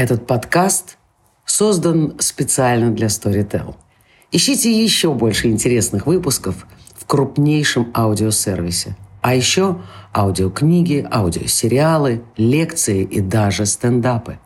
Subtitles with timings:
[0.00, 0.96] Этот подкаст
[1.44, 3.74] создан специально для Storytel.
[4.32, 8.96] Ищите еще больше интересных выпусков в крупнейшем аудиосервисе.
[9.20, 9.82] А еще
[10.16, 14.38] аудиокниги, аудиосериалы, лекции и даже стендапы.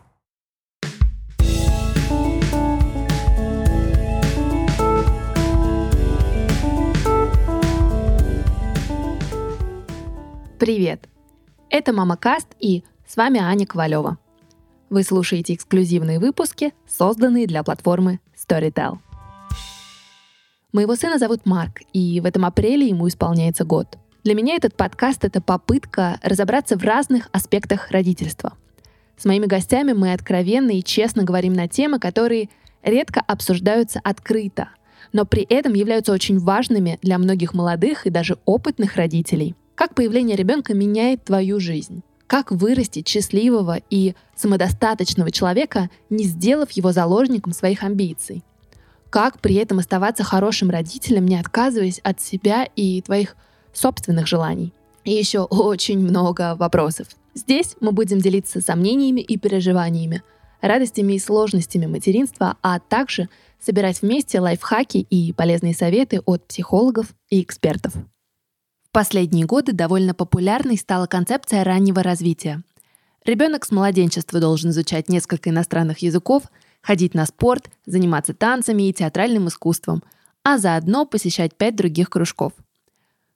[10.59, 11.07] Привет!
[11.69, 14.17] Это Мама Каст и с вами Аня Ковалева.
[14.89, 18.99] Вы слушаете эксклюзивные выпуски, созданные для платформы Storytel.
[20.71, 23.97] Моего сына зовут Марк, и в этом апреле ему исполняется год.
[24.23, 28.53] Для меня этот подкаст— это попытка разобраться в разных аспектах родительства.
[29.17, 32.49] С моими гостями мы откровенно и честно говорим на темы, которые
[32.83, 34.69] редко обсуждаются открыто,
[35.13, 39.55] но при этом являются очень важными для многих молодых и даже опытных родителей.
[39.73, 42.03] Как появление ребенка меняет твою жизнь?
[42.27, 48.43] Как вырастить счастливого и самодостаточного человека, не сделав его заложником своих амбиций?
[49.11, 53.35] Как при этом оставаться хорошим родителем, не отказываясь от себя и твоих
[53.73, 54.73] собственных желаний?
[55.03, 57.07] И еще очень много вопросов.
[57.35, 60.23] Здесь мы будем делиться сомнениями и переживаниями,
[60.61, 67.41] радостями и сложностями материнства, а также собирать вместе лайфхаки и полезные советы от психологов и
[67.41, 67.93] экспертов
[68.95, 72.63] последние годы довольно популярной стала концепция раннего развития.
[73.25, 76.43] Ребенок с младенчества должен изучать несколько иностранных языков,
[76.81, 80.01] ходить на спорт, заниматься танцами и театральным искусством,
[80.43, 82.53] а заодно посещать пять других кружков.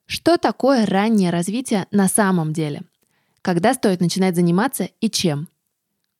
[0.06, 2.80] Что такое раннее развитие на самом деле?
[3.42, 5.46] Когда стоит начинать заниматься и чем?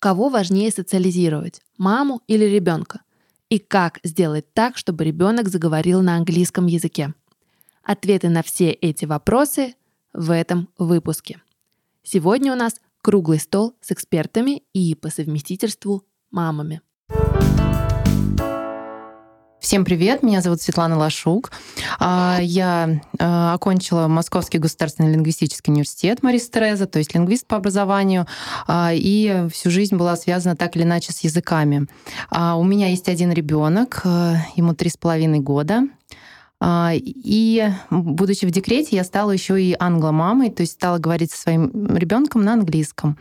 [0.01, 3.01] Кого важнее социализировать, маму или ребенка?
[3.49, 7.15] И как сделать так, чтобы ребенок заговорил на английском языке?
[7.93, 9.75] Ответы на все эти вопросы
[10.13, 11.41] в этом выпуске.
[12.05, 16.83] Сегодня у нас круглый стол с экспертами и по совместительству мамами.
[19.59, 21.51] Всем привет, меня зовут Светлана Лашук.
[21.99, 28.29] А, я а, окончила Московский государственный лингвистический университет Марис Тереза, то есть лингвист по образованию,
[28.69, 31.89] а, и всю жизнь была связана так или иначе с языками.
[32.31, 34.03] У меня есть один ребенок,
[34.55, 35.89] ему три с половиной года.
[36.61, 41.41] А, и будучи в декрете, я стала еще и англомамой, то есть стала говорить со
[41.41, 43.17] своим ребенком на английском.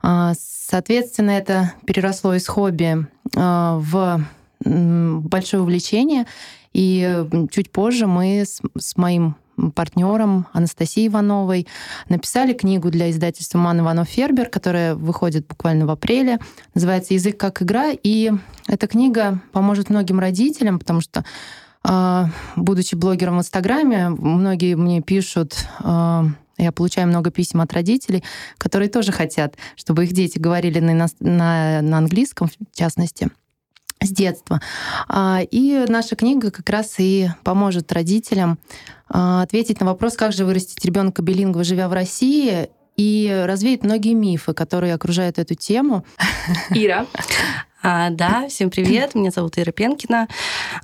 [0.00, 3.06] А, соответственно, это переросло из хобби
[3.36, 4.24] а, в
[4.64, 6.26] большое увлечение.
[6.72, 9.36] И чуть позже мы с, моим
[9.74, 11.66] партнером Анастасией Ивановой
[12.08, 16.38] написали книгу для издательства Ман Иванов Фербер, которая выходит буквально в апреле.
[16.74, 17.90] Называется «Язык как игра».
[17.90, 18.32] И
[18.66, 21.24] эта книга поможет многим родителям, потому что
[22.56, 26.24] будучи блогером в Инстаграме, многие мне пишут, а,
[26.58, 28.24] я получаю много писем от родителей,
[28.58, 33.28] которые тоже хотят, чтобы их дети говорили на, на, на английском, в частности,
[34.02, 34.60] с детства.
[35.08, 38.58] А, и наша книга как раз и поможет родителям
[39.08, 44.52] ответить на вопрос, как же вырастить ребенка билингва, живя в России, и развеет многие мифы,
[44.52, 46.04] которые окружают эту тему.
[46.70, 47.06] Ира.
[47.80, 50.26] А, да, всем привет, меня зовут Ира Пенкина.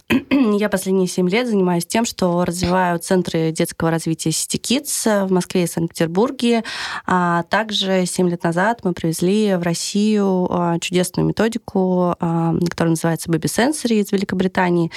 [0.31, 5.65] Я последние семь лет занимаюсь тем, что развиваю центры детского развития City Kids в Москве
[5.65, 6.63] и Санкт-Петербурге.
[7.05, 13.29] А также семь лет назад мы привезли в Россию а, чудесную методику, а, которая называется
[13.29, 14.93] Baby Sensory из Великобритании.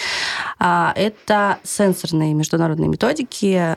[0.59, 3.75] А, это сенсорные международные методики,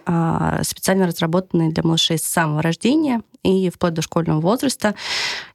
[0.63, 4.95] специально разработанные для малышей с самого рождения и вплоть до школьного возраста.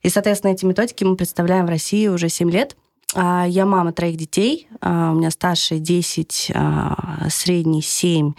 [0.01, 2.75] И, соответственно, эти методики мы представляем в России уже 7 лет.
[3.13, 4.67] А, я мама троих детей.
[4.81, 8.33] А, у меня старший 10, а, средний 7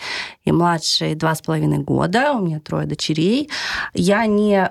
[0.45, 2.33] и младший 2,5 года.
[2.33, 3.49] У меня трое дочерей.
[3.95, 4.71] Я не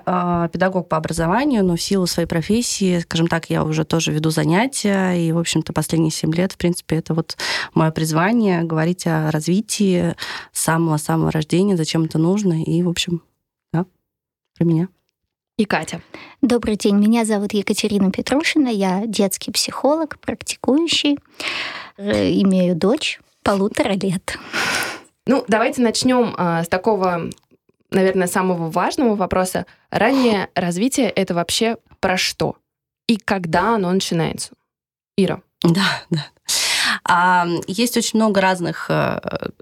[0.52, 5.14] педагог по образованию, но в силу своей профессии, скажем так, я уже тоже веду занятия.
[5.14, 7.36] И, в общем-то, последние 7 лет, в принципе, это вот
[7.74, 10.14] мое призвание говорить о развитии
[10.52, 12.62] самого-самого рождения, зачем это нужно.
[12.62, 13.22] И, в общем,
[14.56, 14.88] про меня
[15.56, 16.02] и Катя.
[16.42, 21.18] Добрый день, меня зовут Екатерина Петрушина, я детский психолог, практикующий,
[21.96, 24.38] э, имею дочь полутора лет.
[25.26, 27.30] Ну, давайте начнем э, с такого,
[27.90, 29.64] наверное, самого важного вопроса.
[29.90, 32.56] Раннее развитие это вообще про что?
[33.06, 34.52] И когда оно начинается?
[35.16, 35.40] Ира.
[35.62, 36.26] Да, да.
[37.08, 39.20] А, есть очень много разных э,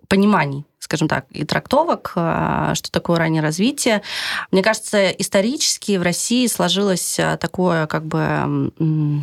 [0.08, 4.02] пониманий скажем так, и трактовок, э, что такое раннее развитие.
[4.50, 8.70] Мне кажется, исторически в России сложилось э, такое, как бы,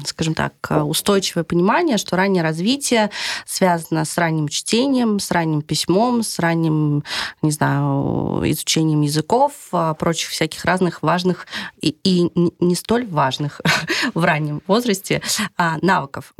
[0.04, 3.12] скажем так, устойчивое понимание, что раннее развитие
[3.46, 7.04] связано с ранним чтением, с ранним письмом, с ранним,
[7.44, 9.54] не знаю, изучением языков,
[10.00, 11.46] прочих всяких разных важных
[11.80, 13.62] и, и не столь важных
[14.16, 15.22] в раннем возрасте
[15.58, 16.34] а, навыков.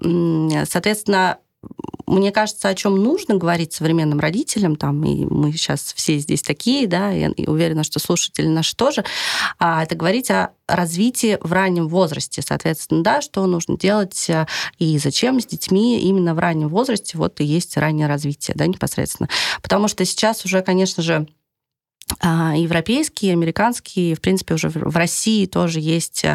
[0.66, 1.38] Соответственно,
[2.12, 6.88] мне кажется, о чем нужно говорить современным родителям, там, и мы сейчас все здесь такие,
[6.88, 9.06] да, и, и уверена, что слушатели наши тоже,
[9.60, 14.46] а, это говорить о развитии в раннем возрасте, соответственно, да, что нужно делать э,
[14.78, 19.30] и зачем с детьми именно в раннем возрасте, вот и есть раннее развитие, да, непосредственно.
[19.62, 21.28] Потому что сейчас уже, конечно же,
[22.22, 26.26] европейские, американские, в принципе, уже в России тоже есть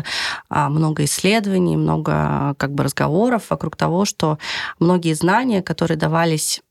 [0.49, 4.39] а, много исследований, много как бы разговоров вокруг того, что
[4.79, 6.63] многие знания, которые давались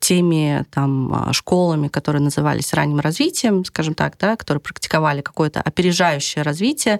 [0.00, 6.98] теми там, школами, которые назывались ранним развитием, скажем так, да, которые практиковали какое-то опережающее развитие,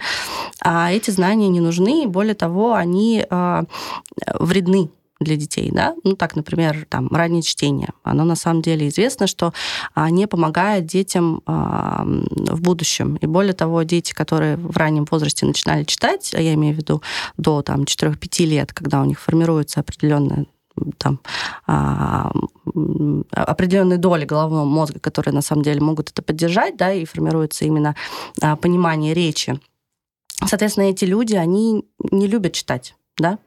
[0.63, 3.27] а эти знания не нужны, и более того, они
[4.39, 9.27] вредны для детей, да, ну так, например, там раннее чтение, оно на самом деле известно,
[9.27, 9.53] что
[9.95, 13.17] а, не помогает детям в будущем.
[13.17, 17.03] И более того, дети, которые в раннем возрасте начинали читать, а я имею в виду
[17.37, 20.47] до там 4-5 лет, когда у них формируется определенная
[20.99, 21.21] там
[21.67, 22.33] а,
[23.33, 27.97] определенные доли головного мозга, которые на самом деле могут это поддержать, да, и формируется именно
[28.41, 29.61] а, понимание речи.
[30.47, 33.39] Соответственно, эти люди, они не любят читать да,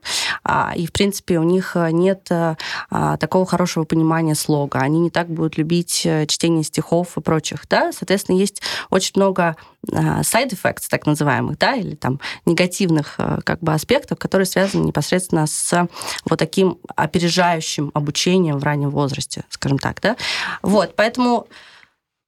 [0.44, 2.56] а, и, в принципе, у них э, нет э,
[2.90, 7.68] а, такого хорошего понимания слога, они не так будут любить э, чтение стихов и прочих,
[7.70, 9.56] да, соответственно, есть очень много
[9.86, 15.90] side effects, так называемых, да, или там негативных как бы аспектов, которые связаны непосредственно с
[16.24, 20.16] вот таким опережающим обучением в раннем возрасте, скажем так, да.
[20.62, 21.48] Вот, поэтому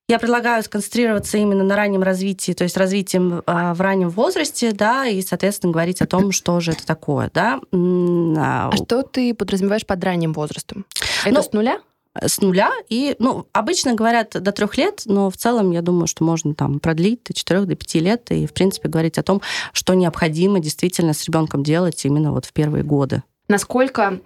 [0.08, 5.08] я предлагаю сконцентрироваться именно на раннем развитии, то есть развитием а, в раннем возрасте, да,
[5.08, 7.60] и, соответственно, говорить о том, что же это такое, да.
[7.74, 10.86] А, а что ты подразумеваешь под ранним возрастом?
[11.24, 11.82] Это ну, с нуля?
[12.22, 12.72] С нуля.
[12.88, 16.80] И, ну, обычно говорят до трех лет, но в целом, я думаю, что можно там
[16.80, 19.42] продлить до четырех, до пяти лет и, в принципе, говорить о том,
[19.74, 23.24] что необходимо действительно с ребенком делать именно вот в первые годы.
[23.48, 24.20] Насколько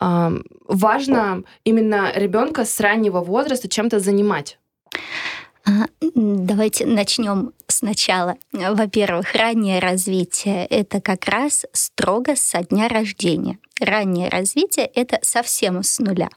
[0.00, 4.58] э, важно именно ребенка с раннего возраста чем-то занимать?
[5.64, 8.36] А, давайте начнем сначала.
[8.52, 13.58] Во-первых, раннее развитие— это как раз строго со дня рождения.
[13.80, 16.28] Раннее развитие— это совсем с нуля.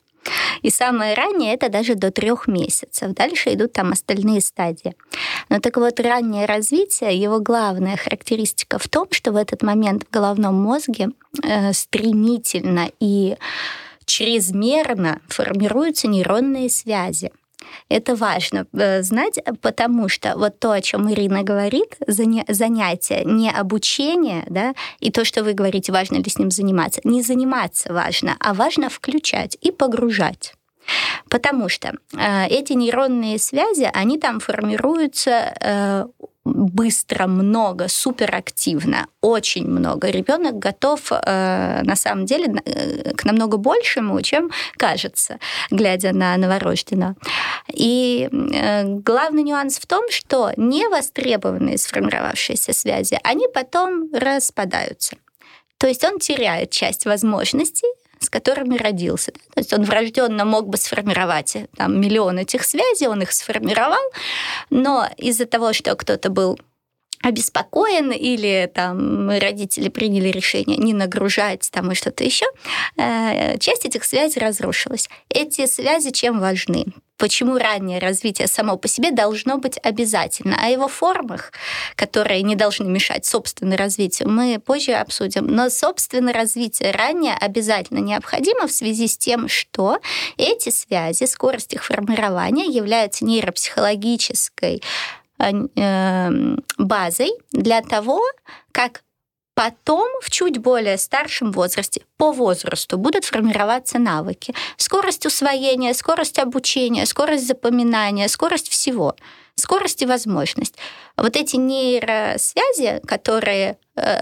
[0.62, 3.14] И самое раннее это даже до трех месяцев.
[3.14, 4.96] Дальше идут там остальные стадии.
[5.48, 10.14] Но так вот, раннее развитие, его главная характеристика в том, что в этот момент в
[10.14, 11.10] головном мозге
[11.44, 13.38] э, стремительно и
[14.06, 17.32] чрезмерно формируются нейронные связи.
[17.90, 24.44] Это важно э, знать, потому что вот то, о чем Ирина говорит, занятие, не обучение,
[24.50, 28.54] да, и то, что вы говорите, важно ли с ним заниматься, не заниматься важно, а
[28.54, 30.54] важно включать и погружать.
[31.30, 36.06] Потому что э, эти нейронные связи, они там формируются э,
[36.54, 40.10] быстро, много, суперактивно, очень много.
[40.10, 45.40] Ребенок готов э, на самом деле э, к намного большему, чем кажется,
[45.72, 47.16] глядя на новорожденного.
[47.74, 55.16] И э, главный нюанс в том, что невостребованные сформировавшиеся связи, они потом распадаются.
[55.78, 57.88] То есть он теряет часть возможностей,
[58.20, 59.32] с которыми родился.
[59.32, 64.02] То есть он врожденно мог бы сформировать э, там, миллион этих связей, он их сформировал,
[64.70, 66.60] но из-за того, что кто-то был
[67.22, 72.46] обеспокоен или там родители приняли решение не нагружать там и что-то еще,
[72.98, 75.10] э, часть этих связей разрушилась.
[75.30, 76.86] Эти связи чем важны?
[77.20, 80.58] почему раннее развитие само по себе должно быть обязательно.
[80.60, 81.52] О его формах,
[81.96, 85.46] которые не должны мешать собственному развитию, мы позже обсудим.
[85.46, 90.00] Но собственное развитие ранее обязательно необходимо в связи с тем, что
[90.38, 94.82] эти связи, скорость их формирования являются нейропсихологической
[96.78, 98.22] базой для того,
[98.72, 99.04] как
[99.60, 104.56] Потом в чуть более старшем возрасте, по возрасту, будут формироваться навыки.
[104.78, 109.18] Скорость усвоения, скорость обучения, скорость запоминания, скорость всего,
[109.56, 110.76] скорость и возможность.
[111.18, 113.76] Вот эти нейросвязи, которые э,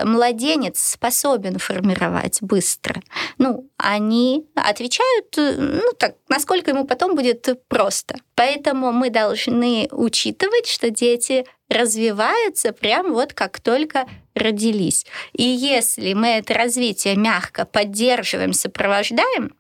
[0.03, 3.01] младенец способен формировать быстро.
[3.37, 8.15] Ну, они отвечают, э, ну так, насколько ему потом будет просто.
[8.35, 15.05] Поэтому мы должны учитывать, что дети развиваются прям вот как только родились.
[15.33, 19.53] И если мы это развитие мягко поддерживаем, сопровождаем,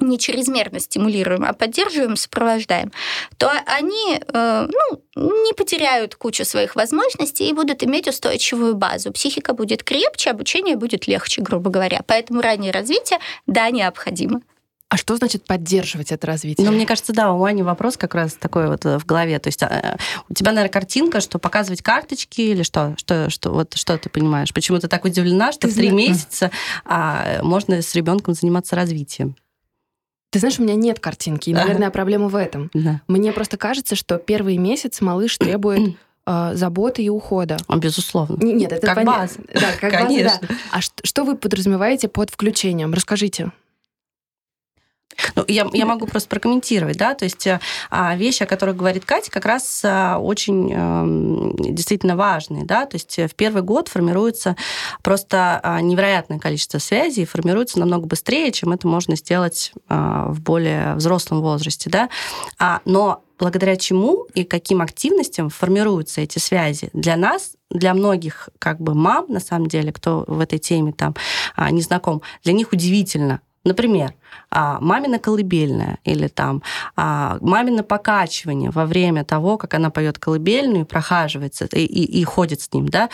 [0.00, 2.92] не чрезмерно стимулируем, а поддерживаем, сопровождаем,
[3.38, 4.68] то они э,
[5.14, 9.12] ну, не потеряют кучу своих возможностей и будут иметь устойчивую базу.
[9.12, 12.00] Психика будет крепче, обучение будет легче, грубо говоря.
[12.06, 14.40] Поэтому раннее развитие, да, необходимо.
[14.88, 16.64] А что значит поддерживать это развитие?
[16.64, 19.38] Ну, мне кажется, да, у Ани вопрос как раз такой вот э, в голове.
[19.40, 19.98] То есть а,
[20.28, 22.94] у тебя, наверное, картинка, что показывать карточки или что?
[22.96, 24.54] Что, что, вот, что ты понимаешь?
[24.54, 26.52] Почему ты так удивлена, что ты в три месяца
[26.84, 29.34] а, можно с ребенком заниматься развитием?
[30.36, 32.70] Ты знаешь, у меня нет картинки, и, наверное, проблема в этом.
[32.74, 33.00] Да.
[33.08, 37.56] Мне просто кажется, что первый месяц малыш требует э, заботы и ухода.
[37.74, 38.36] Безусловно.
[38.44, 39.22] Нет, это как понятно.
[39.22, 39.38] база.
[39.54, 40.30] Да, как Конечно.
[40.40, 40.54] база, да.
[40.72, 42.92] А что, что вы подразумеваете под включением?
[42.92, 43.50] Расскажите.
[45.34, 47.46] Ну, я, я могу просто прокомментировать, да, то есть
[47.90, 51.04] а, вещи, о которых говорит Катя, как раз а, очень а,
[51.58, 54.56] действительно важные, да, то есть в первый год формируется
[55.02, 61.90] просто невероятное количество связей, формируется намного быстрее, чем это можно сделать в более взрослом возрасте,
[61.90, 62.08] да,
[62.58, 66.90] а, но благодаря чему и каким активностям формируются эти связи.
[66.92, 71.14] Для нас, для многих как бы мам, на самом деле, кто в этой теме там
[71.54, 74.14] а, не знаком, для них удивительно, Например,
[74.48, 76.62] а, мамина колыбельная или там
[76.94, 82.24] а, мамино покачивание во время того, как она поет колыбельную и прохаживается и, и, и
[82.24, 83.10] ходит с ним, да,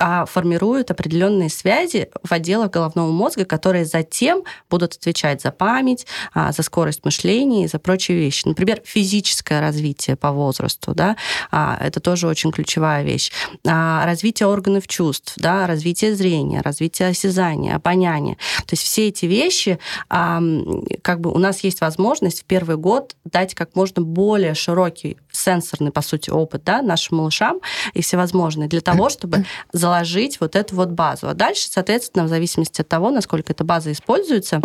[0.00, 6.52] а формируют определенные связи в отделах головного мозга, которые затем будут отвечать за память, а,
[6.52, 8.48] за скорость мышления и за прочие вещи.
[8.48, 11.16] Например, физическое развитие по возрасту, да,
[11.50, 13.30] а, это тоже очень ключевая вещь.
[13.64, 18.36] Развитие органов чувств, да, развитие зрения, развитие осязания, обоняния.
[18.66, 19.78] То есть все эти вещи,
[20.08, 25.90] как бы у нас есть возможность в первый год дать как можно более широкий сенсорный,
[25.90, 27.60] по сути, опыт да, нашим малышам
[27.94, 31.28] и всевозможные для того, чтобы заложить вот эту вот базу.
[31.28, 34.60] А дальше, соответственно, в зависимости от того, насколько эта база используется,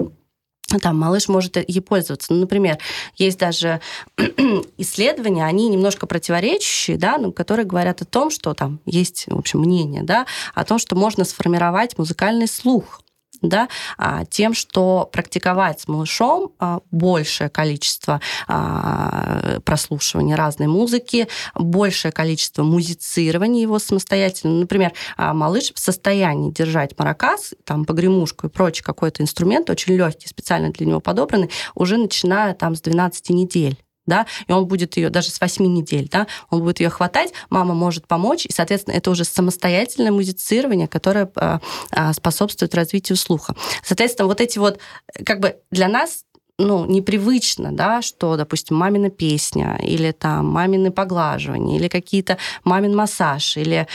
[0.82, 2.34] там малыш может ей пользоваться.
[2.34, 2.80] Ну, например,
[3.16, 3.82] есть даже
[4.78, 9.60] исследования, они немножко противоречащие, да, но которые говорят о том, что там есть, в общем,
[9.60, 13.02] мнение, да, о том, что можно сформировать музыкальный слух
[13.50, 22.12] да, а, тем, что практиковать с малышом а, большее количество а, прослушивания разной музыки, большее
[22.12, 24.60] количество музицирования его самостоятельно.
[24.60, 30.72] Например, малыш в состоянии держать маракас, там, погремушку и прочий какой-то инструмент, очень легкий, специально
[30.72, 35.30] для него подобранный, уже начиная там с 12 недель да, и он будет ее даже
[35.30, 39.24] с 8 недель, да, он будет ее хватать, мама может помочь, и, соответственно, это уже
[39.24, 41.60] самостоятельное музицирование, которое а,
[41.92, 43.56] а, способствует развитию слуха.
[43.84, 44.80] Соответственно, вот эти вот,
[45.26, 46.26] как бы для нас
[46.58, 53.58] ну, непривычно, да, что, допустим, мамина песня, или там мамины поглаживания, или какие-то мамин массаж,
[53.58, 53.88] или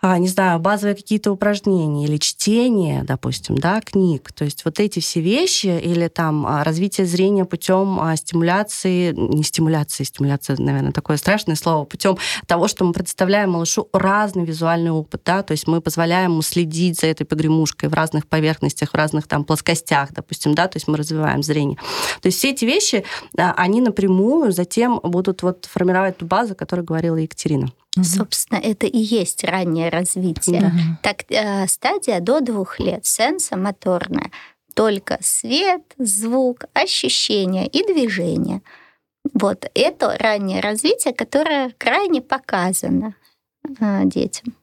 [0.00, 4.30] а, не знаю, базовые какие-то упражнения или чтение, допустим, да, книг.
[4.32, 9.42] То есть вот эти все вещи или там а, развитие зрения путем а, стимуляции, не
[9.42, 15.22] стимуляции, стимуляция, наверное, такое страшное слово, путем того, что мы предоставляем малышу разный визуальный опыт,
[15.24, 19.26] да, то есть мы позволяем ему следить за этой погремушкой в разных поверхностях, в разных
[19.26, 21.76] там плоскостях, допустим, да, то есть мы развиваем зрение.
[22.22, 23.04] То есть все эти вещи,
[23.36, 27.72] они напрямую затем будут вот формировать ту базу, о которой говорила Екатерина.
[27.96, 28.04] Угу.
[28.04, 30.60] Собственно, это и есть раннее развитие.
[30.60, 30.98] Угу.
[31.02, 34.30] Так, э, стадия до двух лет, сенсомоторная.
[34.74, 38.62] Только свет, звук, ощущения и движение.
[39.34, 43.14] Вот это раннее развитие, которое крайне показано
[43.80, 44.54] э, детям.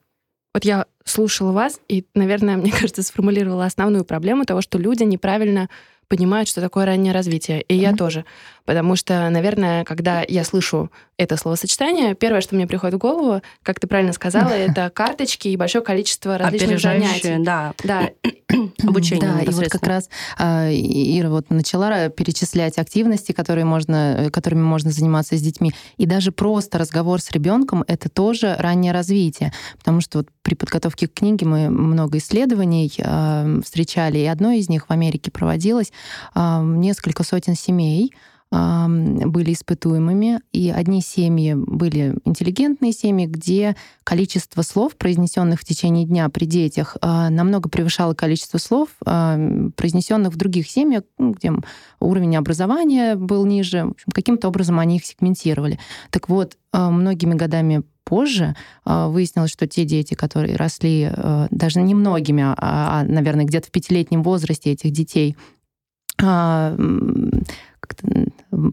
[0.54, 5.68] Вот я слушала вас и, наверное, мне кажется, сформулировала основную проблему того, что люди неправильно
[6.08, 7.62] понимают, что такое раннее развитие.
[7.62, 7.80] И mm-hmm.
[7.80, 8.24] я тоже.
[8.66, 13.80] Потому что, наверное, когда я слышу это словосочетание, первое, что мне приходит в голову, как
[13.80, 17.36] ты правильно сказала, это карточки и большое количество различных занятий.
[17.38, 17.72] Да.
[17.84, 18.10] да.
[18.82, 19.28] Обучение.
[19.28, 20.08] Да, и вот как раз
[20.38, 25.72] а, Ира вот начала перечислять активности, которые можно, которыми можно заниматься с детьми.
[25.96, 29.52] И даже просто разговор с ребенком это тоже раннее развитие.
[29.78, 34.68] Потому что вот при подготовке к книге мы много исследований э, встречали, и одно из
[34.68, 35.92] них в Америке проводилось.
[36.34, 38.12] Э, несколько сотен семей
[38.50, 46.28] были испытуемыми, и одни семьи были интеллигентные семьи, где количество слов, произнесенных в течение дня
[46.28, 51.52] при детях, а, намного превышало количество слов, произнесенных в других семьях, ну, где
[52.00, 53.92] уровень образования был ниже.
[54.12, 55.78] Каким-то образом они их сегментировали.
[56.10, 58.54] Так вот, а, многими годами позже.
[58.84, 61.10] А, выяснилось, что те дети, которые росли
[61.50, 65.36] даже не многими, а, наверное, где-то в пятилетнем возрасте этих детей,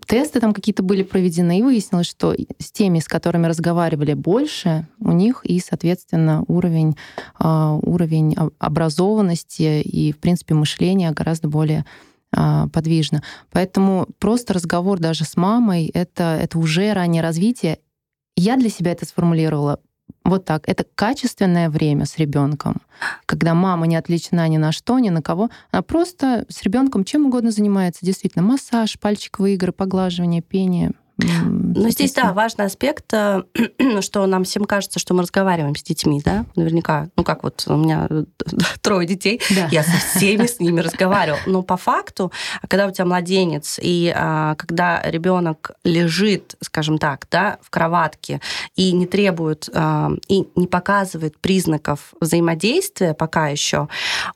[0.06, 5.12] тесты там какие-то были проведены, и выяснилось, что с теми, с которыми разговаривали больше, у
[5.12, 6.96] них и, соответственно, уровень,
[7.40, 11.86] уровень образованности и, в принципе, мышления гораздо более
[12.36, 13.22] а, подвижно.
[13.52, 17.80] Поэтому просто разговор даже с мамой это, это уже раннее развитие.
[18.36, 19.80] Я для себя это сформулировала
[20.24, 20.68] вот так.
[20.68, 22.82] Это качественное время с ребенком,
[23.26, 25.50] когда мама не отличена ни на что, ни на кого.
[25.72, 28.06] Она просто с ребенком чем угодно занимается.
[28.06, 30.92] Действительно, массаж, пальчиковые игры, поглаживание, пение,
[31.24, 33.44] но здесь, да, важный аспект, э,
[34.02, 37.10] что нам всем кажется, что мы разговариваем с детьми, да, наверняка.
[37.16, 38.08] Ну, как вот у меня
[38.82, 39.68] трое детей, да.
[39.72, 41.42] я со всеми с ними разговариваю.
[41.46, 42.32] Но по факту,
[42.68, 48.42] когда у тебя младенец, и а, когда ребенок лежит, скажем так, да, в кроватке
[48.76, 53.88] и не требует, а, и не показывает признаков взаимодействия пока еще,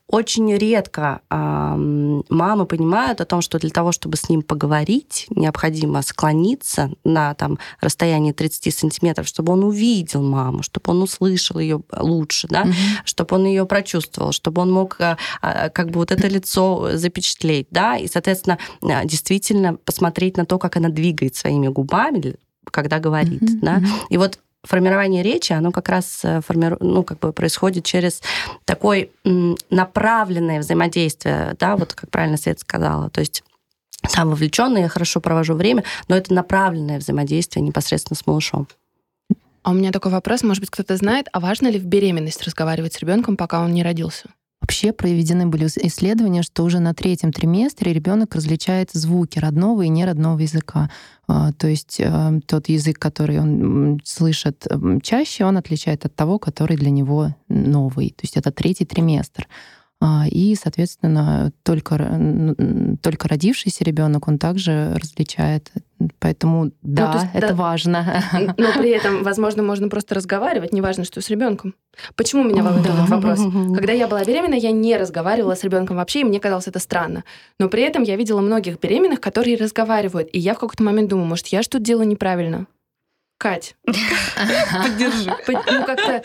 [0.09, 6.01] очень редко а, мамы понимают о том, что для того, чтобы с ним поговорить, необходимо
[6.01, 12.47] склониться на там, расстоянии 30 сантиметров, чтобы он увидел маму, чтобы он услышал ее лучше,
[12.47, 13.01] да, mm-hmm.
[13.03, 15.17] чтобы он ее прочувствовал, чтобы он мог а,
[15.69, 20.77] как бы вот это лицо запечатлеть, да, и, соответственно, а, действительно посмотреть на то, как
[20.77, 22.35] она двигает своими губами,
[22.71, 23.59] когда говорит, mm-hmm.
[23.61, 23.81] да.
[24.09, 26.77] И вот формирование речи, оно как раз э, формиру...
[26.79, 28.21] ну, как бы происходит через
[28.65, 29.09] такое
[29.69, 33.09] направленное взаимодействие, да, вот как правильно Свет сказала.
[33.09, 33.43] То есть
[34.07, 38.67] сам вовлеченный, я хорошо провожу время, но это направленное взаимодействие непосредственно с малышом.
[39.63, 42.93] А у меня такой вопрос, может быть, кто-то знает, а важно ли в беременность разговаривать
[42.93, 44.29] с ребенком, пока он не родился?
[44.61, 50.39] Вообще проведены были исследования, что уже на третьем триместре ребенок различает звуки родного и неродного
[50.39, 50.89] языка.
[51.27, 54.65] А, то есть э, тот язык, который он слышит
[55.03, 58.09] чаще, он отличает от того, который для него новый.
[58.09, 59.47] То есть это третий триместр.
[59.99, 61.95] А, и, соответственно, только,
[63.01, 65.71] только родившийся ребенок, он также различает.
[66.19, 67.53] Поэтому ну, да, ну, есть, это да.
[67.55, 68.23] важно.
[68.57, 71.73] Но при этом, возможно, можно просто разговаривать, неважно, что с ребенком.
[72.15, 72.93] Почему меня волнует да.
[72.93, 73.39] этот вопрос?
[73.75, 77.23] Когда я была беременна, я не разговаривала с ребенком вообще, и мне казалось это странно.
[77.59, 80.29] Но при этом я видела многих беременных, которые разговаривают.
[80.31, 82.67] И я в какой-то момент думаю, может, я что-то делаю неправильно.
[83.39, 85.32] Кать, поддержи.
[85.48, 86.24] Ну, как-то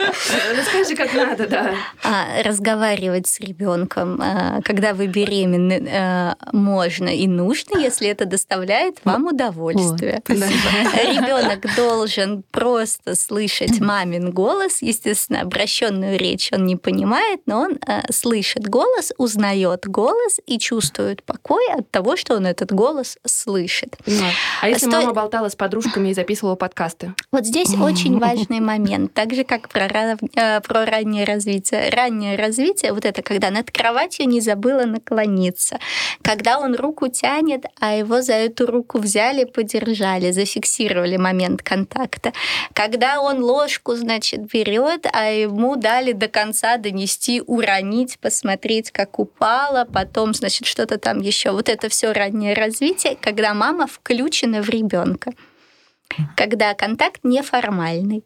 [0.57, 1.75] расскажи, как надо, да.
[2.03, 8.97] А, разговаривать с ребенком, а, когда вы беременны, а, можно и нужно, если это доставляет
[9.05, 10.23] вам удовольствие.
[10.29, 14.81] Ребенок должен просто слышать мамин голос.
[14.81, 17.79] Естественно, обращенную речь он не понимает, но он
[18.11, 23.99] слышит голос, узнает голос и чувствует покой от того, что он этот голос слышит.
[24.63, 24.97] А если Сто...
[25.03, 27.15] мама болтала с подружками и записывала подкаст, продукты.
[27.31, 31.91] Вот здесь очень важный момент, так же как про, э, про раннее развитие.
[31.91, 35.79] Раннее развитие, вот это когда над кроватью не забыла наклониться,
[36.23, 42.33] когда он руку тянет, а его за эту руку взяли, подержали, зафиксировали момент контакта,
[42.73, 49.85] когда он ложку, значит, берет, а ему дали до конца донести, уронить, посмотреть, как упала,
[49.85, 51.51] потом, значит, что-то там еще.
[51.51, 55.33] Вот это все раннее развитие, когда мама включена в ребенка
[56.37, 58.25] когда контакт неформальный.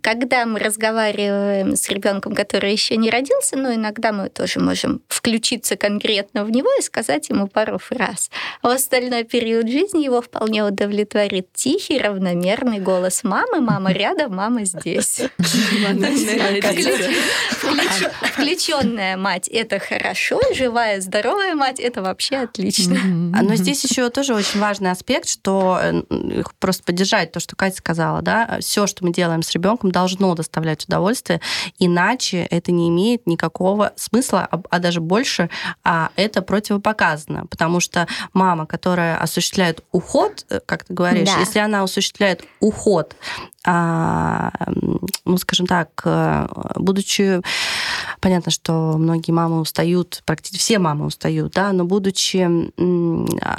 [0.00, 5.76] Когда мы разговариваем с ребенком, который еще не родился, но иногда мы тоже можем включиться
[5.76, 8.30] конкретно в него и сказать ему пару фраз.
[8.62, 13.60] А в остальной период жизни его вполне удовлетворит тихий, равномерный голос мамы.
[13.60, 15.20] Мама рядом, мама здесь.
[18.32, 22.96] Включенная мать– это хорошо, живая, здоровая мать– это вообще отлично.
[23.34, 27.56] А, но здесь еще тоже очень важный аспект, что э, просто поддержать подтверждает то, что
[27.56, 31.40] Катя сказала, да, все, что мы делаем с ребенком, должно доставлять удовольствие,
[31.78, 35.50] иначе это не имеет никакого смысла, а, а даже больше
[35.84, 41.40] а это противопоказано, потому что мама, которая осуществляет уход, э, как ты говоришь, да.
[41.40, 43.16] если она осуществляет уход
[43.68, 44.52] а,
[45.24, 47.40] ну, скажем так, э, будучи...
[48.20, 52.46] Понятно, что многие мамы устают, практически все мамы устают, да, но будучи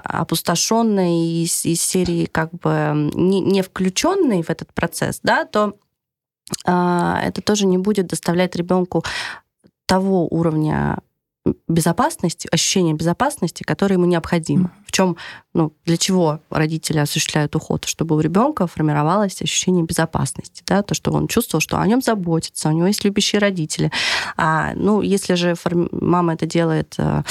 [0.04, 5.76] опустошенной из, из серии как бы не, не включенной в этот процесс, да, то
[6.66, 9.04] а, это тоже не будет доставлять ребенку
[9.86, 11.00] того уровня
[11.68, 14.72] безопасности, ощущение безопасности, которое ему необходимо.
[14.86, 15.18] В чем,
[15.54, 17.86] ну, для чего родители осуществляют уход?
[17.86, 22.70] Чтобы у ребенка формировалось ощущение безопасности, да, то, что он чувствовал, что о нем заботятся,
[22.70, 23.92] у него есть любящие родители.
[24.38, 25.56] А, ну, если же
[25.92, 27.24] мама это делает, э,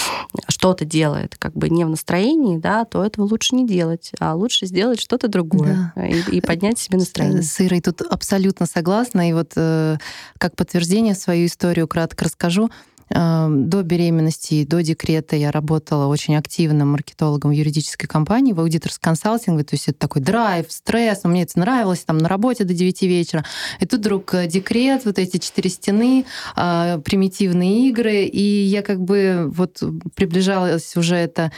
[0.48, 4.66] что-то делает, как бы не в настроении, да, то этого лучше не делать, а лучше
[4.66, 6.06] сделать что-то другое да.
[6.06, 7.42] и, и поднять себе настроение.
[7.42, 9.28] С Ирой тут абсолютно согласна.
[9.28, 9.98] И вот э,
[10.38, 12.70] как подтверждение свою историю кратко расскажу.
[13.10, 19.10] Эм, до беременности, до декрета я работала очень активным маркетологом в юридической компании, в аудиторском
[19.12, 23.02] консалтинге, то есть это такой драйв, стресс, мне это нравилось, там на работе до 9
[23.02, 23.44] вечера.
[23.78, 26.24] И тут вдруг э, декрет, вот эти четыре стены,
[26.56, 29.80] э, примитивные игры, и я как бы вот
[30.16, 31.52] приближалась уже это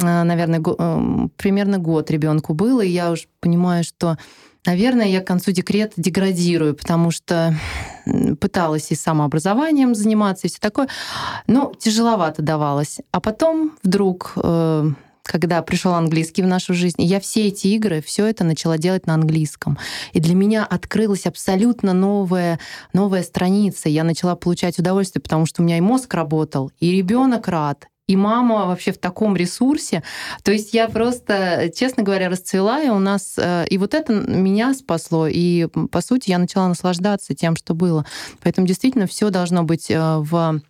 [0.00, 0.60] наверное,
[1.36, 4.18] примерно год ребенку было, и я уже понимаю, что
[4.66, 7.54] Наверное, я к концу декрета деградирую, потому что
[8.40, 10.88] пыталась и самообразованием заниматься, и все такое,
[11.46, 13.00] но тяжеловато давалось.
[13.10, 14.90] А потом вдруг э,
[15.22, 19.14] когда пришел английский в нашу жизнь, я все эти игры, все это начала делать на
[19.14, 19.78] английском.
[20.12, 22.58] И для меня открылась абсолютно новая,
[22.92, 23.88] новая страница.
[23.88, 28.16] Я начала получать удовольствие, потому что у меня и мозг работал, и ребенок рад, и
[28.16, 30.02] мама вообще в таком ресурсе.
[30.42, 33.34] То есть я просто, честно говоря, расцвела, и у нас...
[33.38, 35.26] Э, и вот это меня спасло.
[35.26, 38.04] И, по сути, я начала наслаждаться тем, что было.
[38.42, 40.60] Поэтому действительно все должно быть э, в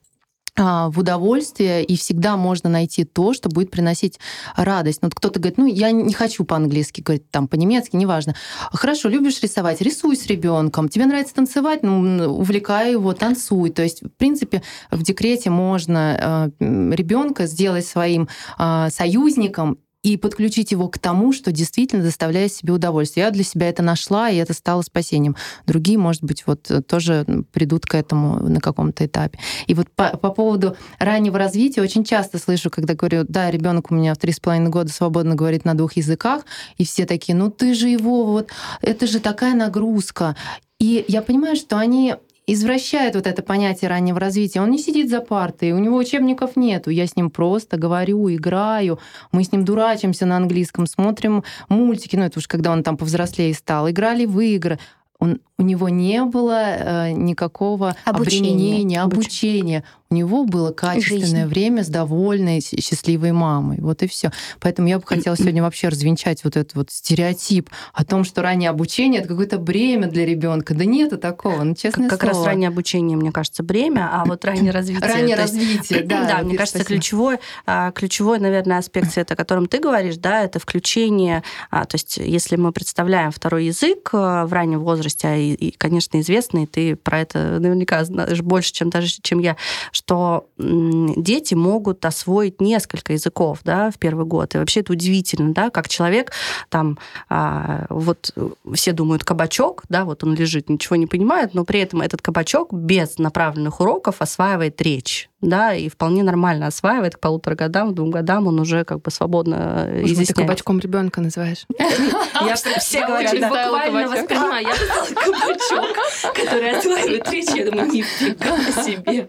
[0.56, 4.20] в удовольствие, и всегда можно найти то, что будет приносить
[4.56, 5.00] радость.
[5.02, 8.34] Ну, вот кто-то говорит, ну, я не хочу по-английски, говорит, там, по-немецки, неважно.
[8.72, 10.88] Хорошо, любишь рисовать, рисуй с ребенком.
[10.88, 13.70] Тебе нравится танцевать, ну, увлекай его, танцуй.
[13.70, 16.64] То есть, в принципе, в декрете можно э,
[16.94, 23.24] ребенка сделать своим э, союзником и подключить его к тому, что действительно доставляет себе удовольствие.
[23.24, 25.34] Я для себя это нашла, и это стало спасением.
[25.66, 29.38] Другие, может быть, вот э, тоже придут к этому на каком-то этапе.
[29.66, 33.94] И вот по, по поводу раннего развития очень часто слышу, когда говорю, да, ребенок у
[33.94, 36.44] меня в три с половиной года свободно говорит на двух языках,
[36.76, 38.50] и все такие, ну ты же его, вот
[38.82, 40.36] это же такая нагрузка.
[40.78, 44.60] И я понимаю, что они извращает вот это понятие раннего развития.
[44.60, 46.90] Он не сидит за партой, у него учебников нету.
[46.90, 48.98] Я с ним просто говорю, играю.
[49.32, 52.16] Мы с ним дурачимся на английском, смотрим мультики.
[52.16, 53.88] Ну, это уж когда он там повзрослее стал.
[53.90, 54.78] Играли в игры.
[55.18, 58.50] Он, у него не было э, никакого обучения.
[58.50, 61.44] обременения, обучения у него было качественное Жизнь.
[61.46, 63.78] время с довольной, счастливой мамой.
[63.80, 64.30] Вот и все.
[64.60, 68.70] Поэтому я бы хотела сегодня вообще развенчать вот этот вот стереотип о том, что раннее
[68.70, 70.74] обучение это какое-то бремя для ребенка.
[70.74, 72.20] Да нет такого, ну честное как.
[72.20, 75.08] Как раз раннее обучение, мне кажется, бремя, а вот раннее развитие.
[75.08, 76.24] Раннее развитие, да.
[76.28, 80.60] Да, мне кажется, ключевой, а, ключевой, наверное, аспект света, о котором ты говоришь, да, это
[80.60, 86.20] включение, а, то есть если мы представляем второй язык а, в раннем возрасте, и, конечно,
[86.20, 89.56] известный, ты про это наверняка знаешь больше, чем даже чем я,
[89.92, 94.54] что дети могут освоить несколько языков да, в первый год.
[94.54, 96.32] И вообще это удивительно, да, как человек
[96.68, 98.34] там, а, вот
[98.74, 102.72] все думают кабачок, да, вот он лежит, ничего не понимает, но при этом этот кабачок
[102.72, 108.10] без направленных уроков осваивает речь да, и вполне нормально осваивает к полутора годам, к двум
[108.10, 110.28] годам он уже как бы свободно Может, изъясняет.
[110.28, 111.66] ты кабачком ребенка называешь?
[111.78, 114.66] Я все говорят, буквально воспринимаю.
[114.66, 114.74] Я
[115.14, 115.96] кабачок,
[116.34, 119.28] который осваивает речь, я думаю, нифига себе.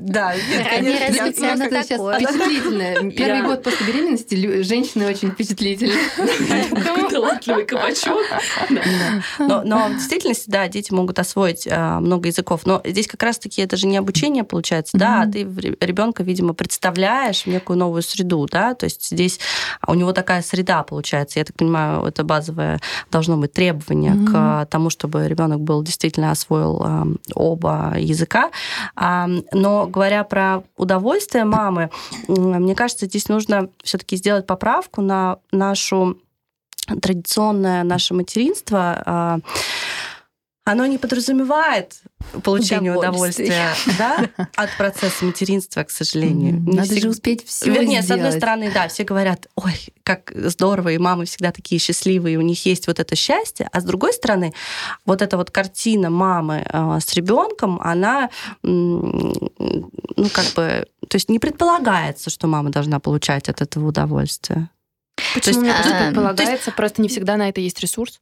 [0.00, 0.34] Да,
[0.70, 1.22] конечно.
[1.22, 3.10] Это сейчас впечатлительно.
[3.12, 5.94] Первый год после беременности женщины очень впечатлительны.
[7.10, 8.18] Талантливый кабачок.
[9.38, 12.62] Но в действительности, да, дети могут освоить а, много языков.
[12.64, 15.00] Но здесь как раз-таки это же не обучение получается, получается, mm-hmm.
[15.00, 15.40] да, а ты
[15.84, 19.38] ребенка, видимо, представляешь некую новую среду, да, то есть здесь
[19.86, 21.38] у него такая среда получается.
[21.38, 22.80] Я так понимаю, это базовое
[23.10, 24.64] должно быть требование mm-hmm.
[24.64, 27.04] к тому, чтобы ребенок был действительно освоил э,
[27.34, 28.50] оба языка.
[28.96, 31.90] А, но говоря про удовольствие мамы,
[32.28, 36.16] мне кажется, здесь нужно все-таки сделать поправку на нашу
[37.00, 39.02] традиционное наше материнство.
[39.04, 39.38] А,
[40.64, 42.02] оно не подразумевает
[42.44, 46.54] получение удовольствия да, от процесса материнства, к сожалению.
[46.54, 47.02] Mm, надо всег...
[47.02, 48.06] же успеть все Вернее, сделать.
[48.06, 52.42] с одной стороны, да, все говорят, ой, как здорово, и мамы всегда такие счастливые, у
[52.42, 54.54] них есть вот это счастье, а с другой стороны,
[55.04, 58.30] вот эта вот картина мамы э, с ребенком, она,
[58.62, 59.32] ну,
[60.32, 64.70] как бы, то есть не предполагается, что мама должна получать от этого удовольствие.
[65.34, 65.62] Почему?
[65.62, 66.76] То есть, а, предполагается, есть...
[66.76, 68.20] просто не всегда на это есть ресурс.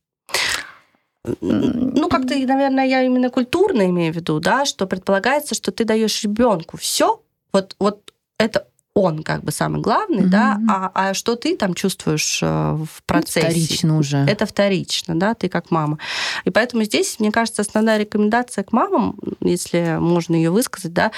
[1.24, 6.22] Ну, как-то, наверное, я именно культурно имею в виду, да, что предполагается, что ты даешь
[6.22, 10.28] ребенку все, вот, вот это он как бы самый главный, mm-hmm.
[10.28, 13.46] да, а, а что ты там чувствуешь э, в процессе?
[13.46, 14.18] Вторично уже.
[14.18, 15.98] Это вторично, да, ты как мама.
[16.44, 21.12] И поэтому здесь, мне кажется, основная рекомендация к мамам, если можно ее высказать, да,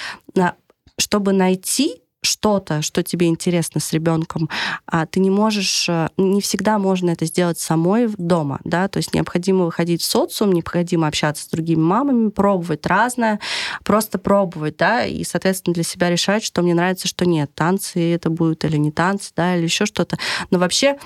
[0.98, 4.48] чтобы найти что-то, что тебе интересно с ребенком,
[4.86, 9.12] а ты не можешь, э, не всегда можно это сделать самой дома, да, то есть
[9.12, 13.40] необходимо выходить в социум, необходимо общаться с другими мамами, пробовать разное,
[13.84, 18.30] просто пробовать, да, и, соответственно, для себя решать, что мне нравится, что нет, танцы это
[18.30, 20.16] будет или не танцы, да, или еще что-то.
[20.50, 20.98] Но вообще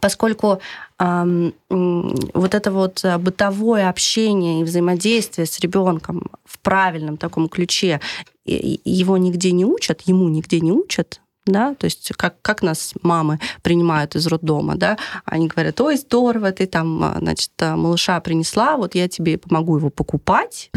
[0.00, 0.60] поскольку
[0.98, 8.00] эм, вот это вот бытовое общение и взаимодействие с ребенком в правильном таком ключе
[8.44, 13.40] его нигде не учат, ему нигде не учат, да, то есть как, как нас мамы
[13.62, 18.76] принимают из роддома, да, они говорят, ой, здорово, ты там, а, значит, а, малыша принесла,
[18.76, 20.70] вот я тебе помогу его покупать,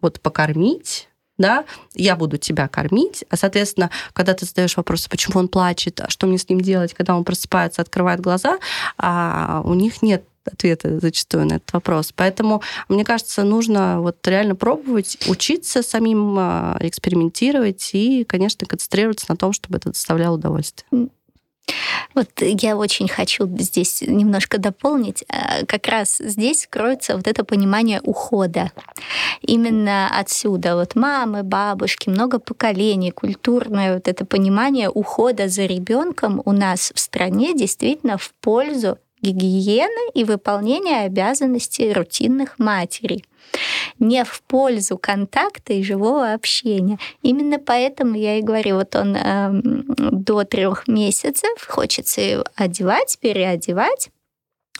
[0.00, 5.48] вот покормить, да, я буду тебя кормить, а, соответственно, когда ты задаешь вопрос, почему он
[5.48, 8.58] плачет, а что мне с ним делать, когда он просыпается, открывает глаза,
[8.98, 12.12] а у них нет ответа зачастую на этот вопрос.
[12.14, 19.36] Поэтому, мне кажется, нужно вот реально пробовать, учиться самим а, экспериментировать и, конечно, концентрироваться на
[19.36, 21.08] том, чтобы это доставляло удовольствие.
[22.14, 25.24] Вот я очень хочу здесь немножко дополнить.
[25.28, 28.70] А, как раз здесь кроется вот это понимание ухода.
[29.40, 36.52] Именно отсюда вот мамы, бабушки, много поколений, культурное вот это понимание ухода за ребенком у
[36.52, 43.24] нас в стране действительно в пользу гигиены и выполнения обязанностей рутинных матерей
[43.98, 46.98] не в пользу контакта и живого общения.
[47.22, 54.10] Именно поэтому я и говорю, вот он э, до трех месяцев хочется одевать, переодевать,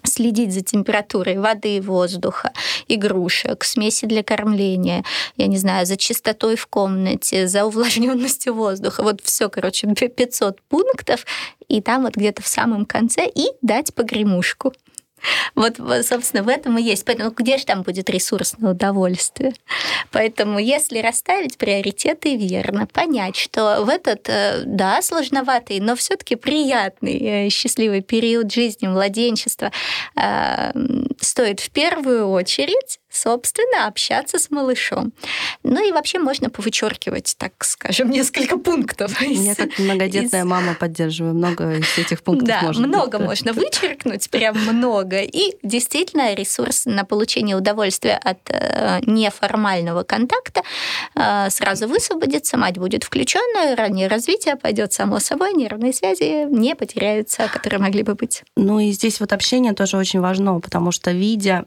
[0.04, 2.52] следить за температурой воды воздуха,
[2.88, 5.04] игрушек, смеси для кормления,
[5.36, 9.02] я не знаю, за чистотой в комнате, за увлажненностью воздуха.
[9.02, 11.24] Вот все, короче, 500 пунктов,
[11.68, 14.72] и там вот где-то в самом конце и дать погремушку.
[15.54, 17.04] Вот, собственно, в этом и есть.
[17.04, 19.54] Поэтому где же там будет ресурс на удовольствие?
[20.10, 26.36] Поэтому если расставить приоритеты верно, понять, что в этот, э, да, сложноватый, но все таки
[26.36, 29.70] приятный, э, счастливый период жизни, младенчества
[30.16, 30.72] э,
[31.20, 35.12] стоит в первую очередь собственно, общаться с малышом.
[35.62, 39.20] Ну и вообще можно повычеркивать, так скажем, несколько пунктов.
[39.20, 40.46] Я как многодетная из...
[40.46, 42.48] мама поддерживаю много из этих пунктов.
[42.48, 43.26] Да, можно много быть.
[43.26, 45.20] можно вычеркнуть, прям много.
[45.20, 50.62] И действительно ресурс на получение удовольствия от э, неформального контакта
[51.14, 57.48] э, сразу высвободится, мать будет включенная, раннее развитие пойдет само собой, нервные связи не потеряются,
[57.52, 58.42] которые могли бы быть.
[58.56, 61.66] Ну и здесь вот общение тоже очень важно, потому что видя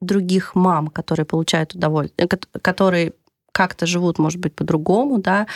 [0.00, 3.12] других мам, которые получают удовольствие, э, которые
[3.52, 5.46] как-то живут, может быть, по-другому, да,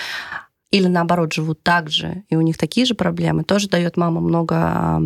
[0.70, 5.02] или наоборот живут так же, и у них такие же проблемы, тоже дает мама много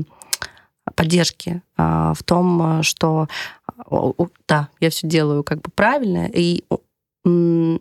[0.94, 3.28] поддержки а, в том, что
[4.46, 6.64] да, я все делаю как бы правильно, и
[7.24, 7.78] э,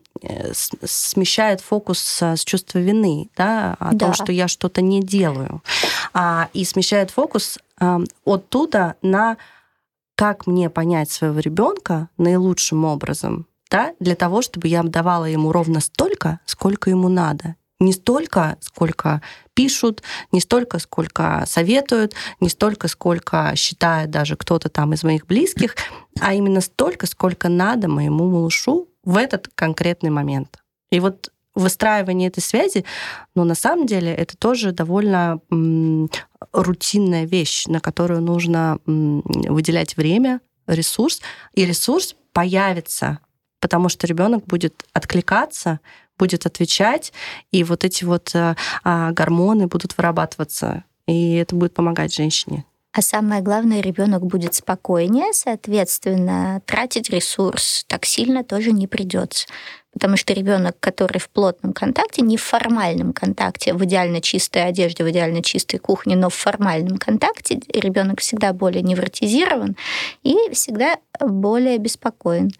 [0.53, 4.05] смещает фокус с чувства вины, да, о да.
[4.05, 5.61] том, что я что-то не делаю,
[6.13, 7.59] а, и смещает фокус
[8.23, 9.37] оттуда на
[10.15, 15.79] как мне понять своего ребенка наилучшим образом, да, для того, чтобы я давала ему ровно
[15.79, 17.55] столько, сколько ему надо.
[17.79, 19.21] Не столько, сколько
[19.53, 25.75] пишут, не столько, сколько советуют, не столько, сколько считает даже кто-то там из моих близких,
[26.21, 30.59] а именно столько, сколько надо моему малышу в этот конкретный момент.
[30.91, 32.85] И вот выстраивание этой связи,
[33.35, 35.39] но на самом деле это тоже довольно
[36.51, 41.21] рутинная вещь, на которую нужно выделять время, ресурс,
[41.53, 43.19] и ресурс появится,
[43.59, 45.79] потому что ребенок будет откликаться,
[46.17, 47.13] будет отвечать,
[47.51, 52.65] и вот эти вот а, а, гормоны будут вырабатываться, и это будет помогать женщине.
[52.93, 59.47] А самое главное, ребенок будет спокойнее, соответственно, тратить ресурс так сильно тоже не придется.
[59.93, 65.03] Потому что ребенок, который в плотном контакте, не в формальном контакте, в идеально чистой одежде,
[65.03, 69.75] в идеально чистой кухне, но в формальном контакте, ребенок всегда более невротизирован
[70.23, 72.51] и всегда более беспокоен.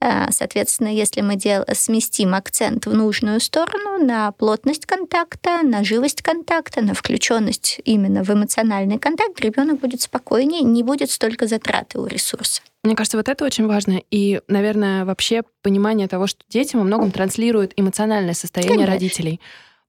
[0.00, 1.64] Э, соответственно, если мы дел...
[1.72, 8.30] сместим акцент в нужную сторону на плотность контакта, на живость контакта, на включенность именно в
[8.30, 12.62] эмоциональный контакт, ребенок будет спокойнее, не будет столько затраты у ресурса.
[12.84, 14.00] Мне кажется, вот это очень важно.
[14.10, 18.94] И, наверное, вообще понимание того, что дети во многом транслируют эмоциональное состояние Конечно.
[18.94, 19.40] родителей.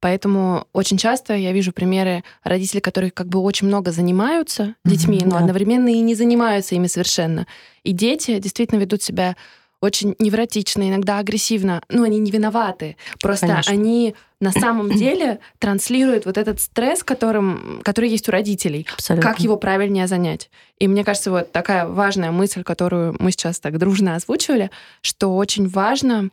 [0.01, 5.25] Поэтому очень часто я вижу примеры родителей, которые как бы очень много занимаются детьми, mm-hmm,
[5.25, 5.39] но да.
[5.39, 7.47] одновременно и не занимаются ими совершенно.
[7.83, 9.35] И дети действительно ведут себя
[9.81, 11.81] очень невротично, иногда агрессивно.
[11.89, 12.97] Ну, они не виноваты.
[13.21, 13.71] Просто Конечно.
[13.71, 18.87] они на самом деле транслируют вот этот стресс, которым, который есть у родителей.
[18.93, 19.29] Абсолютно.
[19.29, 20.49] Как его правильнее занять.
[20.79, 24.69] И мне кажется, вот такая важная мысль, которую мы сейчас так дружно озвучивали,
[25.01, 26.29] что очень важно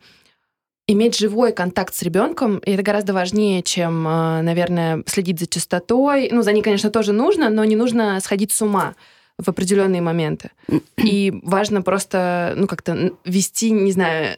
[0.88, 6.28] иметь живой контакт с ребенком, и это гораздо важнее, чем, э, наверное, следить за чистотой.
[6.30, 8.94] Ну, за ней, конечно, тоже нужно, но не нужно сходить с ума
[9.38, 10.50] в определенные моменты.
[10.96, 14.36] И важно просто, ну, как-то вести, не знаю,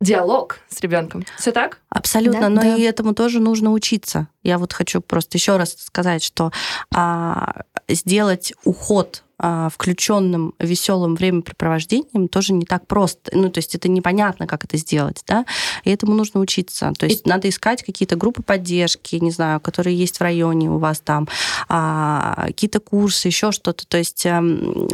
[0.00, 1.24] диалог с ребенком.
[1.38, 1.80] Все так?
[1.88, 2.76] Абсолютно, да, но да.
[2.76, 4.28] и этому тоже нужно учиться.
[4.42, 6.52] Я вот хочу просто еще раз сказать, что
[6.94, 13.30] а, сделать уход включенным веселым времяпрепровождением тоже не так просто.
[13.32, 15.46] Ну, то есть это непонятно, как это сделать, да,
[15.84, 16.92] и этому нужно учиться.
[16.98, 17.28] То есть и...
[17.28, 21.28] надо искать какие-то группы поддержки, не знаю, которые есть в районе у вас там,
[21.68, 23.86] а, какие-то курсы, еще что-то.
[23.86, 24.42] То есть а,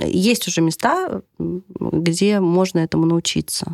[0.04, 3.72] есть уже места, где можно этому научиться.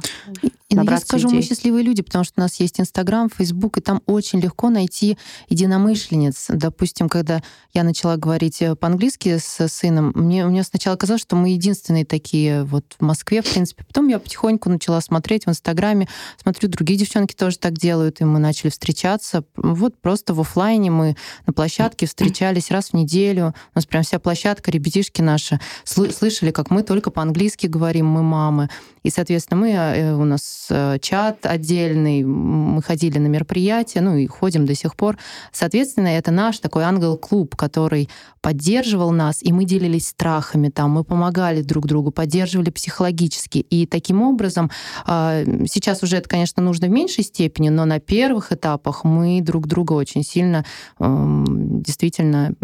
[0.71, 1.37] И я скажу, идей.
[1.37, 5.19] мы счастливые люди, потому что у нас есть Инстаграм, Фейсбук, и там очень легко найти
[5.49, 6.47] единомышленниц.
[6.49, 11.51] Допустим, когда я начала говорить э, по-английски с сыном, мне, мне сначала казалось, что мы
[11.51, 13.85] единственные такие вот в Москве, в принципе.
[13.85, 16.07] Потом я потихоньку начала смотреть в Инстаграме,
[16.41, 19.45] смотрю, другие девчонки тоже так делают, и мы начали встречаться.
[19.57, 23.55] Вот просто в офлайне мы на площадке встречались раз в неделю.
[23.75, 28.69] У нас прям вся площадка, ребятишки наши слышали, как мы только по-английски говорим, мы мамы.
[29.03, 34.27] И, соответственно, мы, э, у нас э, чат отдельный, мы ходили на мероприятия, ну и
[34.27, 35.17] ходим до сих пор.
[35.53, 38.09] Соответственно, это наш такой ангел-клуб, который
[38.41, 43.59] поддерживал нас, и мы делились страхами там, мы помогали друг другу, поддерживали психологически.
[43.59, 44.71] И таким образом,
[45.05, 49.67] а, сейчас уже это, конечно, нужно в меньшей степени, но на первых этапах мы друг
[49.67, 50.65] друга очень сильно
[50.99, 52.55] эм, действительно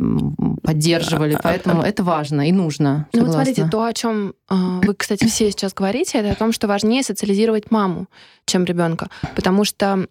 [0.62, 3.06] поддерживали, а, а, поэтому это важно и нужно.
[3.12, 6.68] Ну вот смотрите, то, о чем вы, кстати, все сейчас говорите, это о том, что
[6.68, 8.06] важнее социализировать маму,
[8.46, 9.08] чем ребенка.
[9.34, 10.06] Потому что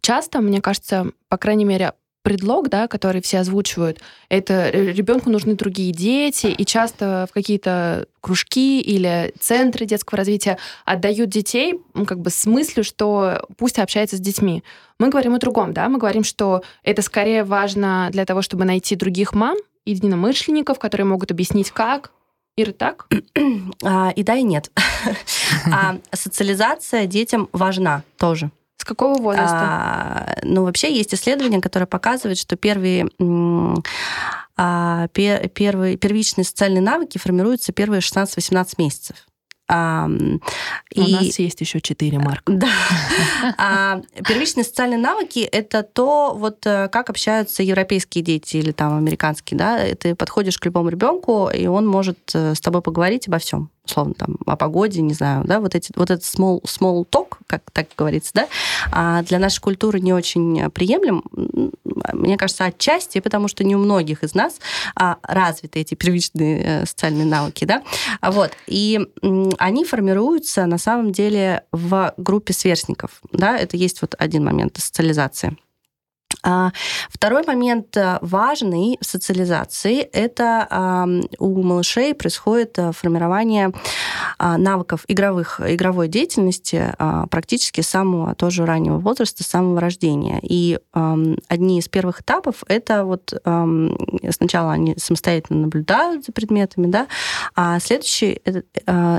[0.00, 1.92] часто, мне кажется, по крайней мере,
[2.26, 8.80] предлог, да, который все озвучивают, это ребенку нужны другие дети, и часто в какие-то кружки
[8.80, 14.64] или центры детского развития отдают детей как бы с мыслью, что пусть общается с детьми.
[14.98, 18.96] Мы говорим о другом, да, мы говорим, что это скорее важно для того, чтобы найти
[18.96, 22.10] других мам, единомышленников, которые могут объяснить, как,
[22.56, 23.06] Ира, так?
[23.84, 24.72] А, и да, и нет.
[25.72, 28.50] а социализация детям важна тоже.
[28.86, 29.58] Какого возраста?
[29.60, 33.08] А, ну, вообще есть исследования, которые показывают, что первые
[34.56, 39.16] а, первые первичные социальные навыки формируются первые 16-18 месяцев.
[39.68, 40.08] А,
[40.94, 41.00] и...
[41.00, 42.52] У нас есть еще четыре марка.
[42.56, 42.68] Да.
[43.58, 49.58] А, первичные социальные навыки— это то, вот э, как общаются европейские дети или там американские,
[49.58, 53.70] да, ты подходишь к любому ребенку, и он может э, с тобой поговорить обо всем
[53.86, 57.70] условно, там, о погоде, не знаю, да, вот, эти, вот этот small, small talk, как
[57.72, 58.48] так говорится, да,
[58.92, 61.22] а для нашей культуры не очень приемлем,
[62.12, 64.58] мне кажется, отчасти, потому что не у многих из нас
[64.94, 67.82] а, развиты эти первичные э, социальные навыки, да,
[68.22, 69.00] вот, и
[69.58, 75.56] они формируются на самом деле в группе сверстников, да, это есть вот один момент социализации.
[76.42, 76.70] А,
[77.10, 81.06] второй момент э, важный в социализации– это
[81.38, 83.72] у малышей происходит э, формирование
[84.38, 90.38] а, навыков игровых, игровой деятельности а, практически с самого тоже раннего возраста, с самого рождения.
[90.42, 93.32] И одни из первых этапов– это вот
[94.30, 97.06] сначала они самостоятельно наблюдают за предметами, да,
[97.54, 98.62] а следующий э,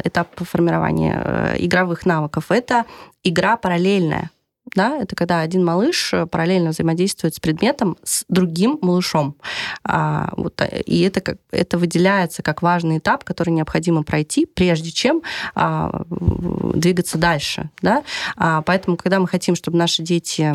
[0.04, 2.86] этап формирования игровых навыков– это
[3.24, 4.30] игра параллельная
[4.76, 9.36] да, это когда один малыш э, параллельно взаимодействует с предметом с другим малышом.
[9.84, 14.92] А, вот, э, и это, как, это выделяется как важный этап, который необходимо пройти, прежде
[14.92, 15.22] чем
[15.56, 17.70] а, двигаться дальше.
[17.82, 18.04] Да?
[18.36, 20.54] А, поэтому, когда мы хотим, чтобы наши дети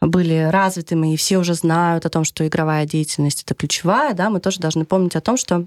[0.00, 4.40] были развитыми, и все уже знают о том, что игровая деятельность это ключевая, да, мы
[4.40, 5.66] тоже должны помнить о том, что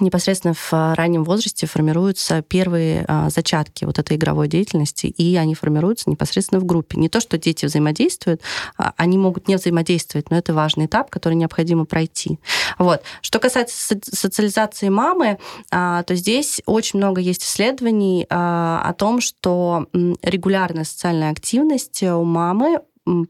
[0.00, 5.54] непосредственно в а, раннем возрасте формируются первые а, зачатки вот этой игровой деятельности, и они
[5.54, 6.98] формируются непосредственно в группе.
[6.98, 8.40] Не то, что дети взаимодействуют,
[8.76, 12.38] а, они могут не взаимодействовать, но это важный этап, который необходимо пройти.
[12.78, 13.02] Вот.
[13.22, 15.38] Что касается социализации мамы,
[15.70, 19.86] то здесь очень много есть исследований о том, что
[20.22, 22.80] регулярная социальная активность у мамы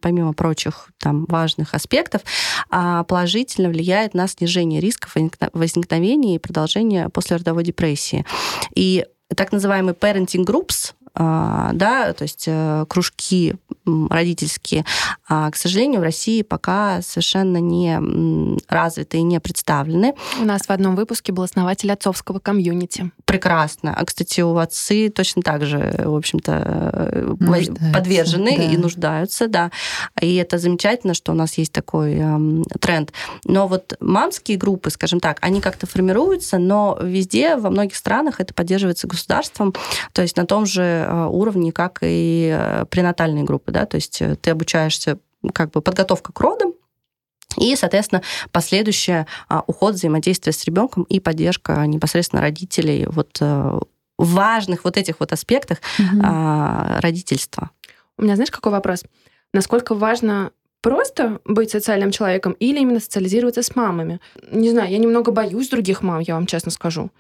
[0.01, 2.23] помимо прочих там важных аспектов,
[2.71, 5.15] а, положительно влияет на снижение рисков
[5.53, 8.25] возникновения и продолжения послеродовой депрессии.
[8.75, 9.05] И
[9.37, 13.55] так называемый parenting groups, да, то есть э, кружки
[13.85, 14.85] родительские,
[15.29, 17.99] а, к сожалению, в России пока совершенно не
[18.69, 20.15] развиты и не представлены.
[20.41, 23.11] У нас в одном выпуске был основатель отцовского комьюнити.
[23.25, 23.95] Прекрасно.
[23.97, 28.63] А, кстати, у отцы точно так же, в общем-то, нуждаются, подвержены да.
[28.63, 29.71] и нуждаются, да.
[30.21, 33.13] И это замечательно, что у нас есть такой э, тренд.
[33.45, 38.55] Но вот мамские группы, скажем так, они как-то формируются, но везде, во многих странах это
[38.55, 39.75] поддерживается государством,
[40.13, 44.21] то есть на том же э, уровне, как и э, пренатальные группы, да, то есть
[44.21, 45.19] э, ты обучаешься
[45.53, 46.75] как бы подготовка к родам,
[47.57, 53.41] и, соответственно, последующее а, уход, взаимодействие с ребенком и поддержка непосредственно родителей вот
[54.19, 56.23] важных вот этих вот аспектах угу.
[57.01, 57.71] родительства.
[58.17, 59.05] У меня, знаешь, какой вопрос?
[59.53, 64.21] Насколько важно просто быть социальным человеком или именно социализироваться с мамами?
[64.51, 67.11] Не знаю, я немного боюсь других мам, я вам честно скажу.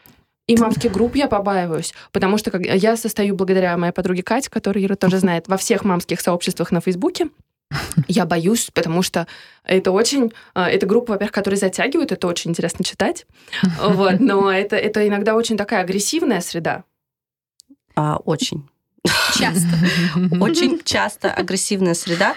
[0.49, 4.83] И мамских групп я побаиваюсь, потому что как, я состою благодаря моей подруге Кате, которую
[4.85, 7.29] Ира тоже знает, во всех мамских сообществах на Фейсбуке.
[8.07, 9.27] Я боюсь, потому что
[9.63, 10.33] это очень...
[10.55, 13.27] А, это группа, во-первых, которые затягивают, это очень интересно читать.
[13.79, 16.85] Вот, но это, это иногда очень такая агрессивная среда.
[17.95, 18.67] А, очень.
[19.37, 19.69] Часто.
[20.41, 22.35] Очень часто агрессивная среда.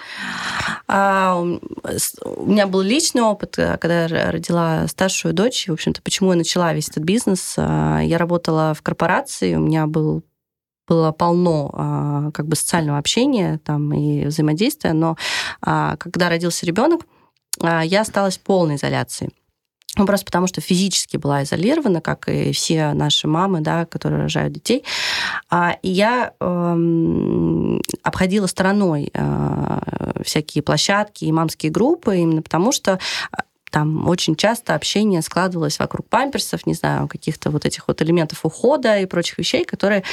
[0.94, 5.68] А, у меня был личный опыт, э, когда я родила старшую дочь.
[5.70, 7.56] В общем-то, почему я начала весь этот бизнес?
[7.58, 10.24] А, я работала в корпорации, у меня был
[10.88, 15.16] было полно а, как бы социального общения там и взаимодействия, но
[15.62, 17.02] когда родился ребенок,
[17.62, 19.30] я осталась в полной изоляции.
[19.98, 24.54] Ну, просто потому что физически была изолирована, как и все наши мамы, да, которые рожают
[24.54, 24.86] детей.
[25.50, 33.00] А, я эм, обходила стороной э, всякие площадки и мамские группы, именно потому что
[33.72, 38.99] там очень часто общение складывалось вокруг памперсов, не знаю, каких-то вот этих вот элементов ухода
[38.99, 40.03] и прочих вещей, которые,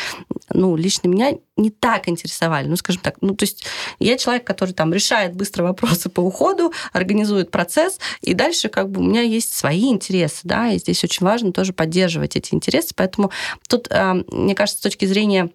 [0.50, 2.68] ну, лично меня не так интересовали.
[2.68, 3.64] Ну, скажем так, ну, то есть
[3.98, 9.00] я человек, который там решает быстро вопросы по уходу, организует процесс, и дальше как бы
[9.00, 13.30] у меня есть свои интересы, да, и здесь очень важно тоже поддерживать эти интересы, поэтому
[13.68, 15.50] тут, э, мне кажется, с точки зрения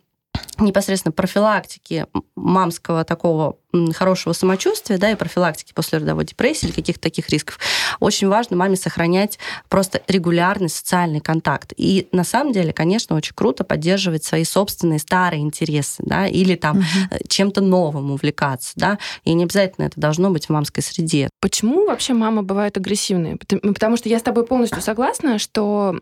[0.59, 3.57] непосредственно профилактики мамского такого
[3.95, 7.59] хорошего самочувствия, да, и профилактики после родовой депрессии или каких-то таких рисков,
[7.99, 11.73] очень важно маме сохранять просто регулярный социальный контакт.
[11.77, 16.77] И на самом деле, конечно, очень круто поддерживать свои собственные старые интересы, да, или там
[16.77, 16.85] угу.
[17.27, 21.29] чем-то новым увлекаться, да, и не обязательно это должно быть в мамской среде.
[21.41, 23.37] Почему вообще мамы бывают агрессивные?
[23.37, 25.99] Потому что я с тобой полностью согласна, что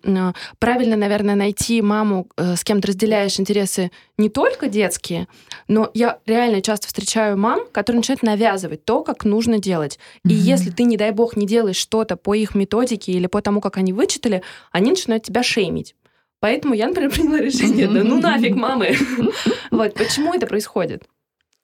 [0.59, 5.27] правильно, наверное, найти маму, э, с кем ты разделяешь интересы не только детские,
[5.67, 9.99] но я реально часто встречаю мам, которые начинают навязывать то, как нужно делать.
[10.25, 10.31] Mm-hmm.
[10.31, 13.61] И если ты, не дай бог, не делаешь что-то по их методике или по тому,
[13.61, 15.95] как они вычитали, они начинают тебя шеймить.
[16.39, 18.95] Поэтому я, например, приняла решение, да ну нафиг, мамы.
[19.71, 21.03] Вот, почему это происходит?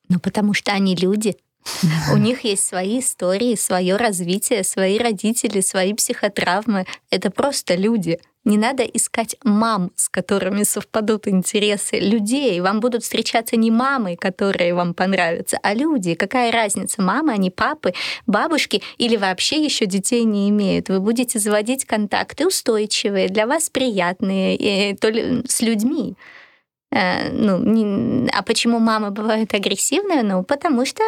[0.10, 1.36] Ну, потому что они люди.
[2.14, 6.86] У них есть свои истории, свое развитие, свои родители, свои психотравмы.
[7.10, 8.20] Это просто люди.
[8.48, 12.62] Не надо искать мам, с которыми совпадут интересы людей.
[12.62, 16.14] Вам будут встречаться не мамы, которые вам понравятся, а люди.
[16.14, 17.94] Какая разница, мамы, они папы,
[18.26, 20.88] бабушки или вообще еще детей не имеют.
[20.88, 26.16] Вы будете заводить контакты устойчивые, для вас приятные, то ли с людьми.
[26.92, 30.24] Э, ну, не, а почему мамы бывают агрессивные?
[30.24, 31.04] Ну, потому что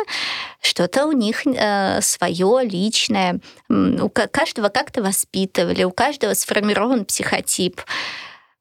[0.61, 3.39] что-то у них э, свое личное.
[3.69, 7.81] У каждого как-то воспитывали, у каждого сформирован психотип,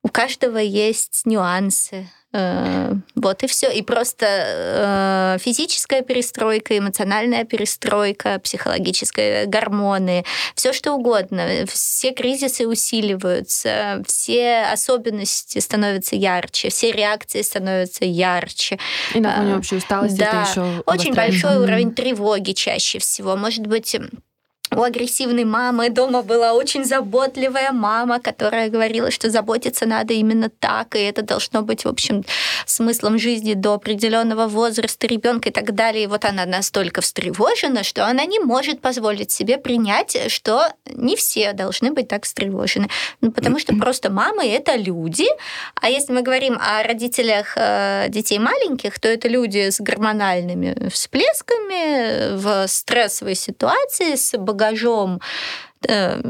[0.03, 2.09] у каждого есть нюансы.
[2.33, 3.71] Э, вот и все.
[3.71, 10.25] И просто э, физическая перестройка, эмоциональная перестройка, психологическая гормоны,
[10.55, 11.65] все что угодно.
[11.67, 18.79] Все кризисы усиливаются, все особенности становятся ярче, все реакции становятся ярче.
[19.15, 23.37] И на фоне общей усталости да, это еще очень большой уровень тревоги чаще всего.
[23.37, 23.97] Может быть,
[24.75, 30.95] у агрессивной мамы дома была очень заботливая мама, которая говорила, что заботиться надо именно так,
[30.95, 32.25] и это должно быть, в общем,
[32.67, 36.05] смыслом жизни до определенного возраста ребенка и так далее.
[36.05, 41.53] И вот она настолько встревожена, что она не может позволить себе принять, что не все
[41.53, 42.89] должны быть так встревожены.
[43.21, 45.27] Ну, потому что просто мамы— это люди,
[45.75, 52.37] а если мы говорим о родителях э, детей маленьких, то это люди с гормональными всплесками
[52.37, 55.21] в стрессовой ситуации, с багажом
[55.89, 56.21] э,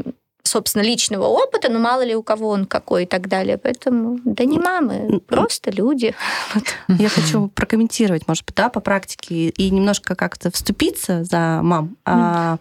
[0.43, 3.59] собственно, личного опыта, но мало ли у кого он какой и так далее.
[3.59, 6.15] Поэтому, да не мамы, просто люди.
[6.87, 12.57] Я хочу прокомментировать, может быть, да, по практике и немножко как-то вступиться за мам, а,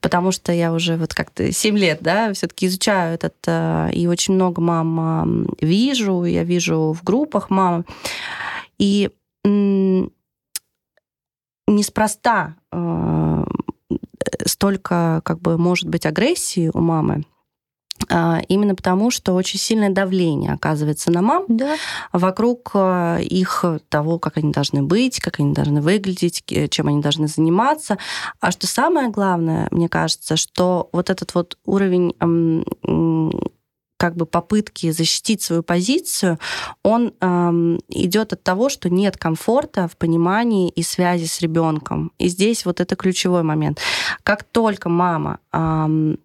[0.00, 4.08] потому что я уже вот как-то 7 лет, да, все таки изучаю этот, а, и
[4.08, 7.84] очень много мам вижу, я вижу в группах мам,
[8.78, 9.10] и
[9.44, 10.10] не
[11.68, 13.44] неспроста э,
[14.44, 17.24] столько, как бы, может быть агрессии у мамы,
[18.08, 21.76] а, именно потому, что очень сильное давление оказывается на мам да.
[22.12, 27.28] вокруг э, их того, как они должны быть, как они должны выглядеть, чем они должны
[27.28, 27.98] заниматься.
[28.40, 32.14] А что самое главное, мне кажется, что вот этот вот уровень
[34.00, 36.38] как бы попытки защитить свою позицию,
[36.82, 42.10] он эм, идет от того, что нет комфорта в понимании и связи с ребенком.
[42.16, 43.78] И здесь вот это ключевой момент.
[44.22, 46.18] Как только мама эм,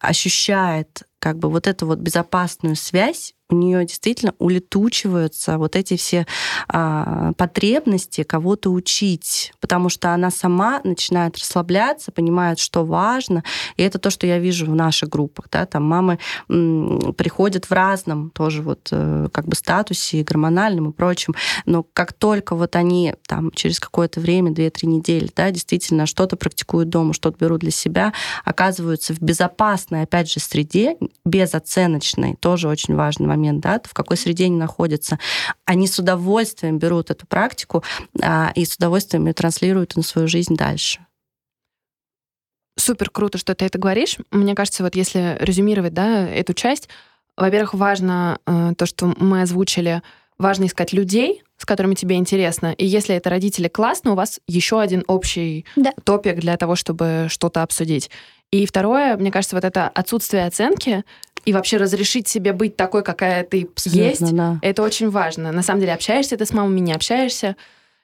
[0.00, 6.26] ощущает как бы вот эту вот безопасную связь, у нее действительно улетучиваются вот эти все
[6.68, 13.44] а, потребности кого-то учить, потому что она сама начинает расслабляться, понимает, что важно,
[13.76, 16.18] и это то, что я вижу в наших группах, да, там мамы
[16.48, 21.34] м, приходят в разном тоже вот э, как бы статусе и гормональном и прочем,
[21.66, 26.88] но как только вот они там через какое-то время, 2-3 недели, да, действительно что-то практикуют
[26.88, 28.12] дома, что-то берут для себя,
[28.44, 34.46] оказываются в безопасной, опять же, среде, безоценочной, тоже очень важный момент, да, в какой среде
[34.46, 35.18] они находятся,
[35.64, 37.82] они с удовольствием берут эту практику
[38.22, 41.04] а, и с удовольствием ее транслируют на свою жизнь дальше.
[42.78, 44.16] Супер круто, что ты это говоришь.
[44.30, 46.88] Мне кажется, вот если резюмировать, да, эту часть,
[47.36, 50.02] во-первых, важно э, то, что мы озвучили,
[50.38, 52.72] важно искать людей, с которыми тебе интересно.
[52.72, 55.92] И если это родители классно, у вас еще один общий да.
[56.04, 58.10] топик для того, чтобы что-то обсудить.
[58.52, 61.04] И второе, мне кажется, вот это отсутствие оценки
[61.44, 64.58] и вообще разрешить себе быть такой, какая ты Абсолютно, есть, да.
[64.62, 65.50] это очень важно.
[65.50, 67.56] На самом деле, общаешься ты с мамой, не общаешься,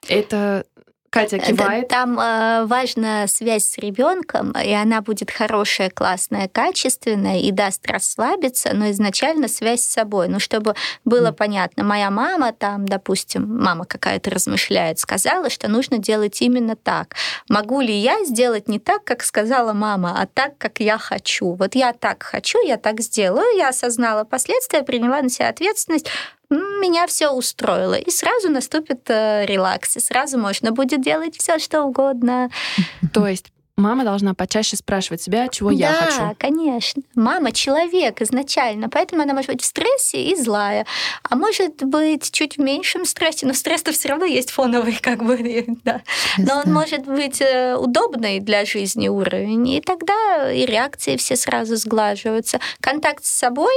[0.09, 0.65] это
[1.11, 1.89] Катя э, кивает.
[1.89, 8.71] Там э, важна связь с ребенком, и она будет хорошая, классная, качественная и даст расслабиться,
[8.75, 10.29] но изначально связь с собой.
[10.29, 11.33] Ну, чтобы было mm.
[11.33, 17.15] понятно, моя мама там, допустим, мама какая-то размышляет, сказала, что нужно делать именно так.
[17.49, 21.55] Могу ли я сделать не так, как сказала мама, а так, как я хочу?
[21.55, 26.09] Вот я так хочу, я так сделаю, я осознала последствия, приняла на себя ответственность,
[26.51, 27.95] меня все устроило.
[27.95, 32.51] И сразу наступит э, релакс, и сразу можно будет делать все, что угодно.
[33.13, 36.19] То есть мама должна почаще спрашивать себя, чего да, я хочу.
[36.19, 37.03] Да, конечно.
[37.15, 40.87] Мама человек изначально, поэтому она может быть в стрессе и злая,
[41.23, 45.67] а может быть чуть в меньшем стрессе, но стресс-то все равно есть фоновый, как бы,
[45.85, 46.03] да.
[46.37, 51.77] Но он может быть э, удобный для жизни уровень, и тогда и реакции все сразу
[51.77, 52.61] сглаживаются.
[52.81, 53.73] Контакт с собой,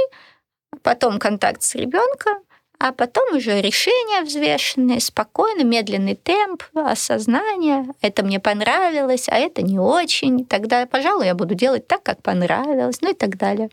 [0.82, 2.38] потом контакт с ребенком,
[2.82, 7.86] а потом уже решения взвешенные, спокойно, медленный темп, осознание.
[8.00, 10.44] Это мне понравилось, а это не очень.
[10.44, 13.70] Тогда, пожалуй, я буду делать так, как понравилось, ну и так далее.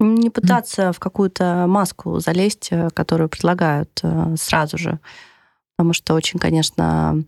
[0.00, 4.98] Не пытаться в какую-то маску залезть, э, которую предлагают э, сразу же.
[5.76, 7.24] Потому что очень, конечно,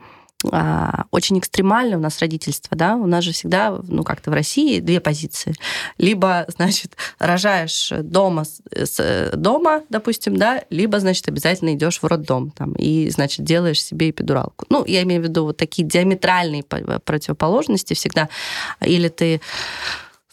[0.50, 4.80] а, очень экстремально у нас родительство, да, у нас же всегда, ну, как-то в России
[4.80, 5.54] две позиции.
[5.98, 12.72] Либо, значит, рожаешь дома, с, дома, допустим, да, либо, значит, обязательно идешь в роддом там
[12.72, 14.66] и, значит, делаешь себе эпидуралку.
[14.68, 18.28] Ну, я имею в виду вот такие диаметральные противоположности всегда.
[18.80, 19.40] Или ты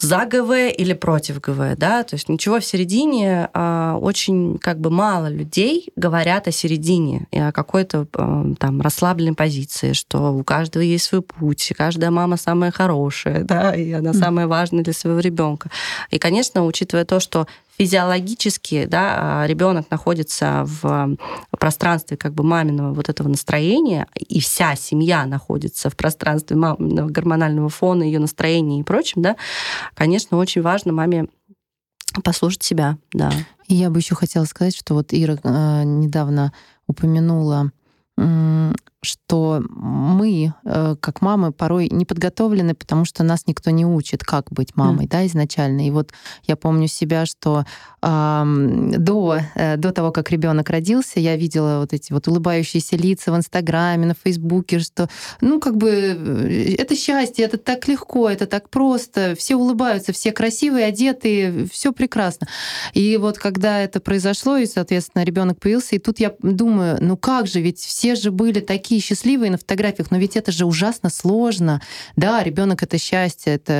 [0.00, 4.90] за ГВ или против ГВ, да, то есть ничего в середине, а, очень как бы
[4.90, 10.82] мало людей говорят о середине и о какой-то а, там расслабленной позиции, что у каждого
[10.82, 15.20] есть свой путь, и каждая мама самая хорошая, да, и она самая важная для своего
[15.20, 15.70] ребенка.
[16.10, 17.46] И, конечно, учитывая то, что
[17.80, 21.16] физиологически да, ребенок находится в
[21.58, 27.70] пространстве как бы маминого вот этого настроения, и вся семья находится в пространстве маминого гормонального
[27.70, 29.36] фона, ее настроения и прочим, да,
[29.94, 31.28] конечно, очень важно маме
[32.22, 33.32] послушать себя, да.
[33.66, 36.52] И я бы еще хотела сказать, что вот Ира э, недавно
[36.86, 37.70] упомянула
[39.02, 44.52] что мы, э, как мамы, порой не подготовлены, потому что нас никто не учит, как
[44.52, 45.08] быть мамой, mm.
[45.08, 45.86] да, изначально.
[45.86, 46.12] И вот
[46.44, 47.64] я помню себя, что
[48.02, 48.42] э,
[48.98, 53.36] до, э, до того, как ребенок родился, я видела вот эти вот улыбающиеся лица в
[53.36, 55.08] Инстаграме, на Фейсбуке, что,
[55.40, 60.30] ну, как бы, э, это счастье, это так легко, это так просто, все улыбаются, все
[60.32, 62.48] красивые, одетые, все прекрасно.
[62.92, 67.46] И вот когда это произошло, и, соответственно, ребенок появился, и тут я думаю, ну как
[67.46, 71.10] же, ведь все же были такие такие счастливые на фотографиях, но ведь это же ужасно
[71.10, 71.80] сложно.
[72.16, 73.72] Да, ребенок это счастье, это,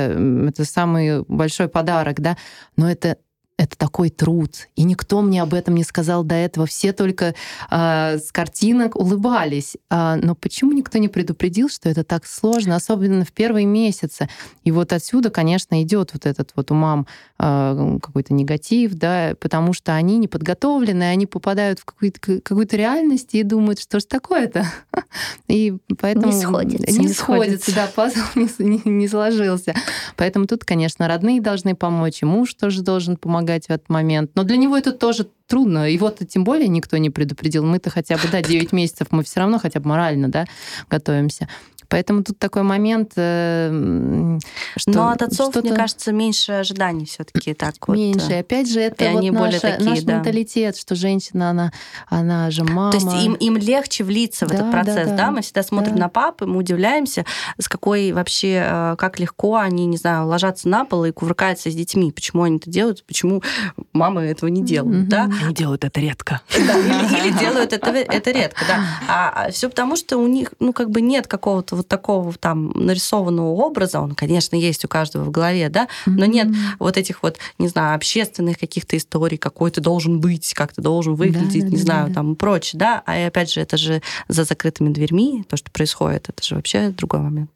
[0.47, 2.37] это самый большой подарок, да,
[2.77, 3.17] но это
[3.61, 4.67] это такой труд.
[4.75, 6.65] И никто мне об этом не сказал до этого.
[6.65, 7.35] Все только
[7.69, 9.77] э, с картинок улыбались.
[9.87, 14.29] А, но почему никто не предупредил, что это так сложно, особенно в первые месяцы?
[14.63, 17.05] И вот отсюда, конечно, идет вот этот вот у мам
[17.37, 23.35] э, какой-то негатив, да, потому что они не подготовлены, они попадают в какую-то, какую-то реальность
[23.35, 24.65] и думают, что ж такое-то?
[25.47, 26.33] И поэтому...
[26.33, 26.91] Не сходится.
[26.91, 29.75] Не, Не сходится, да, пазл не, не, не сложился.
[30.17, 34.31] Поэтому тут, конечно, родные должны помочь, и муж тоже должен помогать в этот момент.
[34.35, 35.91] Но для него это тоже трудно.
[35.91, 37.65] Его-то тем более никто не предупредил.
[37.65, 40.45] Мы-то хотя бы, да, 9 месяцев мы все равно хотя бы морально, да,
[40.89, 41.49] готовимся.
[41.91, 44.37] Поэтому тут такой момент, э,
[44.77, 47.97] что Но от отцов, мне кажется, меньше ожиданий все-таки так вот.
[47.97, 48.31] Меньше.
[48.31, 50.15] Опять же, это вот они наша, более такие, наш да.
[50.15, 51.73] менталитет, что женщина, она,
[52.07, 52.91] она же мама.
[52.91, 55.25] То есть им, им легче влиться в да, этот процесс, да, да.
[55.25, 55.31] да?
[55.31, 56.03] Мы всегда смотрим да.
[56.03, 57.25] на папы, мы удивляемся,
[57.59, 61.75] с какой вообще, э, как легко они, не знаю, ложатся на пол и кувыркаются с
[61.75, 62.13] детьми.
[62.13, 63.43] Почему они это делают, почему
[63.91, 65.09] мамы этого не делают, mm-hmm.
[65.09, 65.29] да?
[65.45, 66.41] Они делают это редко.
[66.49, 68.85] Да, или, или делают это, это редко, да.
[69.07, 72.71] А, а все потому, что у них, ну, как бы нет какого-то вот такого там
[72.75, 76.47] нарисованного образа, он, конечно, есть у каждого в голове, да, но нет
[76.79, 81.15] вот этих вот, не знаю, общественных каких-то историй, какой ты должен быть, как ты должен
[81.15, 82.13] выглядеть, да, не да, знаю, да.
[82.15, 83.03] там и прочее, да.
[83.05, 87.21] А опять же, это же за закрытыми дверьми, то, что происходит, это же вообще другой
[87.21, 87.49] момент.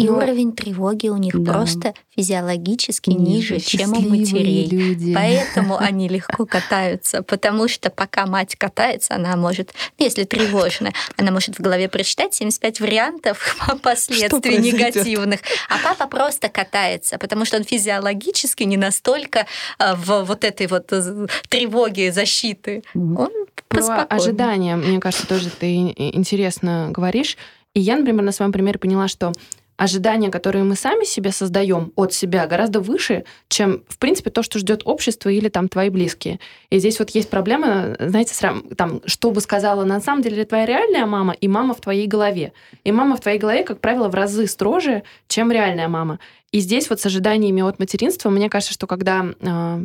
[0.00, 0.16] И Но...
[0.16, 1.52] уровень тревоги у них да.
[1.52, 4.66] просто физиологически ниже, ниже чем у матерей.
[4.66, 5.14] Люди.
[5.14, 11.30] Поэтому они легко катаются, потому что пока мать катается, она может, ну, если тревожно, она
[11.30, 17.64] может в голове прочитать 75 вариантов последствий негативных, а папа просто катается, потому что он
[17.64, 19.46] физиологически не настолько
[19.78, 22.82] а, в вот этой вот э, тревоге защиты.
[22.94, 23.28] Он
[23.68, 27.36] Про ожидания, мне кажется, тоже ты интересно говоришь.
[27.74, 29.32] И я, например, на своем примере поняла, что
[29.80, 34.58] ожидания, которые мы сами себе создаем от себя, гораздо выше, чем, в принципе, то, что
[34.58, 36.38] ждет общество или там твои близкие.
[36.68, 38.34] И здесь вот есть проблема, знаете,
[38.76, 42.52] там, что бы сказала на самом деле твоя реальная мама и мама в твоей голове.
[42.84, 46.18] И мама в твоей голове, как правило, в разы строже, чем реальная мама.
[46.52, 49.28] И здесь вот с ожиданиями от материнства, мне кажется, что когда...
[49.40, 49.82] Э,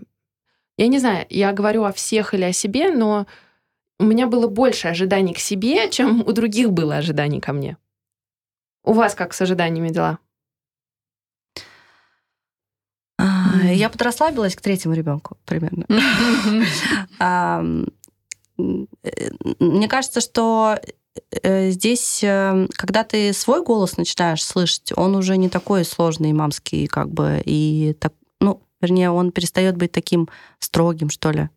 [0.77, 3.27] я не знаю, я говорю о всех или о себе, но
[3.97, 7.77] у меня было больше ожиданий к себе, чем у других было ожиданий ко мне.
[8.85, 10.19] У вас как с ожиданиями дела?
[13.17, 15.85] А, я подрасслабилась к третьему ребенку примерно.
[18.57, 20.79] Мне кажется, что
[21.43, 26.87] э, здесь, э, когда ты свой голос начинаешь слышать, он уже не такой сложный, мамский,
[26.87, 30.29] как бы, и так, ну, вернее, он перестает быть таким
[30.59, 31.49] строгим, что ли.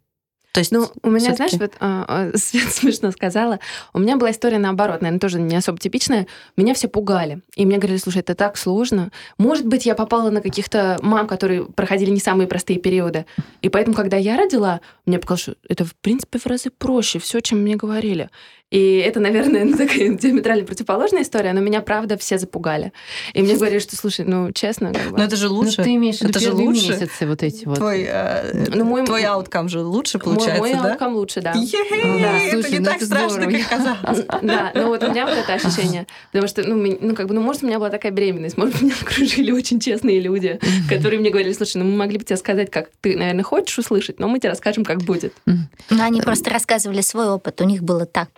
[0.53, 3.61] То есть, ну, у меня, знаешь, вот а, Свет смешно сказала,
[3.93, 6.27] у меня была история наоборот, наверное, тоже не особо типичная.
[6.57, 7.43] Меня все пугали.
[7.55, 9.11] И мне говорили, слушай, это так сложно.
[9.37, 13.27] Может быть, я попала на каких-то мам, которые проходили не самые простые периоды.
[13.61, 17.41] И поэтому, когда я родила, мне показалось, что это, в принципе, в разы проще, все,
[17.41, 18.31] чем мне говорили.
[18.71, 22.93] И это, наверное, ну, такая диаметрально противоположная история, но меня, правда, все запугали.
[23.33, 24.93] И мне говорили, что, слушай, ну, честно...
[24.93, 25.77] Как бы, но это же лучше.
[25.79, 26.89] Ну, ты имеешь это же лучше.
[26.89, 27.79] месяцы вот эти вот.
[27.79, 30.91] Твой, э, ну, мой, твой ауткам же лучше получается, мой, мой да?
[30.91, 31.53] ауткам лучше, да.
[31.53, 32.39] Е-хей, да.
[32.51, 33.59] Слушай, это не ну, так это страшно, здорово.
[33.59, 34.27] как казалось.
[34.43, 36.07] Да, ну вот у меня вот это ощущение.
[36.33, 38.95] Потому что, ну, ну, как бы, ну, может, у меня была такая беременность, может, меня
[39.01, 40.61] окружили очень честные люди,
[40.91, 44.19] которые мне говорили, слушай, ну, мы могли бы тебе сказать, как ты, наверное, хочешь услышать,
[44.19, 45.33] но мы тебе расскажем, как будет.
[45.47, 48.29] Но они просто рассказывали свой опыт, у них было так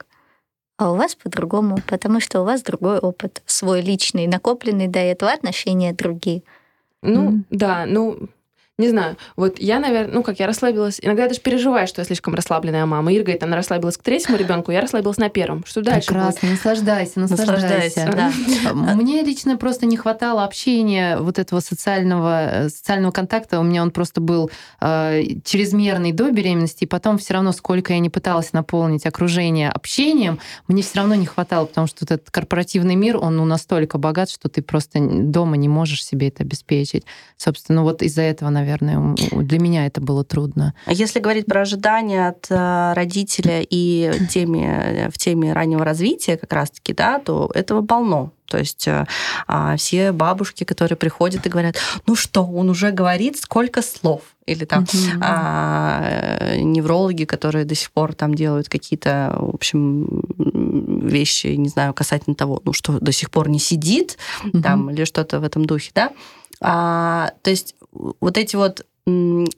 [0.81, 5.31] а у вас по-другому, потому что у вас другой опыт, свой личный, накопленный до этого
[5.31, 6.43] отношения другие.
[7.03, 7.43] Ну, mm.
[7.51, 8.31] да, ну,
[8.81, 10.99] не знаю, вот я, наверное, ну как, я расслабилась.
[11.01, 13.15] Иногда я даже переживаю, что я слишком расслабленная мама.
[13.15, 15.65] Ирга, это она расслабилась к третьему ребенку, я расслабилась на первом.
[15.67, 16.51] Что дальше Прекрасно, будет?
[16.53, 18.07] наслаждайся, наслаждайся.
[18.07, 18.33] наслаждайся
[18.65, 18.95] да.
[18.95, 23.61] Мне лично просто не хватало общения, вот этого социального, социального контакта.
[23.61, 24.51] У меня он просто был
[24.81, 30.39] э, чрезмерный до беременности, и потом все равно, сколько я не пыталась наполнить окружение общением,
[30.69, 34.49] мне все равно не хватало, потому что этот корпоративный мир, он ну, настолько богат, что
[34.49, 37.05] ты просто дома не можешь себе это обеспечить.
[37.37, 39.17] Собственно, вот из-за этого, наверное, наверное.
[39.33, 40.75] Для меня это было трудно.
[40.87, 46.53] А если говорить про ожидания от э, родителя и теме, в теме раннего развития как
[46.53, 48.33] раз-таки, да, то этого полно.
[48.51, 49.07] То есть э,
[49.47, 54.23] а, все бабушки, которые приходят и говорят, ну что, он уже говорит, сколько слов.
[54.45, 55.19] Или там mm-hmm.
[55.21, 62.35] а, неврологи, которые до сих пор там делают какие-то, в общем, вещи, не знаю, касательно
[62.35, 64.63] того, ну что до сих пор не сидит, mm-hmm.
[64.63, 66.11] там, или что-то в этом духе, да.
[66.61, 68.87] А, то есть вот эти вот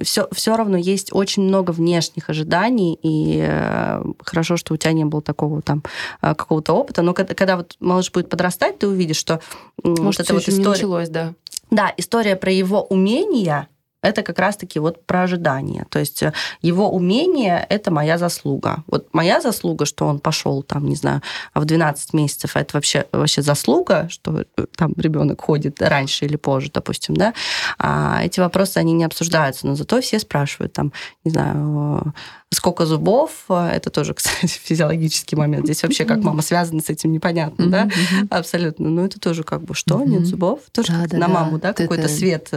[0.00, 5.04] все, все равно есть очень много внешних ожиданий, и э, хорошо, что у тебя не
[5.04, 5.82] было такого там
[6.22, 9.40] э, какого-то опыта, но когда, когда вот малыш будет подрастать, ты увидишь, что
[9.82, 10.68] Может, вот эта вот история...
[10.70, 11.34] началось, да.
[11.70, 13.68] Да, история про его умения
[14.02, 15.86] это как раз-таки вот про ожидание.
[15.88, 18.82] То есть э, его умение– это моя заслуга.
[18.88, 21.22] Вот моя заслуга, что он пошел там, не знаю,
[21.54, 26.70] в 12 месяцев, это вообще, вообще заслуга, что э, там ребенок ходит раньше или позже,
[26.72, 27.32] допустим, да.
[27.78, 30.92] А эти вопросы, они не обсуждаются, но зато все спрашивают там,
[31.24, 32.12] не знаю,
[32.50, 35.64] сколько зубов, это тоже, кстати, физиологический момент.
[35.64, 37.88] Здесь вообще как мама связана с этим, непонятно, да?
[38.30, 38.88] Абсолютно.
[38.88, 40.60] Но это тоже как бы что, нет зубов?
[40.72, 42.48] Тоже на маму, да, какой-то свет.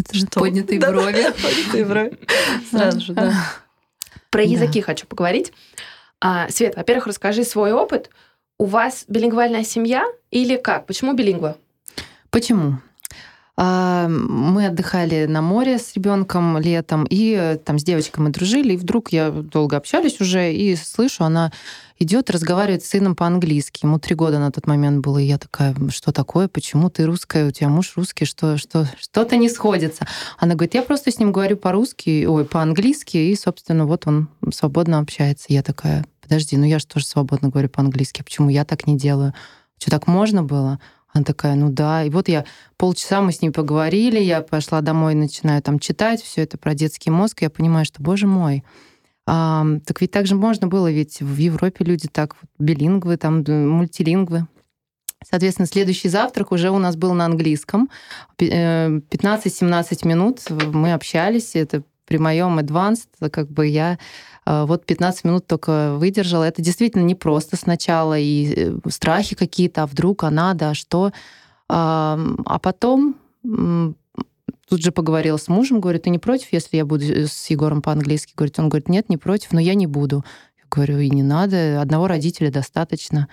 [0.00, 0.40] Э, интонация.
[0.40, 1.26] Поднятые брови.
[1.42, 2.18] Поднятые брови.
[2.70, 3.32] Сразу же, да.
[4.30, 5.52] Про языки хочу поговорить.
[6.20, 8.10] А, Свет, во-первых, расскажи свой опыт.
[8.58, 10.86] У вас билингвальная семья или как?
[10.86, 11.56] Почему билингва?
[12.30, 12.78] Почему?
[13.56, 18.74] А, мы отдыхали на море с ребенком летом, и э, там с девочкой мы дружили,
[18.74, 21.52] и вдруг я долго общались уже, и слышу, она
[22.00, 23.84] идет разговаривает с сыном по-английски.
[23.84, 27.46] Ему три года на тот момент было, и я такая, что такое, почему ты русская,
[27.46, 30.06] у тебя муж русский, что, что, что-то не сходится.
[30.38, 34.98] Она говорит, я просто с ним говорю по-русски, ой, по-английски, и, собственно, вот он свободно
[34.98, 35.46] общается.
[35.50, 38.96] Я такая, подожди, ну я же тоже свободно говорю по-английски, а почему я так не
[38.96, 39.34] делаю?
[39.78, 40.80] Что, так можно было?
[41.12, 42.04] Она такая, ну да.
[42.04, 42.46] И вот я
[42.78, 47.10] полчаса мы с ней поговорили, я пошла домой, начинаю там читать все это про детский
[47.10, 48.64] мозг, я понимаю, что, боже мой,
[49.32, 53.44] а, так ведь так же можно было, ведь в Европе люди так вот, билингвы, там
[53.46, 54.48] мультилингвы.
[55.24, 57.88] Соответственно, следующий завтрак уже у нас был на английском.
[58.38, 58.48] 15-17
[59.12, 61.54] э, минут мы общались.
[61.54, 64.00] Это при моем advanced, как бы я
[64.46, 66.42] э, вот 15 минут только выдержала.
[66.42, 71.12] Это действительно непросто сначала, и э, страхи какие-то, а вдруг, а надо, а что.
[71.68, 73.14] А потом
[74.70, 78.34] Тут же поговорила с мужем, говорит, ты не против, если я буду с Егором по-английски?
[78.36, 80.24] Говорит, он говорит, нет, не против, но я не буду.
[80.58, 83.26] Я говорю, и не надо, одного родителя достаточно.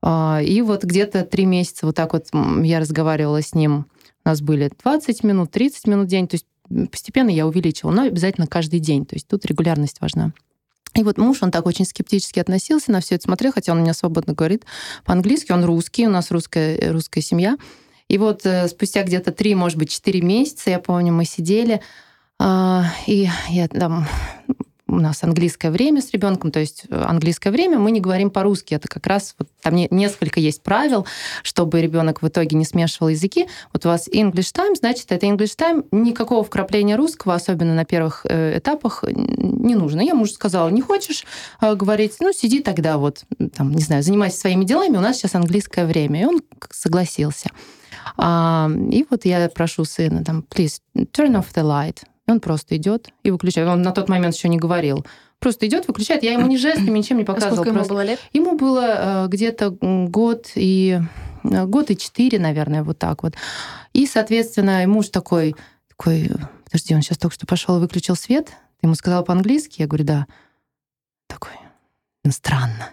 [0.00, 2.28] А, и вот где-то три месяца вот так вот
[2.64, 3.84] я разговаривала с ним.
[4.24, 6.26] У нас были 20 минут, 30 минут в день.
[6.26, 6.46] То есть
[6.90, 9.04] постепенно я увеличила, но обязательно каждый день.
[9.04, 10.32] То есть тут регулярность важна.
[10.94, 13.82] И вот муж, он так очень скептически относился на все это, смотрел, хотя он у
[13.82, 14.64] меня свободно говорит
[15.04, 17.58] по-английски, он русский, у нас русская, русская семья.
[18.08, 21.82] И вот э, спустя где-то три, может быть, четыре месяца, я помню, мы сидели,
[22.38, 24.06] а, и я там
[24.88, 28.74] у нас английское время с ребенком, то есть э, английское время мы не говорим по-русски.
[28.74, 31.06] Это как раз вот там несколько есть правил,
[31.42, 33.48] чтобы ребенок в итоге не смешивал языки.
[33.72, 38.24] Вот у вас English time, значит, это English time, никакого вкрапления русского, особенно на первых
[38.28, 40.00] э, этапах, не нужно.
[40.00, 41.24] Я мужу сказала, не хочешь
[41.60, 43.24] говорить, ну сиди тогда вот,
[43.54, 46.22] там, не знаю, занимайся своими делами, у нас сейчас английское время.
[46.22, 47.50] И он согласился.
[48.16, 52.02] А, и вот я прошу сына, там, please, turn off the light.
[52.28, 53.68] И он просто идет и выключает.
[53.68, 55.04] Он на тот момент еще не говорил.
[55.38, 56.22] Просто идет, выключает.
[56.22, 57.54] Я ему ни жестами, ничем не показывала.
[57.54, 57.94] А сколько просто...
[57.94, 58.20] ему было лет?
[58.34, 61.00] Ему было э, где-то год и
[61.44, 63.34] э, год и четыре, наверное, вот так вот.
[63.94, 65.56] И, соответственно, муж такой,
[65.88, 66.30] такой,
[66.64, 68.48] подожди, он сейчас только что пошел и выключил свет.
[68.48, 69.80] Ты ему сказал по-английски?
[69.80, 70.26] Я говорю, да.
[71.28, 71.52] Такой,
[72.30, 72.90] странно.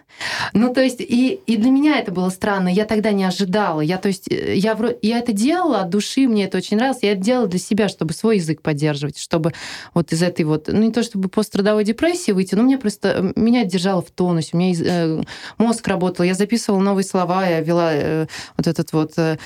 [0.54, 2.68] Ну, то есть, и, и для меня это было странно.
[2.68, 3.80] Я тогда не ожидала.
[3.80, 7.02] Я, то есть, э, я, я это делала от души, мне это очень нравилось.
[7.02, 9.52] Я это делала для себя, чтобы свой язык поддерживать, чтобы
[9.94, 13.40] вот из этой вот, ну, не то чтобы пострадовой депрессии выйти, но мне просто, э,
[13.40, 15.22] меня держало в тонусе, у меня э,
[15.58, 19.36] мозг работал, я записывала новые слова, я вела э, вот этот вот э,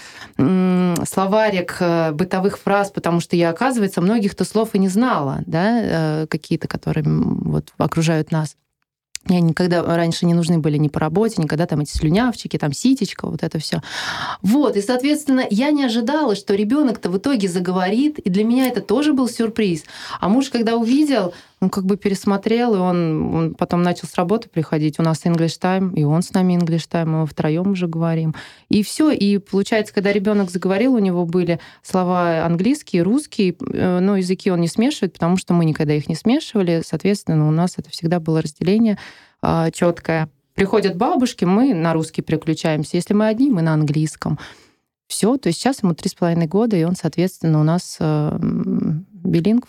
[1.04, 5.80] словарик э, бытовых фраз, потому что я, оказывается, многих-то слов и не знала, да,
[6.22, 8.56] э, какие-то, которые вот окружают нас.
[9.24, 13.26] Мне никогда раньше не нужны были ни по работе, никогда там эти слюнявчики, там ситечка,
[13.26, 13.82] вот это все.
[14.40, 18.80] Вот, и, соответственно, я не ожидала, что ребенок-то в итоге заговорит, и для меня это
[18.80, 19.84] тоже был сюрприз.
[20.20, 24.48] А муж, когда увидел, он как бы пересмотрел, и он, он потом начал с работы
[24.48, 24.98] приходить.
[24.98, 28.34] У нас English Time, и он с нами English Time, мы втроем уже говорим.
[28.70, 29.10] И все.
[29.10, 34.62] И получается, когда ребенок заговорил, у него были слова английские, русские, э, но языки он
[34.62, 36.82] не смешивает, потому что мы никогда их не смешивали.
[36.84, 38.96] Соответственно, у нас это всегда было разделение
[39.42, 40.30] а, четкое.
[40.54, 42.96] Приходят бабушки, мы на русский переключаемся.
[42.96, 44.38] Если мы одни, мы на английском.
[45.08, 48.38] Все, то есть сейчас ему три с половиной года, и он, соответственно, у нас э,
[48.40, 49.68] билингв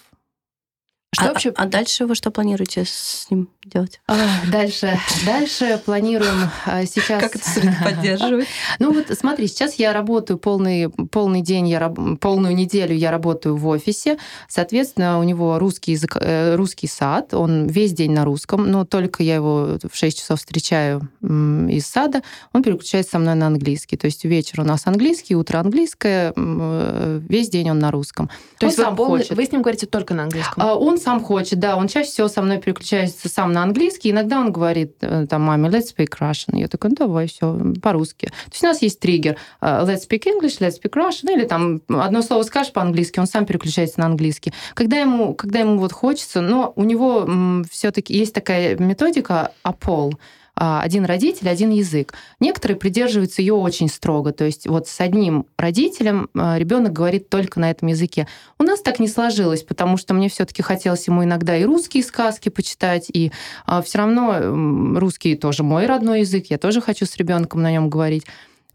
[1.14, 1.50] что а, вообще...
[1.58, 4.00] а дальше вы что планируете с ним делать?
[4.08, 4.16] А,
[4.50, 7.22] дальше, дальше планируем а, сейчас...
[7.22, 8.48] Как это поддерживать?
[8.80, 13.68] Ну вот смотри, сейчас я работаю полный, полный день, я, полную неделю я работаю в
[13.68, 14.18] офисе.
[14.48, 19.22] Соответственно, у него русский, язык, э, русский сад, он весь день на русском, но только
[19.22, 23.98] я его в 6 часов встречаю из сада, он переключается со мной на английский.
[23.98, 28.30] То есть вечер у нас английский, утро английское, э, весь день он на русском.
[28.60, 30.64] То он есть вы, полный, вы с ним говорите только на английском?
[30.66, 34.12] Он сам хочет, да, он чаще всего со мной переключается сам на английский.
[34.12, 36.58] Иногда он говорит э, там маме, let's speak Russian.
[36.58, 38.28] Я ну, давай, все по-русски.
[38.28, 41.82] То есть у нас есть триггер э, let's speak English, let's speak Russian, или там
[41.88, 44.54] одно слово скажешь по-английски, он сам переключается на английский.
[44.74, 47.28] Когда ему, когда ему вот хочется, но у него
[47.70, 50.14] все-таки есть такая методика APOL,
[50.56, 52.14] один родитель, один язык.
[52.40, 57.60] Некоторые придерживаются ее очень строго, то есть вот с одним родителем а, ребенок говорит только
[57.60, 58.28] на этом языке.
[58.60, 62.50] У нас так не сложилось, потому что мне все-таки хотелось ему иногда и русские сказки
[62.50, 63.32] почитать, и
[63.66, 67.90] а, все равно русский тоже мой родной язык, я тоже хочу с ребенком на нем
[67.90, 68.26] говорить.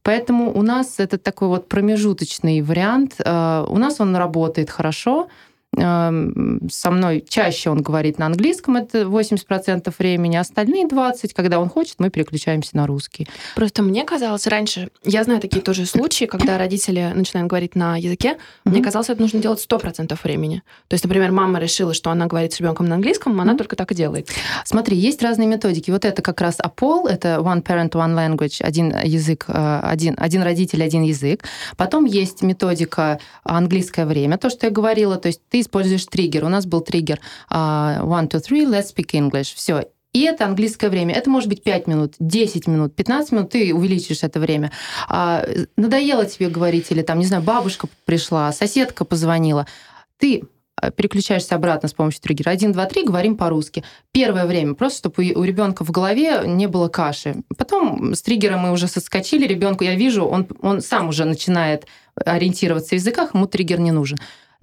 [0.03, 3.14] Поэтому у нас это такой вот промежуточный вариант.
[3.18, 5.27] У нас он работает хорошо,
[5.77, 11.97] со мной чаще он говорит на английском, это 80% времени, остальные 20%, когда он хочет,
[11.99, 13.29] мы переключаемся на русский.
[13.55, 18.33] Просто мне казалось раньше, я знаю такие тоже случаи, когда родители начинают говорить на языке,
[18.33, 18.70] mm-hmm.
[18.70, 20.62] мне казалось, это нужно делать 100% времени.
[20.89, 23.59] То есть, например, мама решила, что она говорит с ребенком на английском, она mm-hmm.
[23.59, 24.29] только так и делает.
[24.64, 25.91] Смотри, есть разные методики.
[25.91, 30.43] Вот это как раз APOL, это One Parent, One Language, один язык, э, один, один
[30.43, 31.45] родитель, один язык.
[31.77, 36.44] Потом есть методика английское время, то, что я говорила, то есть ты используешь триггер.
[36.44, 39.54] У нас был триггер uh, one, two, three, let's speak English.
[39.54, 39.84] Все.
[40.16, 41.14] И это английское время.
[41.14, 44.72] Это может быть 5 минут, 10 минут, 15 минут, ты увеличишь это время.
[45.08, 45.46] А,
[45.76, 49.66] надоело тебе говорить, или там, не знаю, бабушка пришла, соседка позвонила.
[50.16, 50.44] Ты
[50.80, 52.48] а, переключаешься обратно с помощью триггера.
[52.48, 53.84] Один, два, три, говорим по-русски.
[54.10, 57.42] Первое время, просто чтобы у ребенка в голове не было каши.
[57.58, 62.90] Потом с триггера мы уже соскочили, ребенку я вижу, он, он сам уже начинает ориентироваться
[62.90, 64.16] в языках, ему триггер не нужен.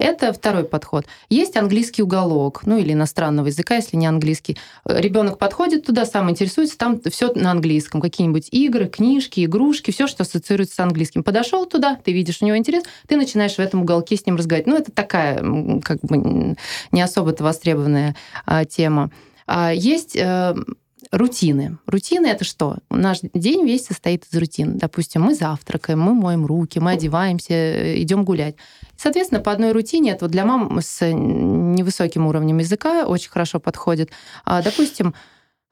[0.04, 1.06] Это второй подход.
[1.30, 4.58] Есть английский уголок, ну или иностранного языка, если не английский.
[4.84, 8.02] Ребенок подходит туда, сам интересуется, там все на английском.
[8.02, 11.24] Какие-нибудь игры, книжки, игрушки, все, что ассоциируется с английским.
[11.24, 14.66] Подошел туда, ты видишь у него интерес, ты начинаешь в этом уголке с ним разговаривать.
[14.66, 15.38] Ну, это такая,
[15.80, 16.54] как бы,
[16.92, 19.10] не особо-то востребованная а, тема.
[19.46, 20.54] А есть э,
[21.14, 21.78] рутины.
[21.86, 22.78] Рутины это что?
[22.90, 24.78] Наш день весь состоит из рутин.
[24.78, 28.56] Допустим, мы завтракаем, мы моем руки, мы одеваемся, э, идем гулять.
[28.96, 34.10] Соответственно, по одной рутине, это вот для мам с невысоким уровнем языка очень хорошо подходит.
[34.44, 35.14] А, допустим,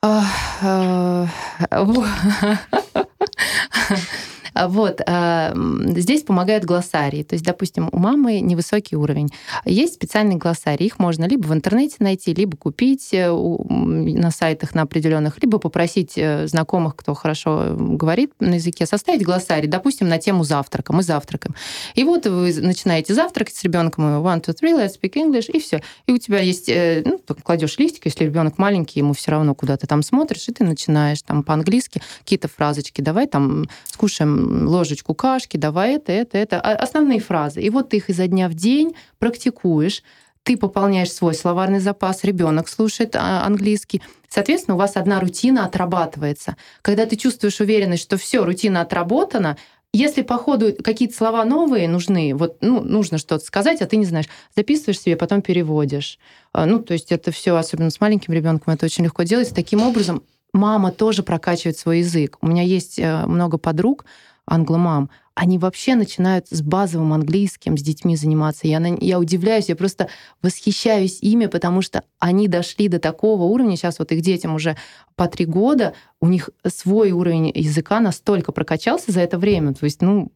[0.00, 0.24] а,
[0.62, 1.26] А
[4.54, 5.00] вот.
[5.06, 5.54] А,
[5.96, 7.22] здесь помогают глоссарии.
[7.22, 9.30] То есть, допустим, у мамы невысокий уровень.
[9.64, 10.86] Есть специальные глоссарии.
[10.86, 16.14] Их можно либо в интернете найти, либо купить э, на сайтах на определенных, либо попросить
[16.16, 20.92] э, знакомых, кто хорошо говорит на языке, составить глоссарий, допустим, на тему завтрака.
[20.92, 21.54] Мы завтракаем.
[21.94, 25.82] И вот вы начинаете завтракать с ребенком, one, two, three, let's speak English, и все.
[26.06, 29.76] И у тебя есть, э, ну, кладешь листик, если ребенок маленький, ему все равно куда
[29.76, 33.00] ты там смотришь, и ты начинаешь там по-английски какие-то фразочки.
[33.00, 36.60] Давай там скушаем ложечку кашки, давай это, это, это.
[36.60, 37.60] А, основные фразы.
[37.60, 40.02] И вот ты их изо дня в день практикуешь,
[40.42, 44.02] ты пополняешь свой словарный запас, ребенок слушает а, английский.
[44.28, 46.56] Соответственно, у вас одна рутина отрабатывается.
[46.82, 49.56] Когда ты чувствуешь уверенность, что все, рутина отработана,
[49.92, 54.06] если по ходу какие-то слова новые нужны, вот ну, нужно что-то сказать, а ты не
[54.06, 54.26] знаешь,
[54.56, 56.18] записываешь себе, потом переводишь.
[56.52, 59.54] А, ну, то есть это все, особенно с маленьким ребенком, это очень легко делать.
[59.54, 60.22] Таким образом,
[60.54, 62.38] мама тоже прокачивает свой язык.
[62.40, 64.06] У меня есть э, много подруг,
[64.46, 68.66] англомам, они вообще начинают с базовым английским с детьми заниматься.
[68.66, 70.08] Я, я удивляюсь, я просто
[70.42, 74.76] восхищаюсь ими, потому что они дошли до такого уровня, сейчас вот их детям уже
[75.16, 79.72] по три года, у них свой уровень языка настолько прокачался за это время.
[79.74, 80.30] То есть, ну,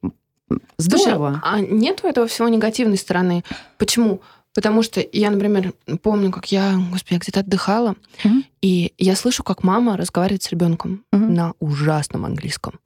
[0.79, 1.41] здорово.
[1.43, 3.45] Слушай, а нету этого всего негативной стороны?
[3.77, 4.23] Почему?
[4.57, 7.95] Потому что я, например, помню, как я, господи, где-то отдыхала,
[8.25, 8.45] mm-hmm.
[8.63, 11.29] и я слышу, как мама разговаривает с ребенком mm-hmm.
[11.29, 12.81] на ужасном английском.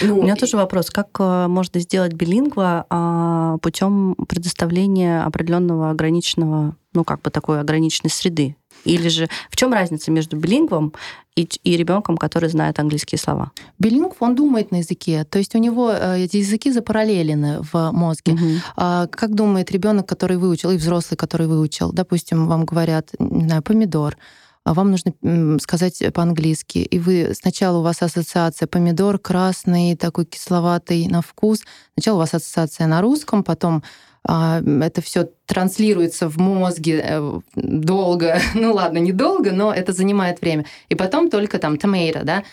[0.00, 0.38] Ну, У меня и...
[0.38, 7.60] тоже вопрос: как э, можно сделать билингва путем предоставления определенного ограниченного, ну как бы такой
[7.60, 8.56] ограниченной среды?
[8.84, 10.92] Или же в чем разница между билингвом
[11.36, 13.52] и, и ребенком, который знает английские слова?
[13.78, 18.32] Билингв, он думает на языке, то есть у него э, эти языки запараллелены в мозге.
[18.32, 18.44] Угу.
[18.76, 21.92] А, как думает ребенок, который выучил, и взрослый, который выучил?
[21.92, 24.16] Допустим, вам говорят, не знаю, помидор
[24.62, 26.78] а вам нужно сказать по-английски.
[26.78, 31.62] И вы сначала у вас ассоциация помидор красный, такой кисловатый на вкус.
[31.94, 33.82] Сначала у вас ассоциация на русском, потом
[34.24, 38.38] это все транслируется в мозге э, долго.
[38.54, 40.66] Ну ладно, недолго, но это занимает время.
[40.88, 42.44] И потом только там tomato, да.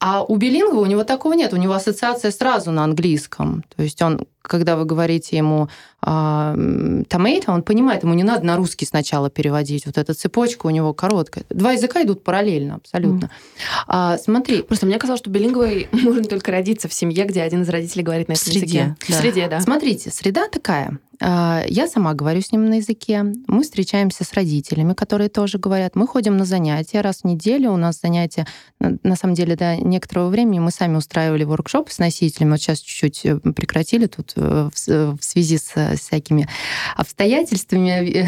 [0.00, 3.62] А у билингва у него такого нет, у него ассоциация сразу на английском.
[3.76, 5.68] То есть он когда вы говорите ему
[6.04, 9.86] томейто, он понимает, ему не надо на русский сначала переводить.
[9.86, 11.44] Вот эта цепочка у него короткая.
[11.48, 13.26] Два языка идут параллельно абсолютно.
[13.26, 13.30] Mm.
[13.86, 14.62] А, смотри.
[14.62, 18.26] Просто мне казалось, что билинговый можно только родиться в семье, где один из родителей говорит
[18.26, 18.96] на этом среде, языке.
[19.08, 19.14] Да.
[19.14, 19.60] В среде, да.
[19.60, 20.98] Смотрите, среда такая.
[21.20, 23.24] А, я сама говорю с ним на языке.
[23.46, 25.94] Мы встречаемся с родителями, которые тоже говорят.
[25.94, 27.70] Мы ходим на занятия раз в неделю.
[27.70, 28.46] У нас занятия,
[28.80, 32.50] на самом деле, до некоторого времени мы сами устраивали воркшопы с носителями.
[32.50, 36.48] Вот сейчас чуть-чуть э, прекратили тут э, в связи с всякими
[36.96, 38.26] обстоятельствами,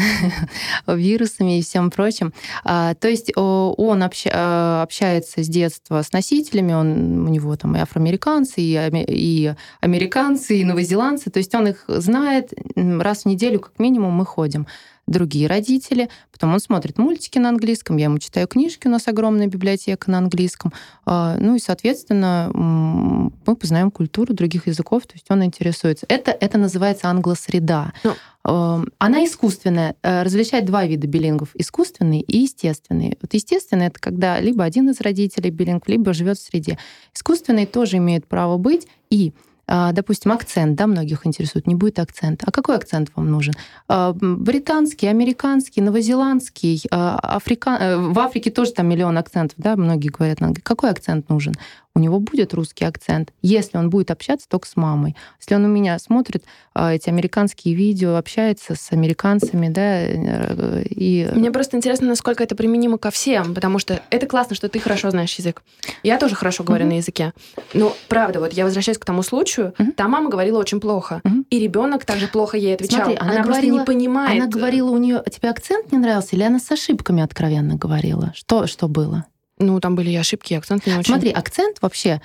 [0.87, 2.33] вирусами и всем прочим.
[2.63, 7.79] А, то есть он э, общается с детства с носителями, он, у него там и
[7.79, 11.29] афроамериканцы, и, и американцы, и новозеландцы.
[11.29, 14.67] То есть он их знает, раз в неделю как минимум мы ходим
[15.07, 16.09] другие родители.
[16.31, 20.17] Потом он смотрит мультики на английском, я ему читаю книжки, у нас огромная библиотека на
[20.17, 20.73] английском.
[21.05, 26.05] А, ну и, соответственно, мы познаем культуру других языков, то есть он интересуется.
[26.09, 27.93] Это, это называется англосреда.
[28.03, 28.13] Ну.
[28.45, 29.95] Она искусственная.
[30.03, 31.49] Э, различать два вида билингов.
[31.55, 33.17] Искусственный и естественный.
[33.19, 36.77] Вот естественный— это когда либо один из родителей билинг, либо живет в среде.
[37.15, 39.33] Искусственный тоже имеет право быть, и
[39.67, 42.45] допустим, акцент, да, многих интересует, не будет акцента.
[42.47, 43.53] А какой акцент вам нужен?
[43.87, 47.77] А, британский, американский, новозеландский, а, африка...
[47.79, 51.53] Э, в Африке тоже там миллион акцентов, да, многие говорят Какой акцент нужен?
[51.95, 55.15] У него будет русский акцент, если он будет общаться только с мамой.
[55.39, 56.43] Если он у меня смотрит
[56.75, 61.29] эти американские видео, общается с американцами, да, э, и...
[61.33, 65.09] Мне просто интересно, насколько это применимо ко всем, потому что это классно, что ты хорошо
[65.09, 65.63] знаешь язык.
[66.03, 66.89] Я тоже хорошо говорю mm-hmm.
[66.89, 67.33] на языке.
[67.73, 69.93] Но правда, вот я возвращаюсь к тому случаю, mm-hmm.
[69.93, 71.45] та мама говорила очень плохо, mm-hmm.
[71.49, 73.05] и ребенок также плохо ей отвечал.
[73.05, 74.41] Смотри, она, она говорила, просто не понимает.
[74.41, 78.33] Она говорила, у нее тебе акцент не нравился, или она с ошибками откровенно говорила?
[78.35, 79.25] Что, что было?
[79.57, 81.05] Ну, там были и ошибки, и акцент не очень.
[81.05, 82.21] Смотри, акцент вообще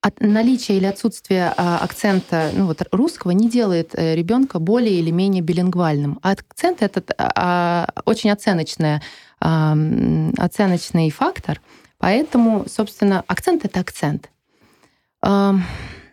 [0.00, 5.10] от наличия или отсутствия а, акцента ну, вот, русского не делает э, ребенка более или
[5.10, 6.18] менее билингвальным.
[6.22, 9.00] А акцент этот а, очень оценочный,
[9.40, 9.76] а,
[10.38, 11.60] оценочный фактор.
[11.98, 14.28] Поэтому, собственно, акцент это акцент.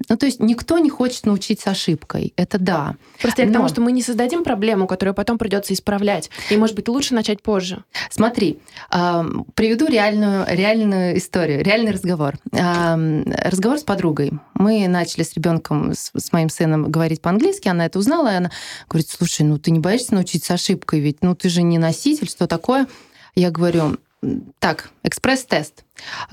[0.08, 2.34] Ну, то есть никто не хочет научиться ошибкой.
[2.38, 2.95] Это да.
[3.22, 3.50] Просто Но...
[3.50, 6.30] к тому, что мы не создадим проблему, которую потом придется исправлять.
[6.50, 7.84] И, может быть, лучше начать позже.
[8.10, 12.36] Смотри, приведу реальную, реальную историю, реальный разговор.
[12.52, 14.32] Разговор с подругой.
[14.54, 17.68] Мы начали с ребенком, с моим сыном говорить по-английски.
[17.68, 18.52] Она это узнала, и она
[18.88, 22.47] говорит, слушай, ну ты не боишься научиться ошибкой, ведь ну ты же не носитель, что
[22.47, 22.88] такое?
[23.36, 23.97] Я говорю,
[24.60, 25.86] так, экспресс-тест.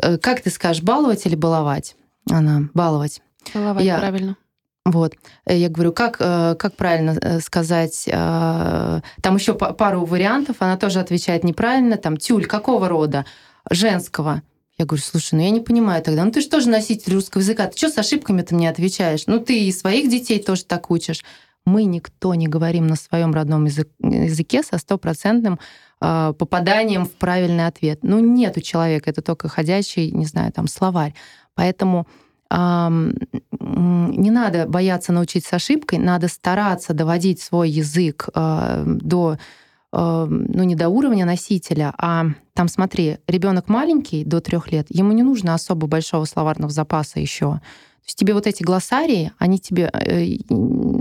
[0.03, 1.97] Э, как ты скажешь, баловать или баловать?
[2.29, 3.23] Она, баловать.
[3.55, 4.37] Баловать, я, правильно.
[4.87, 5.17] Вот.
[5.47, 8.05] Э, я говорю, как, э, как правильно э, сказать?
[8.07, 9.03] Там
[9.35, 10.57] еще пару вариантов.
[10.61, 11.97] Она тоже отвечает неправильно.
[11.97, 13.27] Там тюль какого рода?
[13.69, 14.43] Женского.
[14.79, 16.25] Я говорю, слушай, ну я не понимаю тогда.
[16.25, 17.67] Ну ты же тоже носитель русского языка.
[17.67, 19.25] Ты что с ошибками ты мне отвечаешь?
[19.27, 21.25] Ну ты и своих детей тоже так учишь.
[21.65, 25.59] Мы никто не говорим на своем родном языке со стопроцентным
[25.99, 28.01] попаданием в правильный ответ.
[28.03, 31.15] Ну нет у человека, это только ходячий, не знаю, там словарь.
[31.55, 32.07] Поэтому
[32.51, 39.39] не надо бояться научиться ошибкой, надо стараться доводить свой язык а, до
[39.93, 45.23] ну, не до уровня носителя, а там, смотри, ребенок маленький, до трех лет, ему не
[45.23, 47.61] нужно особо большого словарного запаса еще.
[48.07, 50.37] То есть тебе вот эти глоссарии, они тебе, э,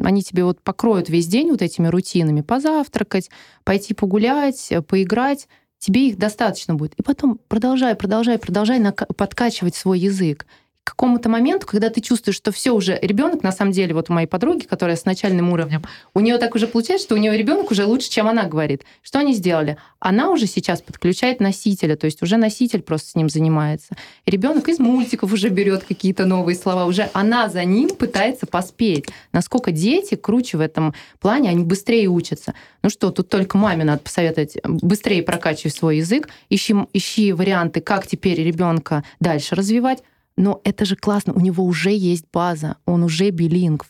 [0.03, 2.41] они тебе вот покроют весь день вот этими рутинами.
[2.41, 3.29] Позавтракать,
[3.63, 5.47] пойти погулять, поиграть.
[5.77, 6.95] Тебе их достаточно будет.
[6.95, 8.81] И потом продолжай, продолжай, продолжай
[9.15, 10.47] подкачивать свой язык
[10.85, 14.27] какому-то моменту, когда ты чувствуешь, что все уже ребенок, на самом деле, вот у моей
[14.27, 15.83] подруги, которая с начальным уровнем,
[16.13, 18.83] у нее так уже получается, что у нее ребенок уже лучше, чем она говорит.
[19.01, 19.77] Что они сделали?
[19.99, 23.95] Она уже сейчас подключает носителя, то есть уже носитель просто с ним занимается.
[24.27, 29.07] Ребенок из мультиков уже берет какие-то новые слова, уже она за ним пытается поспеть.
[29.33, 32.53] Насколько дети круче в этом плане, они быстрее учатся.
[32.83, 38.05] Ну что, тут только маме надо посоветовать быстрее прокачивай свой язык, ищи, ищи варианты, как
[38.05, 40.03] теперь ребенка дальше развивать,
[40.37, 43.89] но это же классно, у него уже есть база, он уже билингв.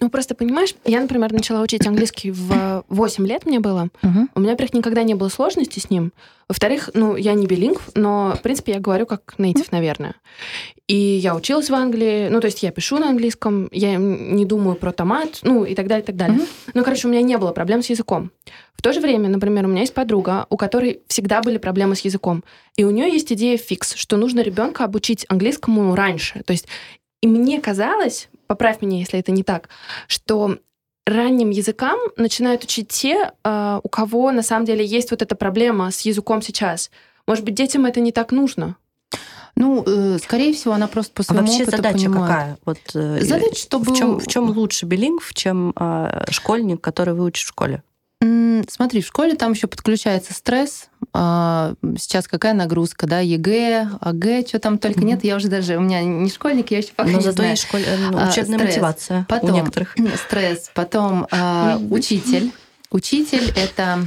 [0.00, 3.90] Ну, просто понимаешь, я, например, начала учить английский в 8 лет мне было.
[4.02, 4.28] Uh-huh.
[4.34, 6.12] У меня, во-первых, никогда не было сложности с ним.
[6.48, 10.14] Во-вторых, ну, я не билингв, но, в принципе, я говорю как нейтив, наверное.
[10.88, 14.74] И я училась в Англии, ну, то есть я пишу на английском, я не думаю
[14.74, 16.38] про томат, ну, и так далее, и так далее.
[16.38, 16.70] Uh-huh.
[16.72, 18.30] Ну, короче, у меня не было проблем с языком.
[18.74, 22.00] В то же время, например, у меня есть подруга, у которой всегда были проблемы с
[22.00, 22.42] языком.
[22.76, 26.42] И у нее есть идея фикс, что нужно ребенка обучить английскому раньше.
[26.46, 26.66] То есть
[27.22, 29.68] и мне казалось, поправь меня, если это не так,
[30.08, 30.58] что
[31.06, 35.92] ранним языкам начинают учить те, а, у кого на самом деле есть вот эта проблема
[35.92, 36.90] с языком сейчас.
[37.28, 38.74] Может быть, детям это не так нужно?
[39.54, 42.28] Ну, э, скорее всего, она просто по А своему вообще опыту задача понимает.
[42.28, 42.58] какая?
[42.64, 43.92] Вот, э, Задача, чтобы...
[43.92, 47.84] в, чем, в чем лучше билингв, чем э, школьник, который выучит в школе?
[48.68, 50.88] Смотри, в школе там еще подключается стресс.
[51.14, 55.24] А, Сейчас какая нагрузка, да, ЕГЭ, ОГЭ, что там только нет.
[55.24, 57.50] Я уже даже, у меня не школьник, я еще пока Но не зато знаю.
[57.52, 58.70] есть школь- э, ну, А, учебная стресс.
[58.74, 59.96] мотивация Потом у некоторых.
[60.26, 62.52] стресс, потом а, учитель.
[62.90, 64.00] Учитель это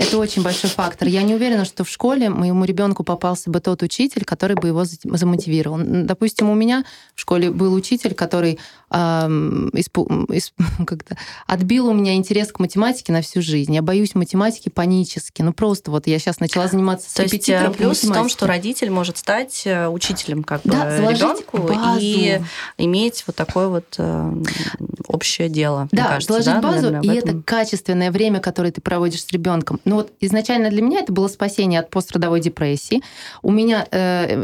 [0.00, 1.08] это очень большой фактор.
[1.08, 4.84] Я не уверена, что в школе моему ребенку попался бы тот учитель, который бы его
[4.84, 5.78] за- замотивировал.
[5.82, 6.84] Допустим, у меня
[7.14, 10.52] в школе был учитель, который ам, испу- исп-
[11.46, 13.74] отбил у меня интерес к математике на всю жизнь.
[13.74, 15.42] Я боюсь математики панически.
[15.42, 18.46] Ну просто вот я сейчас начала заниматься с То есть э, плюс в том, что
[18.46, 21.98] родитель может стать э, учителем как бы Да, заложить ребенку базу.
[22.00, 22.40] и
[22.78, 24.32] иметь вот такое вот э,
[25.08, 25.88] общее дело.
[25.92, 27.30] Да, кажется, заложить да, базу, наверное, и этом.
[27.30, 29.78] это качественное время, которое ты проводишь с ребенком.
[29.90, 33.02] Ну вот изначально для меня это было спасение от пострадовой депрессии.
[33.42, 34.36] У меня, э,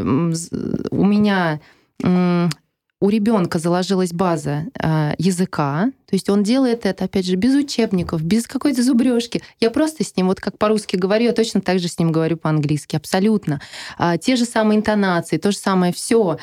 [0.91, 1.61] у меня
[2.03, 2.49] м,
[2.99, 8.23] у ребенка заложилась база э, языка, то есть он делает это, опять же, без учебников,
[8.23, 9.41] без какой-то зубрежки.
[9.61, 12.35] Я просто с ним, вот как по-русски говорю, я точно так же с ним говорю
[12.35, 13.61] по-английски, абсолютно.
[13.97, 16.39] А, те же самые интонации, то же самое все.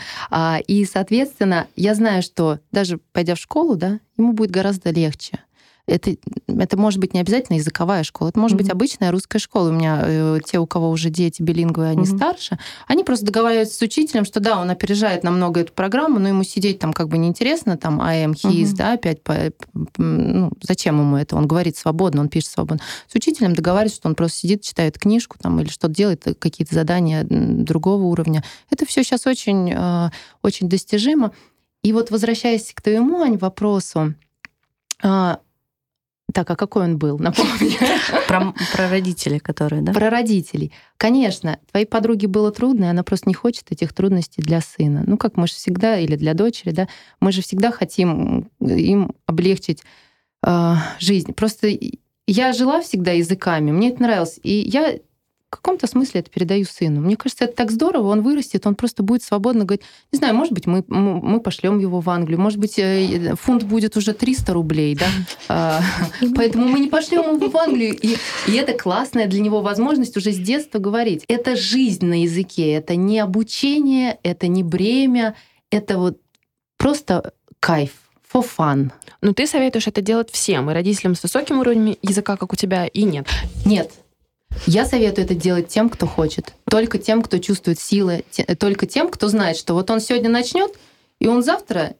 [0.66, 5.40] и, соответственно, я знаю, что даже пойдя в школу, да, ему будет гораздо легче.
[5.86, 6.16] Это,
[6.46, 8.76] это может быть не обязательно языковая школа, это может быть Мгм.
[8.76, 9.68] обычная русская школа.
[9.68, 12.16] У меня э, те, у кого уже дети билингвы, они Мгм.
[12.16, 16.42] старше, они просто договариваются с учителем, что да, он опережает намного эту программу, но ему
[16.42, 18.76] сидеть там как бы неинтересно, там I am, he is, Мгм.
[18.76, 19.34] да, опять, по,
[19.98, 21.36] ну, зачем ему это?
[21.36, 22.82] Он говорит свободно, он пишет свободно.
[23.06, 26.74] С учителем договаривается, что он просто сидит, читает книжку там или что-то делает, э, какие-то
[26.74, 28.42] задания другого уровня.
[28.70, 30.10] Это все сейчас очень, э,
[30.40, 31.32] очень достижимо.
[31.82, 34.14] И вот возвращаясь к твоему, Ань, вопросу,
[35.02, 35.40] а,
[36.34, 37.18] так, а какой он был?
[37.18, 37.78] Напомни.
[38.28, 39.92] Про, про родителей, которые, да?
[39.92, 40.72] Про родителей.
[40.96, 45.04] Конечно, твоей подруге было трудно, и она просто не хочет этих трудностей для сына.
[45.06, 46.88] Ну, как мы же всегда, или для дочери, да,
[47.20, 49.84] мы же всегда хотим им облегчить
[50.44, 51.32] э, жизнь.
[51.34, 51.68] Просто
[52.26, 54.40] я жила всегда языками, мне это нравилось.
[54.42, 54.96] И я
[55.56, 57.00] каком-то смысле это передаю сыну.
[57.00, 60.52] Мне кажется, это так здорово, он вырастет, он просто будет свободно говорить, не знаю, может
[60.52, 64.94] быть, мы, мы пошлем его в Англию, может быть, э, фунт будет уже 300 рублей,
[64.94, 65.06] да,
[65.48, 65.82] А,
[66.34, 67.96] поэтому мы не пошлем его в Англию.
[68.00, 71.24] И, и это классная для него возможность уже с детства говорить.
[71.28, 75.36] Это жизнь на языке, это не обучение, это не бремя,
[75.70, 76.18] это вот
[76.76, 77.90] просто кайф,
[78.32, 78.90] for fun.
[79.20, 82.86] Но ты советуешь это делать всем, и родителям с высоким уровнем языка, как у тебя,
[82.86, 83.26] и нет.
[83.64, 83.90] Нет.
[84.66, 86.54] Я советую это делать тем, кто хочет.
[86.70, 88.24] Только тем, кто чувствует силы.
[88.30, 90.72] те- только тем, кто знает, что вот он сегодня начнет,
[91.18, 91.94] и он завтра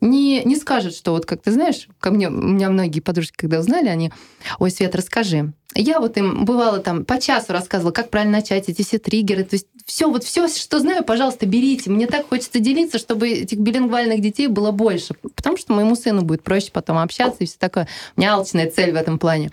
[0.00, 3.58] не, не скажет, что вот как ты знаешь, ко мне, у меня многие подружки, когда
[3.58, 4.12] узнали, они,
[4.58, 5.52] ой, Свет, расскажи.
[5.74, 9.44] Я вот им бывало там по часу рассказывала, как правильно начать, эти все триггеры.
[9.44, 11.90] То есть все, вот все, что знаю, пожалуйста, берите.
[11.90, 15.14] Мне так хочется делиться, чтобы этих билингвальных детей было больше.
[15.36, 17.86] Потому что моему сыну будет проще потом общаться и все такое.
[18.16, 19.50] У меня алчная цель в этом плане.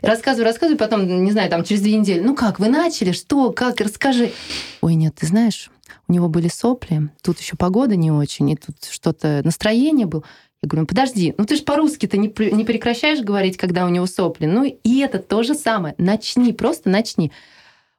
[0.00, 2.20] Рассказываю, рассказываю, потом, не знаю, там через две недели.
[2.20, 3.12] Ну как, вы начали?
[3.12, 3.52] Что?
[3.52, 3.80] Как?
[3.80, 4.32] Расскажи.
[4.80, 5.70] Ой, нет, ты знаешь,
[6.08, 10.22] у него были сопли, тут еще погода не очень, и тут что-то настроение было.
[10.62, 14.06] Я говорю, ну подожди, ну ты же по-русски-то не, не прекращаешь говорить, когда у него
[14.06, 14.46] сопли.
[14.46, 15.94] Ну и это то же самое.
[15.96, 17.32] Начни, просто начни.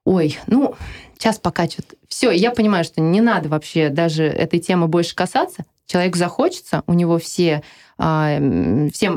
[0.04, 0.76] Ой, ну,
[1.18, 1.96] сейчас пока что-то...
[2.08, 5.66] Все, я понимаю, что не надо вообще даже этой темы больше касаться.
[5.86, 7.64] Человек захочется, у него все,
[7.98, 9.08] а, м, все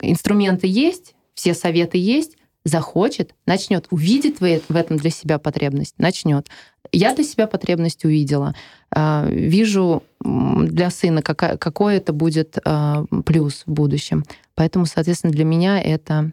[0.00, 4.44] инструменты есть, все советы есть, захочет, начнет, увидит в
[4.76, 6.48] этом для себя потребность, начнет.
[6.92, 8.54] Я для себя потребность увидела.
[8.90, 14.24] А, Вижу для сына, какая- какой это будет а, плюс в будущем.
[14.54, 16.32] Поэтому, соответственно, для меня это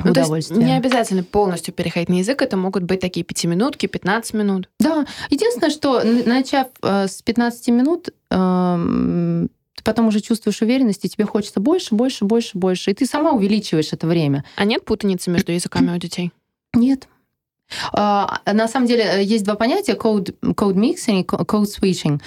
[0.00, 0.64] Ну, то есть удовольствие.
[0.64, 4.68] не обязательно полностью переходить на язык, это могут быть такие пятиминутки, 15 минут.
[4.80, 9.48] Да, единственное, что начав э, с 15 минут, эм,
[9.78, 12.90] ты потом уже чувствуешь уверенность, и тебе хочется больше, больше, больше, больше.
[12.90, 14.44] И ты сама увеличиваешь это время.
[14.56, 16.32] А нет путаницы между языками у детей?
[16.74, 17.06] Нет.
[17.92, 22.20] А, На самом деле э, есть два понятия code, code mixing и co- code switching.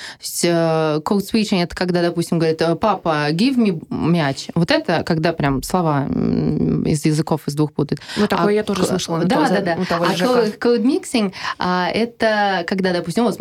[0.44, 4.48] Э, code switching это когда, допустим, говорит, э, папа, give me мяч.
[4.56, 8.02] Вот это когда прям слова из языков из двух путают.
[8.18, 9.24] Ну, такое А я тоже слышала.
[9.26, 9.86] Да, да, да.
[9.86, 13.38] того А code, code mixing а, это когда, допустим, вот,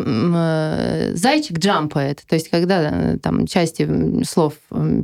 [1.17, 4.53] зайчик джампает, то есть когда там части слов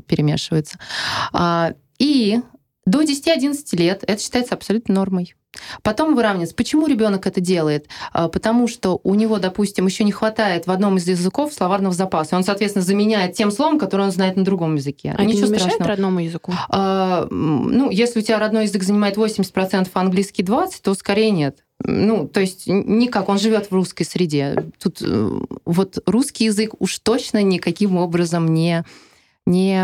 [0.08, 0.78] перемешиваются.
[1.34, 2.40] А, И
[2.86, 5.36] до 10-11 лет это считается абсолютно нормой.
[5.82, 6.56] Потом выравнивается.
[6.56, 7.88] Почему ребенок это делает?
[8.12, 12.36] А, потому что у него, допустим, еще не хватает в одном из языков словарного запаса.
[12.36, 15.16] Он, соответственно, заменяет тем словом, которое он знает на другом языке.
[15.18, 15.90] А Ничего это не страшного.
[15.90, 16.54] родному языку?
[16.70, 21.64] А, ну, если у тебя родной язык занимает 80%, а английский 20%, то скорее нет.
[21.84, 24.66] Ну, то есть никак, он живет в русской среде.
[24.82, 28.84] Тут э, вот русский язык уж точно никаким образом не
[29.48, 29.78] не...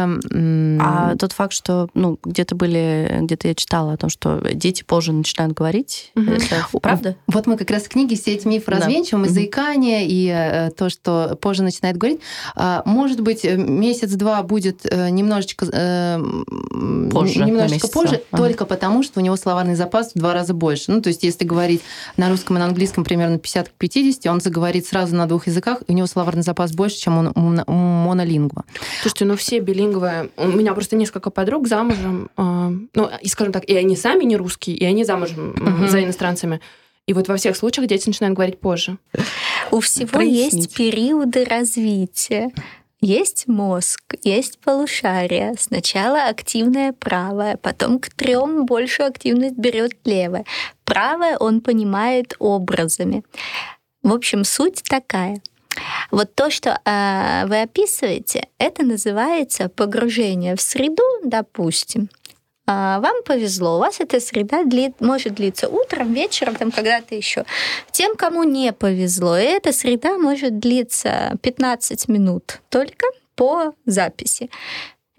[0.82, 5.14] А тот факт, что ну, где-то были, где-то я читала о том, что дети позже
[5.14, 6.32] начинают говорить, угу.
[6.32, 7.16] это правда?
[7.28, 8.78] Вот мы как раз в книге все эти мифы да.
[8.78, 12.20] развенчиваем, и заикание, и э, то, что позже начинает говорить.
[12.55, 18.43] А, может быть, э, месяц-два будет э, немножечко позже, немножечко позже, ага.
[18.43, 20.91] только потому, что у него словарный запас в два раза больше.
[20.91, 21.82] Ну, то есть, если говорить
[22.18, 25.84] на русском и на английском примерно 50 к 50, он заговорит сразу на двух языках,
[25.88, 28.66] и у него словарный запас больше, чем у монолингва.
[29.01, 30.30] Слушайте, ну все все билинговые.
[30.36, 32.32] У меня просто несколько подруг замужем.
[32.38, 35.88] Э, ну, и скажем так, и они сами не русские, и они замужем uh-huh.
[35.88, 36.60] за иностранцами.
[37.06, 38.97] И вот во всех случаях дети начинают говорить позже.
[39.70, 40.54] У всего Прояснить.
[40.54, 42.49] есть периоды развития.
[42.99, 45.54] Есть мозг, есть полушария.
[45.60, 50.45] Сначала активное правое, потом к трем большую активность берет левое.
[50.84, 53.24] Правое он понимает образами.
[54.01, 55.41] В общем, суть такая–
[56.12, 62.10] вот то, что э, вы описываете, это называется погружение в среду, допустим.
[62.68, 67.45] Э, вам повезло, у вас эта среда длит, может длиться утром, вечером, там когда-то еще.
[67.91, 73.06] Тем, кому не повезло, эта среда может длиться 15 минут только
[73.36, 74.50] по записи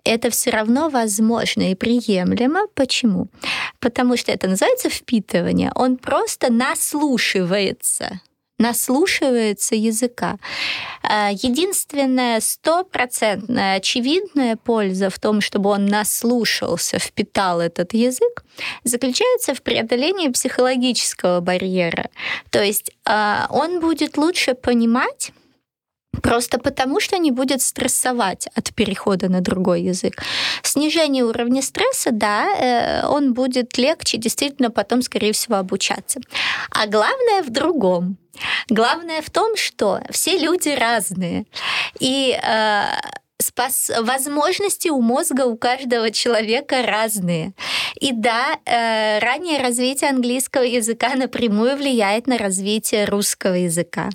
[0.04, 2.66] это все равно возможно и приемлемо.
[2.74, 3.28] Почему?
[3.80, 5.72] Потому что это называется впитывание.
[5.74, 8.20] Он просто наслушивается
[8.64, 10.38] наслушивается языка.
[11.02, 18.44] А, единственная стопроцентная очевидная польза в том, чтобы он наслушался, впитал этот язык,
[18.84, 22.08] заключается в преодолении психологического барьера.
[22.50, 25.32] То есть а, он будет лучше понимать,
[26.22, 30.22] Просто потому, что не будет стрессовать от перехода на другой язык.
[30.62, 36.20] Снижение уровня стресса, да, э, он будет легче действительно потом, скорее всего, обучаться.
[36.70, 38.16] А главное в другом.
[38.68, 41.46] Главное в том, что все люди разные.
[42.00, 42.84] И э,
[43.44, 43.90] спас...
[44.00, 47.52] возможности у мозга у каждого человека разные.
[48.00, 54.10] И да, э, раннее развитие английского языка напрямую влияет на развитие русского языка.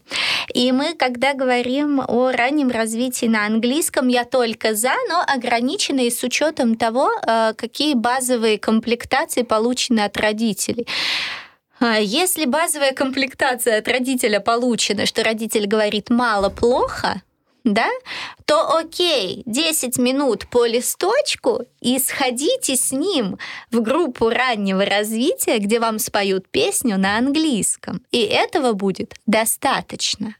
[0.53, 6.23] И мы, когда говорим о раннем развитии на английском, я только за, но ограниченные с
[6.23, 10.87] учетом того, э, какие базовые комплектации получены от родителей.
[11.79, 17.21] А если базовая комплектация от родителя получена, что родитель говорит мало-плохо,
[17.73, 17.89] да,
[18.45, 23.37] то окей, 10 минут по листочку и сходите с ним
[23.71, 28.01] в группу раннего развития, где вам споют песню на английском.
[28.11, 30.35] И этого будет достаточно.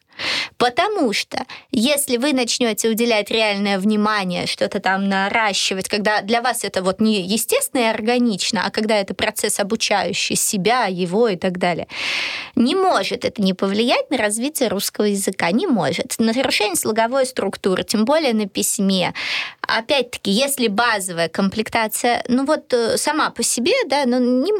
[0.58, 6.84] Потому что если вы начнете уделять реальное внимание, что-то там наращивать, когда для вас это
[6.84, 11.88] вот не естественно и органично, а когда это процесс обучающий себя, его и так далее,
[12.56, 16.16] не может это не повлиять на развитие русского языка, не может.
[16.20, 19.14] На нарушение слоговой структуры, тем более на письме.
[19.62, 24.52] Опять-таки, если базовая комплектация, ну вот э, сама по себе, да, ну не,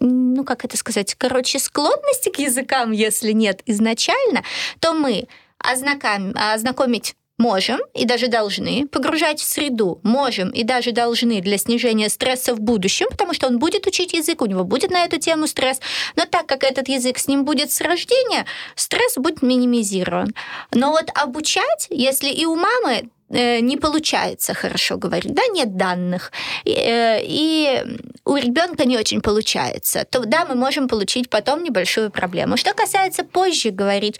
[0.00, 4.42] ну как это сказать, короче, склонности к языкам, если нет изначально,
[4.80, 5.28] то мы
[5.58, 12.08] ознаком, ознакомить можем и даже должны погружать в среду, можем и даже должны для снижения
[12.10, 15.46] стресса в будущем, потому что он будет учить язык, у него будет на эту тему
[15.46, 15.80] стресс,
[16.16, 18.44] но так как этот язык с ним будет с рождения,
[18.76, 20.34] стресс будет минимизирован.
[20.72, 26.32] Но вот обучать, если и у мамы Э, не получается хорошо говорить, да, нет данных,
[26.64, 27.82] и, э, и
[28.24, 32.56] у ребенка не очень получается, то да, мы можем получить потом небольшую проблему.
[32.56, 34.18] Что касается позже говорить,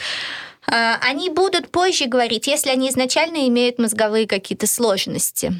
[0.66, 5.52] э, они будут позже говорить, если они изначально имеют мозговые какие-то сложности.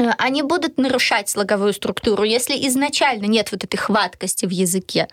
[0.00, 5.08] Э, они будут нарушать слоговую структуру, если изначально нет вот этой хваткости в языке.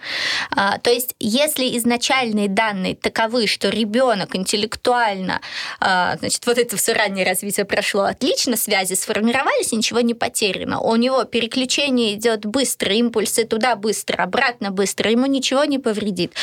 [0.55, 5.41] А, то есть, если изначальные данные таковы, что ребенок интеллектуально,
[5.79, 10.79] а, значит, вот это все раннее развитие прошло отлично, связи сформировались, ничего не потеряно.
[10.79, 16.33] У него переключение идет быстро, импульсы туда быстро, обратно быстро, ему ничего не повредит.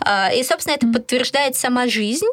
[0.00, 2.26] А, и, собственно, это подтверждает сама жизнь,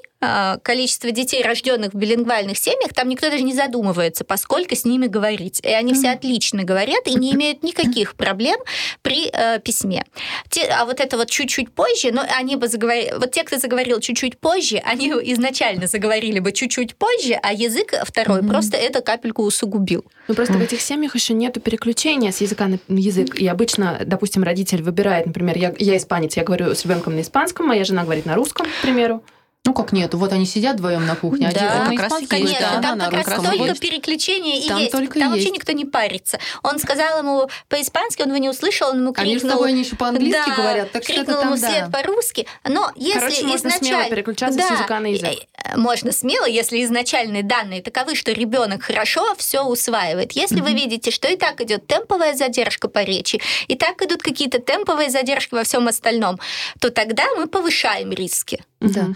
[0.63, 5.59] количество детей, рожденных в билингвальных семьях, там никто даже не задумывается, поскольку с ними говорить.
[5.63, 8.59] И они все отлично говорят и не имеют никаких проблем
[9.01, 10.05] при э, письме.
[10.49, 13.13] Те, а вот это вот чуть-чуть позже, ну, они бы заговорили...
[13.17, 18.41] Вот те, кто заговорил чуть-чуть позже, они изначально заговорили бы чуть-чуть позже, а язык второй
[18.41, 18.47] mm-hmm.
[18.47, 20.05] просто эту капельку усугубил.
[20.27, 20.57] Ну, просто mm-hmm.
[20.59, 23.35] в этих семьях еще нету переключения с языка на язык.
[23.35, 27.67] И обычно, допустим, родитель выбирает, например, я, я испанец, я говорю с ребенком на испанском,
[27.67, 29.23] моя жена говорит на русском, к примеру.
[29.63, 32.95] Ну как нет, вот они сидят вдвоем на кухне, да, один как раз конечно, да,
[32.95, 33.79] там как раз только есть.
[33.79, 34.91] переключение и там есть.
[34.91, 35.45] Только там есть.
[35.45, 36.39] вообще никто не парится.
[36.63, 39.31] Он сказал ему по-испански, он его не услышал, он ему крикнул.
[39.31, 41.91] Они с тобой они еще по-английски да, говорят, так крикнул что ему там, след да.
[41.91, 42.47] по-русски.
[42.67, 43.87] Но если Короче, можно изначально...
[43.87, 45.29] смело переключаться да, с языка на язык.
[45.63, 50.31] Э, можно смело, если изначальные данные таковы, что ребенок хорошо все усваивает.
[50.31, 50.63] Если mm-hmm.
[50.63, 55.11] вы видите, что и так идет темповая задержка по речи, и так идут какие-то темповые
[55.11, 56.39] задержки во всем остальном,
[56.79, 58.63] то тогда мы повышаем риски.
[58.81, 59.09] Да.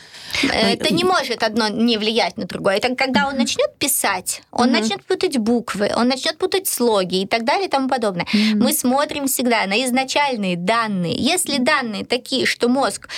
[0.53, 2.77] Это не может одно не влиять на другое.
[2.77, 4.79] Это когда он начнет писать, он угу.
[4.79, 8.25] начнет путать буквы, он начнет путать слоги и так далее и тому подобное.
[8.25, 8.63] Угу.
[8.63, 11.15] Мы смотрим всегда на изначальные данные.
[11.15, 13.09] Если данные такие, что мозг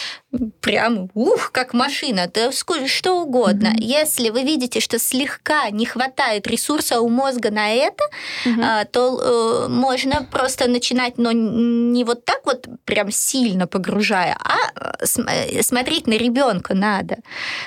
[0.62, 3.68] прям ух, как машина, то что угодно.
[3.68, 3.82] Mm-hmm.
[3.82, 8.04] Если вы видите, что слегка не хватает ресурса у мозга на это,
[8.46, 8.88] mm-hmm.
[8.92, 14.58] то э, можно просто начинать, но не вот так вот прям сильно погружая, а
[15.02, 17.18] э, смотреть на ребенка надо,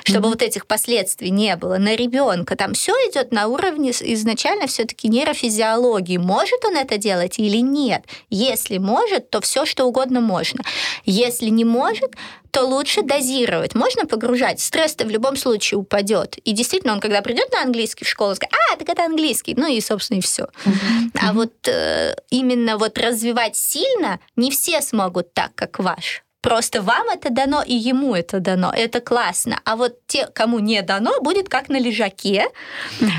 [0.04, 0.30] чтобы mm-hmm.
[0.30, 1.78] вот этих последствий не было.
[1.78, 6.18] На ребенка там все идет на уровне изначально все-таки нейрофизиологии.
[6.18, 8.04] Может он это делать или нет?
[8.28, 10.62] Если может, то все что угодно можно.
[11.06, 12.14] Если не может,
[12.50, 13.74] то лучше дозировать.
[13.74, 14.60] Можно погружать.
[14.60, 16.38] Стресс-то в любом случае упадет.
[16.38, 19.54] И действительно, он когда придет на английский в школу, скажет, а, так это английский.
[19.56, 20.48] Ну и, собственно, и все.
[21.20, 26.22] А вот э, именно вот развивать сильно не все смогут так, как ваш.
[26.40, 28.72] Просто вам это дано, и ему это дано.
[28.74, 29.60] Это классно.
[29.64, 32.46] А вот те, кому не дано, будет как на лежаке.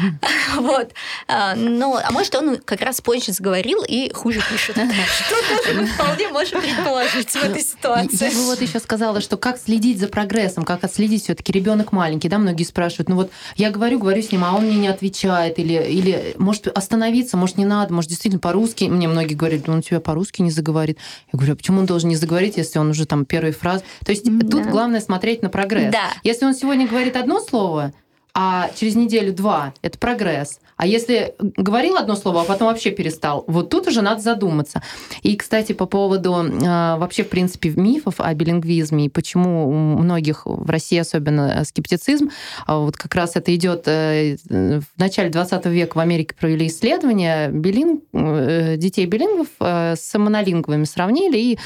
[0.57, 0.91] Вот.
[1.27, 4.75] А, ну, а может, он как раз позже заговорил и хуже пишет.
[5.25, 8.25] Что тоже вполне можем предположить в этой ситуации.
[8.25, 11.91] Я бы вот еще сказала, что как следить за прогрессом, как отследить все таки ребенок
[11.91, 14.87] маленький, да, многие спрашивают, ну вот я говорю, говорю с ним, а он мне не
[14.87, 18.85] отвечает, или, или может остановиться, может не надо, может действительно по-русски.
[18.85, 20.97] Мне многие говорят, он тебя по-русски не заговорит.
[21.31, 23.83] Я говорю, а почему он должен не заговорить, если он уже там первой фразы.
[24.05, 24.47] То есть да.
[24.47, 25.91] тут главное смотреть на прогресс.
[25.91, 26.11] Да.
[26.23, 27.91] Если он сегодня говорит одно слово,
[28.33, 30.61] а через неделю два это прогресс.
[30.81, 34.81] А если говорил одно слово, а потом вообще перестал, вот тут уже надо задуматься.
[35.21, 40.47] И, кстати, по поводу э, вообще, в принципе, мифов о билингвизме и почему у многих
[40.47, 42.31] в России особенно скептицизм,
[42.65, 47.49] а вот как раз это идет э, в начале 20 века в Америке провели исследования
[47.49, 51.59] билинг, э, детей билингвов с монолингвами сравнили и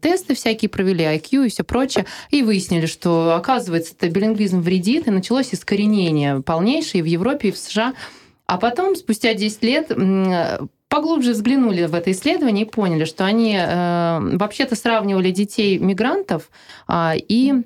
[0.00, 5.10] тесты всякие провели, IQ и все прочее, и выяснили, что, оказывается, это билингвизм вредит, и
[5.10, 7.94] началось искоренение полнейшее в Европе, и в США.
[8.46, 9.92] А потом, спустя 10 лет,
[10.88, 16.50] поглубже взглянули в это исследование и поняли, что они э, вообще-то сравнивали детей мигрантов
[16.86, 17.62] э, и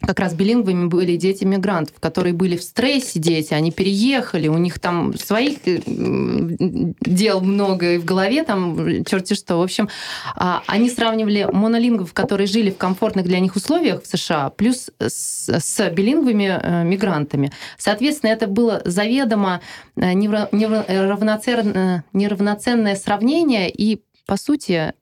[0.00, 4.78] как раз билингвами были дети мигрантов, которые были в стрессе дети, они переехали, у них
[4.78, 9.56] там своих э, дел много и в голове там черти что.
[9.56, 9.88] В общем,
[10.34, 15.48] а, они сравнивали монолингов, которые жили в комфортных для них условиях в США, плюс с,
[15.48, 17.50] с билингвами э, мигрантами.
[17.78, 19.60] Соответственно, это было заведомо
[19.96, 24.92] э, неравноценное, неравноценное сравнение и по сути,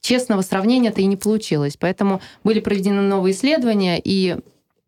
[0.00, 1.76] честного сравнения-то и не получилось.
[1.78, 4.36] Поэтому были проведены новые исследования, и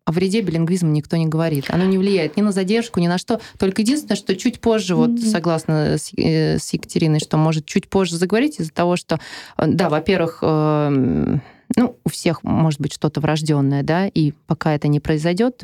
[0.09, 1.65] о вреде билингвизма никто не говорит.
[1.69, 3.39] Оно не влияет ни на задержку, ни на что.
[3.59, 8.15] Только единственное, что чуть позже, вот согласно с, э, с Екатериной, что может чуть позже
[8.15, 9.19] заговорить из-за того, что,
[9.57, 11.39] э, да, во-первых, э,
[11.75, 15.63] ну, у всех может быть что-то врожденное, да, и пока это не произойдет,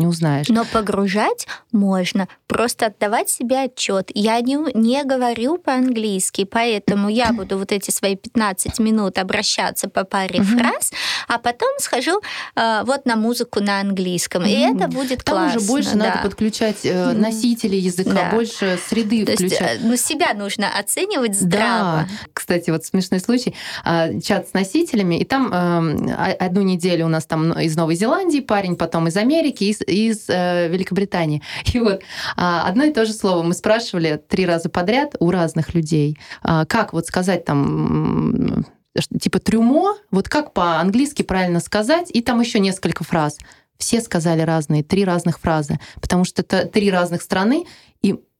[0.00, 0.48] не узнаешь.
[0.48, 4.10] Но погружать можно, просто отдавать себе отчет.
[4.14, 10.04] Я не, не говорю по-английски, поэтому я буду вот эти свои 15 минут обращаться по
[10.04, 10.92] паре фраз,
[11.28, 12.20] а потом схожу
[12.56, 14.44] э, вот на музыку на английском.
[14.44, 15.58] И это будет Там классно.
[15.58, 15.96] уже больше да.
[15.96, 18.30] надо подключать э, носители языка, да.
[18.30, 19.74] больше среды То включать.
[19.74, 22.08] Есть, ну, себя нужно оценивать здраво.
[22.08, 22.08] Да.
[22.32, 23.54] Кстати, вот смешной случай.
[23.84, 28.40] А, чат с носителями, и там э, одну неделю у нас там из Новой Зеландии
[28.40, 31.42] парень, потом из Америки, из, из э, Великобритании.
[31.72, 32.02] И вот
[32.36, 36.64] а, одно и то же слово мы спрашивали три раза подряд у разных людей, а,
[36.64, 38.64] как вот сказать там
[39.20, 43.38] типа трюмо, вот как по-английски правильно сказать, и там еще несколько фраз.
[43.78, 47.64] Все сказали разные, три разных фразы, потому что это три разных страны,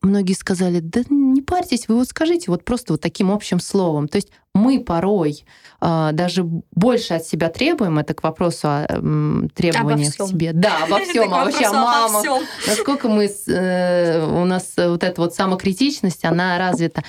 [0.02, 4.08] многие сказали, да не парьтесь, вы вот скажите вот просто вот таким общим словом.
[4.08, 5.44] То есть мы порой
[5.80, 10.52] э, даже больше от себя требуем, это к вопросу о э, требованиях к себе.
[10.52, 12.42] Да, обо всем, а вообще о мамах.
[12.66, 17.04] Насколько мы, э, у нас вот эта вот самокритичность, она развита.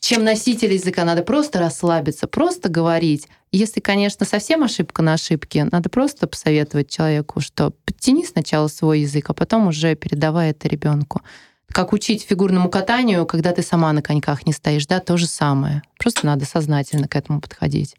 [0.00, 3.26] Чем носитель языка, надо просто расслабиться, просто говорить.
[3.52, 9.30] Если, конечно, совсем ошибка на ошибке, надо просто посоветовать человеку, что подтяни сначала свой язык,
[9.30, 11.22] а потом уже передавай это ребенку
[11.74, 15.82] как учить фигурному катанию, когда ты сама на коньках не стоишь, да, то же самое.
[15.98, 17.96] Просто надо сознательно к этому подходить.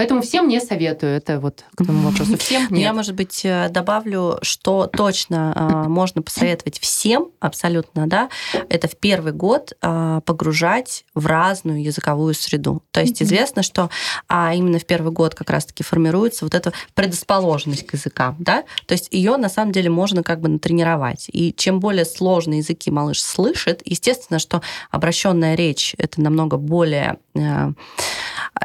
[0.00, 1.14] Поэтому всем не советую.
[1.14, 2.38] Это вот к тому вопросу.
[2.38, 2.80] Всем нет.
[2.80, 8.30] Я, может быть, э, добавлю, что точно э, можно посоветовать всем абсолютно, да,
[8.70, 12.82] это в первый год э, погружать в разную языковую среду.
[12.92, 13.90] То есть известно, что
[14.26, 18.92] а именно в первый год как раз-таки формируется вот эта предрасположенность к языкам, да, то
[18.92, 21.26] есть ее на самом деле можно как бы натренировать.
[21.30, 27.18] И чем более сложные языки малыш слышит, естественно, что обращенная речь это намного более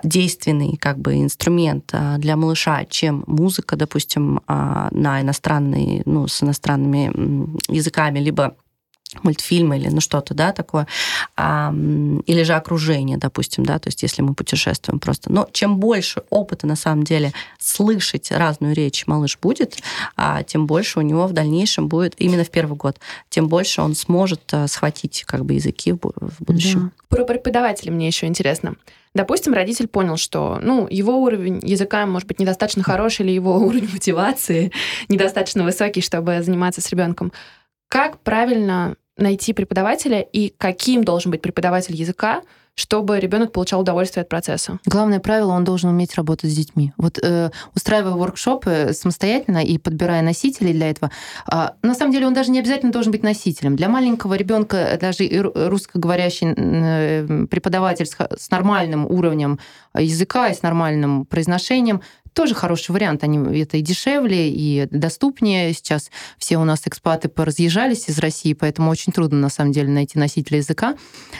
[0.03, 6.41] действенный как бы инструмент а, для малыша, чем музыка, допустим, а, на иностранные, ну, с
[6.41, 7.11] иностранными
[7.69, 8.55] языками, либо
[9.23, 10.87] мультфильмы или ну что-то, да, такое,
[11.35, 11.73] а,
[12.25, 15.31] или же окружение, допустим, да, то есть если мы путешествуем просто.
[15.31, 19.77] Но чем больше опыта на самом деле слышать разную речь малыш будет,
[20.15, 23.95] а, тем больше у него в дальнейшем будет, именно в первый год, тем больше он
[23.95, 26.91] сможет а, схватить как бы языки в, в будущем.
[27.09, 27.17] Да.
[27.17, 28.75] Про преподавателя мне еще интересно.
[29.15, 33.89] Допустим, родитель понял, что ну, его уровень языка может быть недостаточно хороший, или его уровень
[33.89, 34.73] мотивации
[35.09, 37.31] недостаточно высокий, чтобы заниматься с ребенком.
[37.87, 42.41] Как правильно найти преподавателя и каким должен быть преподаватель языка,
[42.75, 44.79] чтобы ребенок получал удовольствие от процесса.
[44.85, 46.91] Главное правило, он должен уметь работать с детьми.
[46.97, 51.09] Вот э, устраивая воркшопы самостоятельно и подбирая носителей для этого,
[51.49, 53.77] э, на самом деле он даже не обязательно должен быть носителем.
[53.77, 59.59] Для маленького ребенка даже русскоговорящий э, преподаватель с, с нормальным уровнем
[59.97, 62.01] языка и с нормальным произношением
[62.35, 63.23] тоже хороший вариант.
[63.23, 65.73] Они это и дешевле, и доступнее.
[65.73, 70.19] Сейчас все у нас экспаты поразъезжались из России, поэтому очень трудно на самом деле найти
[70.19, 70.95] носителя языка.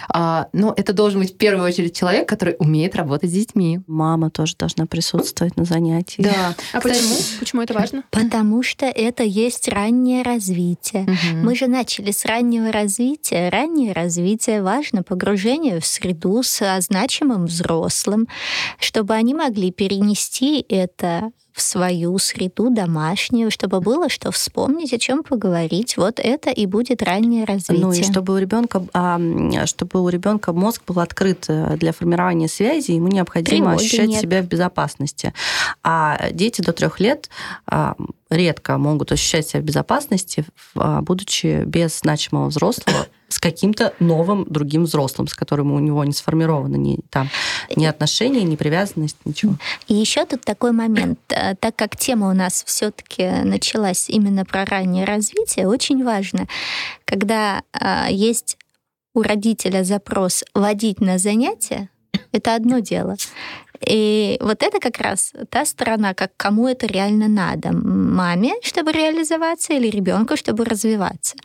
[0.10, 3.82] А, но это должен быть в первую очередь человек, который умеет работать с детьми.
[3.88, 6.22] Мама тоже должна присутствовать на занятии.
[6.22, 6.56] Да.
[6.72, 7.16] А Кстати, почему?
[7.40, 8.04] Почему это важно?
[8.12, 11.04] Потому что это есть раннее развитие.
[11.04, 11.44] Угу.
[11.44, 13.50] Мы же начали с раннего развития.
[13.50, 18.30] Раннее развитие важно погружение в среду с значимым взрослым,
[18.80, 24.98] чтобы они могли перенести это это в свою среду домашнюю, чтобы было что вспомнить, о
[24.98, 25.96] чем поговорить.
[25.96, 27.86] Вот это и будет раннее развитие.
[27.86, 29.20] Ну и чтобы у ребенка, а,
[29.66, 34.22] чтобы у ребенка мозг был открыт э, для формирования связи, ему необходимо Тревоги ощущать нет.
[34.22, 35.34] себя в безопасности.
[35.82, 37.30] А дети до трех лет
[37.68, 37.96] а,
[38.30, 40.46] редко могут ощущать себя в безопасности,
[40.76, 46.14] а, будучи без значимого взрослого с каким-то новым другим взрослым, с которым у него не
[46.14, 47.30] сформированы ни, там,
[47.76, 49.56] ни отношения, ни привязанность, ничего.
[49.90, 51.20] И еще тут такой момент.
[51.28, 56.48] Э, так как тема у нас все-таки началась именно про раннее развитие, очень важно,
[57.04, 58.58] когда э, есть
[59.14, 61.90] у родителя запрос водить на занятия,
[62.32, 63.18] это одно дело.
[63.86, 67.74] И вот это как раз та сторона, как кому это реально надо.
[67.74, 71.36] Маме, чтобы реализоваться, или ребенку, чтобы развиваться.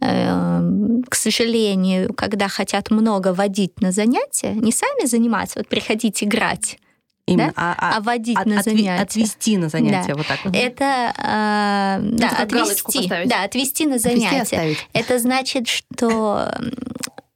[0.00, 6.78] Эм, к сожалению, когда хотят много водить на занятия, не сами заниматься, вот приходить играть,
[7.26, 7.74] Именно, да?
[7.78, 9.02] а, а водить от, на занятия.
[9.02, 10.14] Отвести на занятия, да.
[10.14, 10.38] вот так.
[10.52, 14.42] Это, э, ну, да, отвести, да, отвести на занятия.
[14.42, 16.50] Отвести это значит, что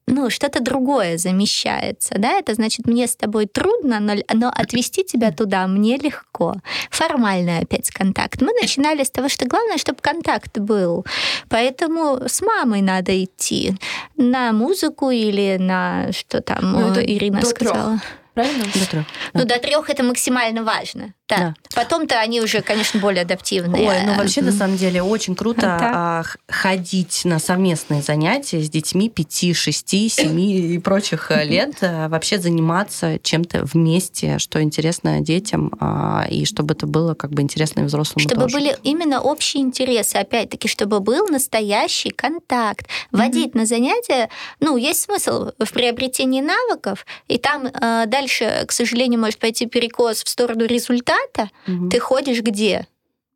[0.06, 5.32] ну, что-то другое замещается, да, это значит, мне с тобой трудно, но, но отвести тебя
[5.32, 6.56] туда мне легко.
[6.90, 8.42] Формальный опять контакт.
[8.42, 11.06] Мы начинали с того, что главное, чтобы контакт был.
[11.48, 13.74] Поэтому с мамой надо идти
[14.16, 17.98] на музыку или на что там ну, Ирина сказала.
[17.98, 18.02] Трех.
[18.34, 18.64] Правильно?
[18.64, 19.06] До трех.
[19.32, 21.14] Ну, до трех это максимально важно.
[21.28, 21.36] Да.
[21.38, 21.54] да.
[21.74, 23.88] Потом-то они уже, конечно, более адаптивные.
[23.88, 26.24] Ой, ну вообще, на самом деле, очень круто да.
[26.48, 32.38] ходить на совместные занятия с детьми 5, 6, 7 и прочих э, лет, э, вообще
[32.38, 37.84] заниматься чем-то вместе, что интересно детям, а, и чтобы это было как бы интересно и
[37.84, 38.56] взрослым Чтобы тоже.
[38.56, 42.86] были именно общие интересы, опять-таки, чтобы был настоящий контакт.
[43.12, 43.58] Водить mm-hmm.
[43.58, 44.28] на занятия,
[44.60, 50.22] ну, есть смысл в приобретении навыков, и там э, дальше, к сожалению, может пойти перекос
[50.22, 51.88] в сторону результата, результата угу.
[51.88, 52.86] ты ходишь где?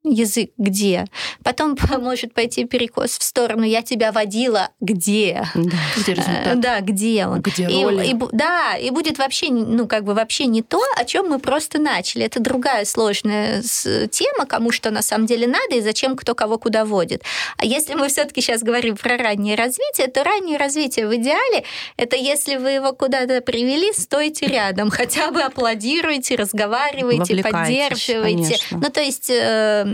[0.05, 1.07] Язык где.
[1.43, 5.45] Потом может пойти перекос в сторону «я тебя водила где».
[5.55, 6.61] Да, где результат?
[6.61, 7.41] Да, где он.
[7.41, 8.07] Где и, роли?
[8.07, 11.81] и да, и будет вообще, ну, как бы вообще не то, о чем мы просто
[11.81, 12.25] начали.
[12.25, 16.85] Это другая сложная тема, кому что на самом деле надо и зачем кто кого куда
[16.85, 17.23] водит.
[17.57, 21.65] А если мы все-таки сейчас говорим про раннее развитие, то раннее развитие в идеале
[21.97, 28.59] это если вы его куда-то привели, стойте рядом, хотя бы аплодируйте, разговаривайте, поддерживайте.
[28.59, 28.79] конечно.
[28.79, 29.85] Ну, то есть э,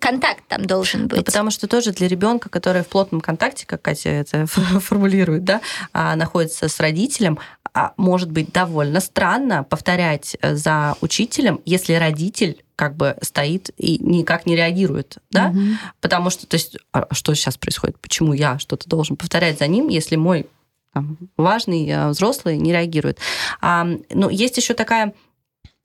[0.00, 1.18] контакт там должен быть.
[1.18, 5.60] Ну, потому что тоже для ребенка, который в плотном контакте, как Катя это формулирует, да,
[5.92, 7.38] а, находится с родителем,
[7.72, 13.98] а, может быть довольно странно повторять э, за учителем, если родитель как бы стоит и
[13.98, 15.78] никак не реагирует, да, Мгм.
[16.00, 19.88] потому что, то есть, а что сейчас происходит, почему я что-то должен повторять за ним,
[19.88, 20.46] если мой
[20.92, 23.18] там, важный э, взрослый не реагирует.
[23.60, 25.12] А, ну, есть еще такая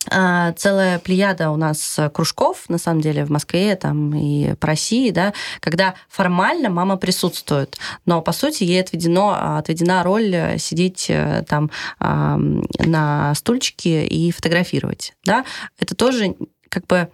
[0.07, 5.11] целая плеяда у нас э, кружков, на самом деле, в Москве там, и по России,
[5.11, 11.43] да, когда формально мама присутствует, но, по сути, ей отведено, отведена роль э, сидеть э,
[11.47, 11.69] там
[11.99, 15.13] а, на стульчике и фотографировать.
[15.25, 15.45] Да?
[15.79, 16.35] Это тоже
[16.69, 17.09] как бы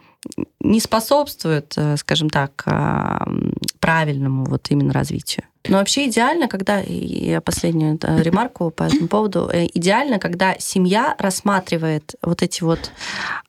[0.59, 3.27] не способствует, скажем так, а,
[3.79, 5.45] правильному вот именно развитию.
[5.67, 11.15] Но вообще идеально, когда, я последнюю э, ремарку по этому поводу, э, идеально, когда семья
[11.17, 12.91] рассматривает вот эти вот,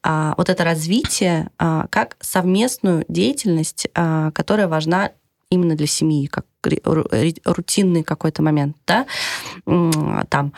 [0.03, 5.13] а, вот это развитие а, как совместную деятельность, а, которая важна
[5.51, 6.47] именно для семьи, как
[7.45, 9.07] рутинный какой-то момент, да,
[9.65, 10.53] там,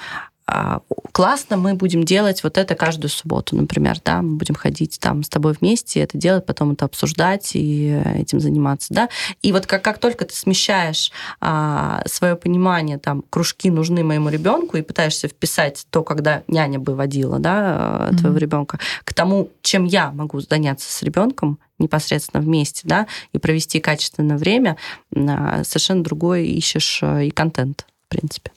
[1.13, 5.29] классно, мы будем делать вот это каждую субботу, например, да, мы будем ходить там с
[5.29, 9.09] тобой вместе, это делать, потом это обсуждать и э, этим заниматься, да.
[9.43, 11.11] И вот как, как только ты смещаешь
[11.41, 16.95] а, свое понимание, там, кружки нужны моему ребенку и пытаешься вписать то, когда няня бы
[16.95, 18.39] водила, да, э, твоего Мгм.
[18.39, 24.37] ребенка, к тому, чем я могу заняться с ребенком непосредственно вместе, да, и провести качественное
[24.37, 24.77] время,
[25.15, 28.53] а, совершенно другой ищешь э, и контент, в принципе.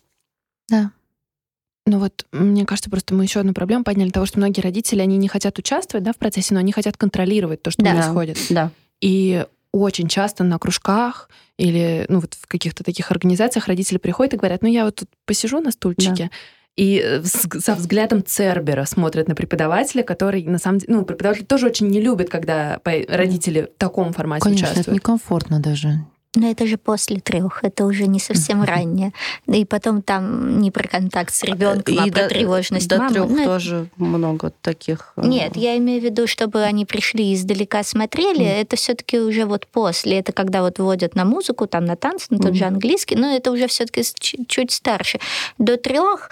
[1.85, 5.17] Ну вот, мне кажется, просто мы еще одну проблему подняли того, что многие родители, они
[5.17, 7.93] не хотят участвовать да, в процессе, но они хотят контролировать то, что Да.
[7.93, 8.37] происходит.
[8.49, 8.71] Да.
[9.01, 14.37] И очень часто на кружках или ну, вот в каких-то таких организациях родители приходят и
[14.37, 16.29] говорят, ну я вот тут посижу на стульчике,
[16.77, 21.67] и э, со взглядом Цербера смотрят на преподавателя, который на самом деле, ну, преподаватель тоже
[21.67, 24.95] очень не любит, когда родители в таком формате Конечно, это участвуют.
[24.95, 26.05] некомфортно даже.
[26.33, 29.11] Но это же после трех, это уже не совсем раннее.
[29.47, 33.11] И потом там не про контакт с ребенком, а про до- тревожность До мамы.
[33.13, 35.11] трех Ну, это- тоже много таких.
[35.17, 38.61] э, Нет, я имею в виду, чтобы они пришли издалека смотрели, Мгм.
[38.61, 40.19] это все-таки уже вот после.
[40.19, 42.75] Это когда вот вводят на музыку, там на танцы, на тот же Мгм.
[42.75, 44.01] английский, но это уже все-таки
[44.47, 45.19] чуть старше.
[45.57, 46.29] До трех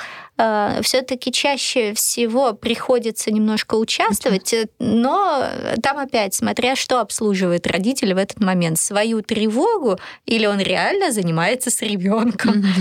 [0.82, 5.45] все-таки чаще всего приходится немножко участвовать, э, но
[5.82, 11.70] там опять, смотря что обслуживает родитель в этот момент, свою тревогу или он реально занимается
[11.70, 12.64] с ребенком.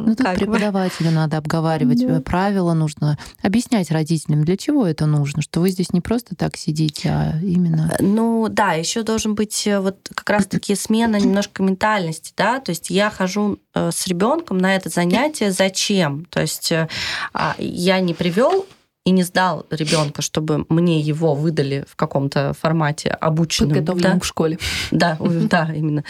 [0.00, 5.60] Ну, тут преподавателю надо обговаривать э, правила, нужно объяснять родителям, для чего это нужно, что
[5.60, 7.94] вы здесь не просто так сидите, а именно...
[7.98, 12.90] Ну да, еще должен быть э, вот как раз-таки смена немножко ментальности, да, то есть
[12.90, 15.50] я хожу э, с ребенком на это занятие.
[15.50, 16.24] Зачем?
[16.26, 16.88] То есть э,
[17.32, 18.66] а, я не привел
[19.04, 23.70] и не сдал ребенка, чтобы мне его выдали в каком-то формате обученном.
[23.70, 24.20] Подготовленным да?
[24.20, 24.58] к школе.
[24.90, 26.04] Да, да, именно.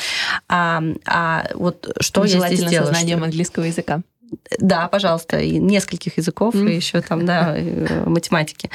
[0.48, 2.94] А, а вот что я здесь Желательно делаю?
[2.94, 4.02] Что- английского языка.
[4.58, 8.70] Да, пожалуйста, и нескольких языков, и еще там, да, э, математики.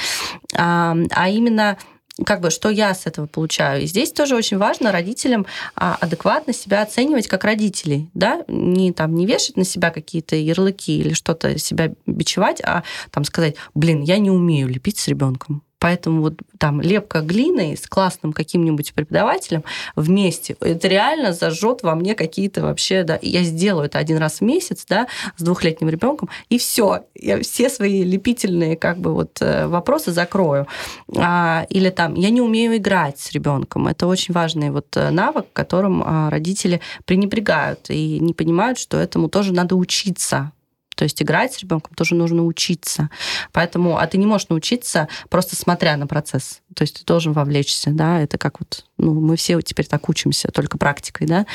[0.54, 1.78] А, а именно
[2.24, 3.84] как бы, что я с этого получаю.
[3.84, 9.16] И здесь тоже очень важно родителям а, адекватно себя оценивать как родителей, да, не там
[9.16, 14.18] не вешать на себя какие-то ярлыки или что-то себя бичевать, а там сказать, блин, я
[14.18, 15.62] не умею лепить с ребенком.
[15.80, 19.64] Поэтому вот там лепка глиной с классным каким-нибудь преподавателем
[19.96, 24.42] вместе, это реально зажжет во мне какие-то вообще, да, я сделаю это один раз в
[24.42, 25.08] месяц, да,
[25.38, 30.68] с двухлетним ребенком, и все, я все свои лепительные как бы вот э, вопросы закрою.
[31.16, 35.48] А, или там, я не умею играть с ребенком, это очень важный вот э, навык,
[35.54, 40.52] которым а, родители пренебрегают и не понимают, что этому тоже надо учиться.
[40.96, 43.10] То есть играть с ребенком тоже нужно учиться.
[43.52, 46.62] Поэтому, а ты не можешь научиться просто смотря на процесс.
[46.76, 50.50] То есть ты должен вовлечься, да, это как вот, ну, мы все теперь так учимся,
[50.50, 51.46] только практикой, да.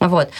[0.00, 0.30] Вот.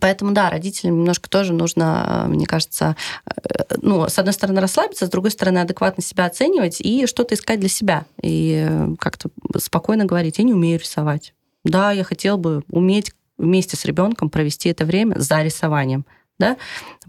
[0.00, 2.96] Поэтому, да, родителям немножко тоже нужно, мне кажется,
[3.26, 7.60] э, ну, с одной стороны, расслабиться, с другой стороны, адекватно себя оценивать и что-то искать
[7.60, 8.04] для себя.
[8.20, 11.32] И э, как-то спокойно говорить, я не умею рисовать.
[11.64, 16.04] Да, я хотел бы уметь вместе с ребенком провести это время за рисованием.
[16.38, 16.56] Да,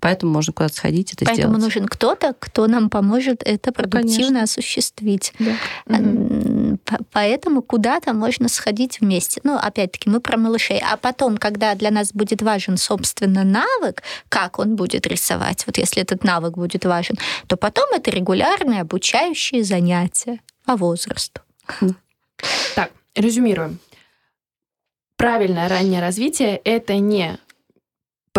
[0.01, 1.63] поэтому можно куда-то сходить это Поэтому сделать.
[1.63, 4.43] нужен кто-то, кто нам поможет это продуктивно конечно.
[4.43, 5.33] осуществить.
[5.39, 5.51] Да.
[6.85, 9.39] П- Поэтому куда-то можно сходить вместе.
[9.43, 10.79] Ну, опять-таки, мы про малышей.
[10.79, 16.01] А потом, когда для нас будет важен, собственно, навык, как он будет рисовать, вот если
[16.01, 17.15] этот навык будет важен,
[17.47, 21.41] то потом это регулярные обучающие занятия по возрасту.
[22.75, 23.79] Так, резюмируем.
[25.17, 27.37] Правильное раннее развитие— это не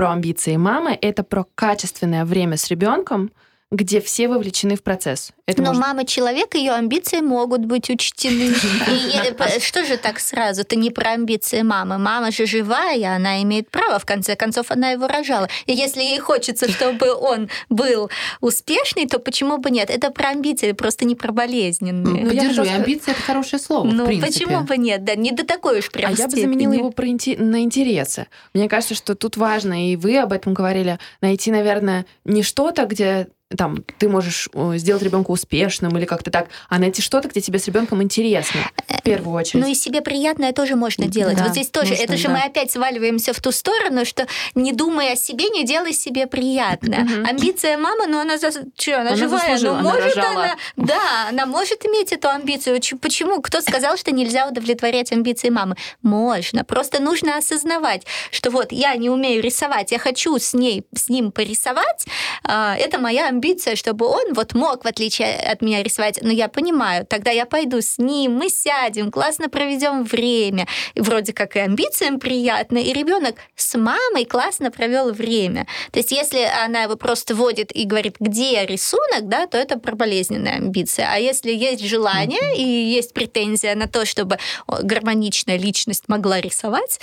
[0.00, 3.32] про амбиции мамы, это про качественное время с ребенком,
[3.72, 5.30] где все вовлечены в процесс.
[5.46, 8.52] Это Но может- мама человек, ее амбиции могут быть учтены.
[8.88, 10.62] И е- п- что же так сразу?
[10.62, 11.96] Это не про амбиции мамы.
[11.98, 15.48] Мама же живая, она имеет право, в конце концов, она его рожала.
[15.66, 18.10] И если ей хочется, чтобы он был
[18.40, 19.88] успешный, то почему бы нет?
[19.88, 22.24] Это про амбиции, просто не про болезненные.
[22.24, 25.04] Ну, Поддержу, просто- амбиция— это хорошее слово, Ну, почему бы нет?
[25.04, 26.92] Да, не до такой уж прям А я бы заменила его
[27.38, 28.26] на интересы.
[28.52, 33.28] Мне кажется, что тут важно, и вы об этом говорили, найти, наверное, не что-то, где
[33.56, 37.58] там ты можешь э, сделать ребенка успешным или как-то так, а найти что-то, где тебе
[37.58, 39.64] с ребенком интересно в первую очередь.
[39.64, 41.36] Ну и себе приятное тоже можно делать.
[41.36, 42.34] Да, вот здесь тоже, нужно, это же да.
[42.34, 47.00] мы опять сваливаемся в ту сторону, что не думай о себе, не делай себе приятное.
[47.00, 47.26] Мгм.
[47.26, 48.50] Амбиция мамы, ну она, за...
[48.76, 50.44] Чё, она, Она живая, ну она может рожала.
[50.44, 52.80] она, да, она может иметь эту амбицию.
[53.00, 53.42] Почему?
[53.42, 55.76] Кто сказал, что нельзя удовлетворять амбиции мамы?
[56.02, 56.64] Можно.
[56.64, 61.32] Просто нужно осознавать, что вот я не умею рисовать, я хочу с ней, с ним
[61.32, 62.06] порисовать.
[62.44, 63.39] а, Это моя амбиция,
[63.74, 66.18] чтобы он вот мог, в отличие от меня, рисовать.
[66.22, 70.66] Но я понимаю, тогда я пойду с ним, мы сядем, классно проведем время.
[70.94, 75.66] И вроде как и амбициям приятно, и ребенок с мамой классно провел время.
[75.92, 79.94] То есть, если она его просто водит и говорит, где рисунок, да, то это про
[79.94, 81.08] болезненная амбиция.
[81.12, 84.38] А если есть желание и есть претензия на то, чтобы
[84.68, 87.00] гармоничная личность могла рисовать,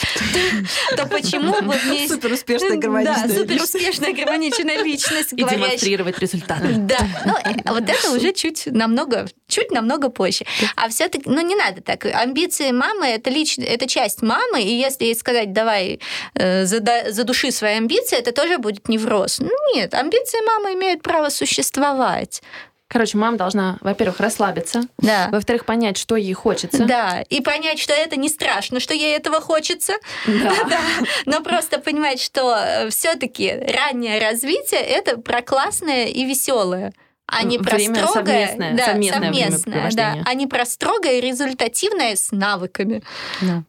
[0.96, 1.76] то почему бы.
[2.08, 3.76] Супер успешная гармоничная Да, супер личность.
[3.76, 6.88] успешная гармоничная личность, и демонстрировать результат.
[6.88, 10.46] да, ну, э, вот это уже чуть намного, чуть намного позже.
[10.76, 12.06] А все-таки, ну, не надо так.
[12.06, 16.00] Амбиции мамы это лично, это часть мамы, и если ей сказать, давай
[16.36, 19.40] э, задуши свои амбиции, это тоже будет невроз.
[19.40, 22.42] Ну, нет, амбиции мамы имеют право существовать.
[22.90, 25.28] Короче, мама должна, во-первых, расслабиться, Да.
[25.32, 26.86] во-вторых, понять, что ей хочется.
[26.86, 29.94] Да, и понять, что это не страшно, что ей этого хочется.
[30.26, 30.54] Да.
[30.70, 30.80] Да,
[31.26, 36.94] но просто понимать, что все-таки раннее развитие это про классное и веселое.
[37.30, 41.22] А не про Время строгое, совместное, да, совместное совместное, да, а не про строгое и
[41.22, 43.04] результативное с навыками.
[43.42, 43.64] Да.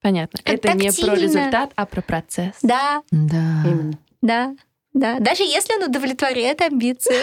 [0.00, 0.38] Понятно.
[0.44, 2.54] Как Это не про результат, а про процесс.
[2.62, 3.62] Да, Да.
[3.64, 3.98] Именно.
[4.20, 4.54] да,
[4.94, 5.18] да.
[5.20, 7.14] Даже если он удовлетворяет амбиции.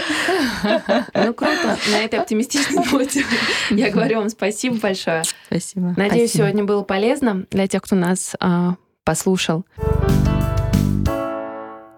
[1.13, 1.77] Ну, круто.
[1.91, 3.23] На этой оптимистичной ноте
[3.69, 5.23] я говорю вам спасибо большое.
[5.47, 5.93] Спасибо.
[5.97, 6.47] Надеюсь, Спасибо.
[6.49, 9.65] сегодня было полезно для тех, кто нас а, послушал.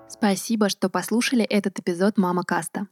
[0.10, 2.88] Спасибо, что послушали этот эпизод Мама Каста.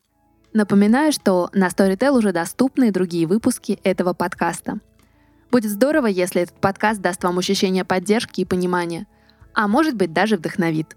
[0.54, 4.80] Напоминаю, что на Storytel уже доступны и другие выпуски этого подкаста.
[5.52, 9.06] Будет здорово, если этот подкаст даст вам ощущение поддержки и понимания,
[9.54, 10.96] а может быть даже вдохновит.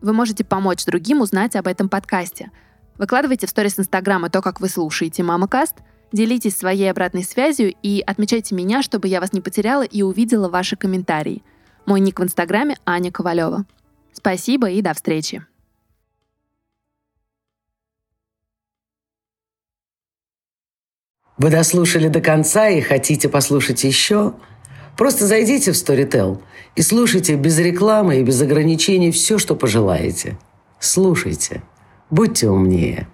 [0.00, 2.50] Вы можете помочь другим узнать об этом подкасте.
[2.98, 5.76] Выкладывайте в сторис Инстаграма то, как вы слушаете Мама Каст,
[6.12, 10.76] делитесь своей обратной связью и отмечайте меня, чтобы я вас не потеряла и увидела ваши
[10.76, 11.42] комментарии.
[11.84, 13.66] Мой ник в Инстаграме Аня Ковалева.
[14.12, 15.44] Спасибо и до встречи.
[21.38, 24.34] Вы дослушали до конца и хотите послушать еще?
[24.96, 26.42] Просто зайдите в Storytel
[26.78, 30.38] и слушайте без рекламы и без ограничений все, что пожелаете.
[30.78, 31.64] Слушайте.
[32.08, 33.08] Будьте умнее.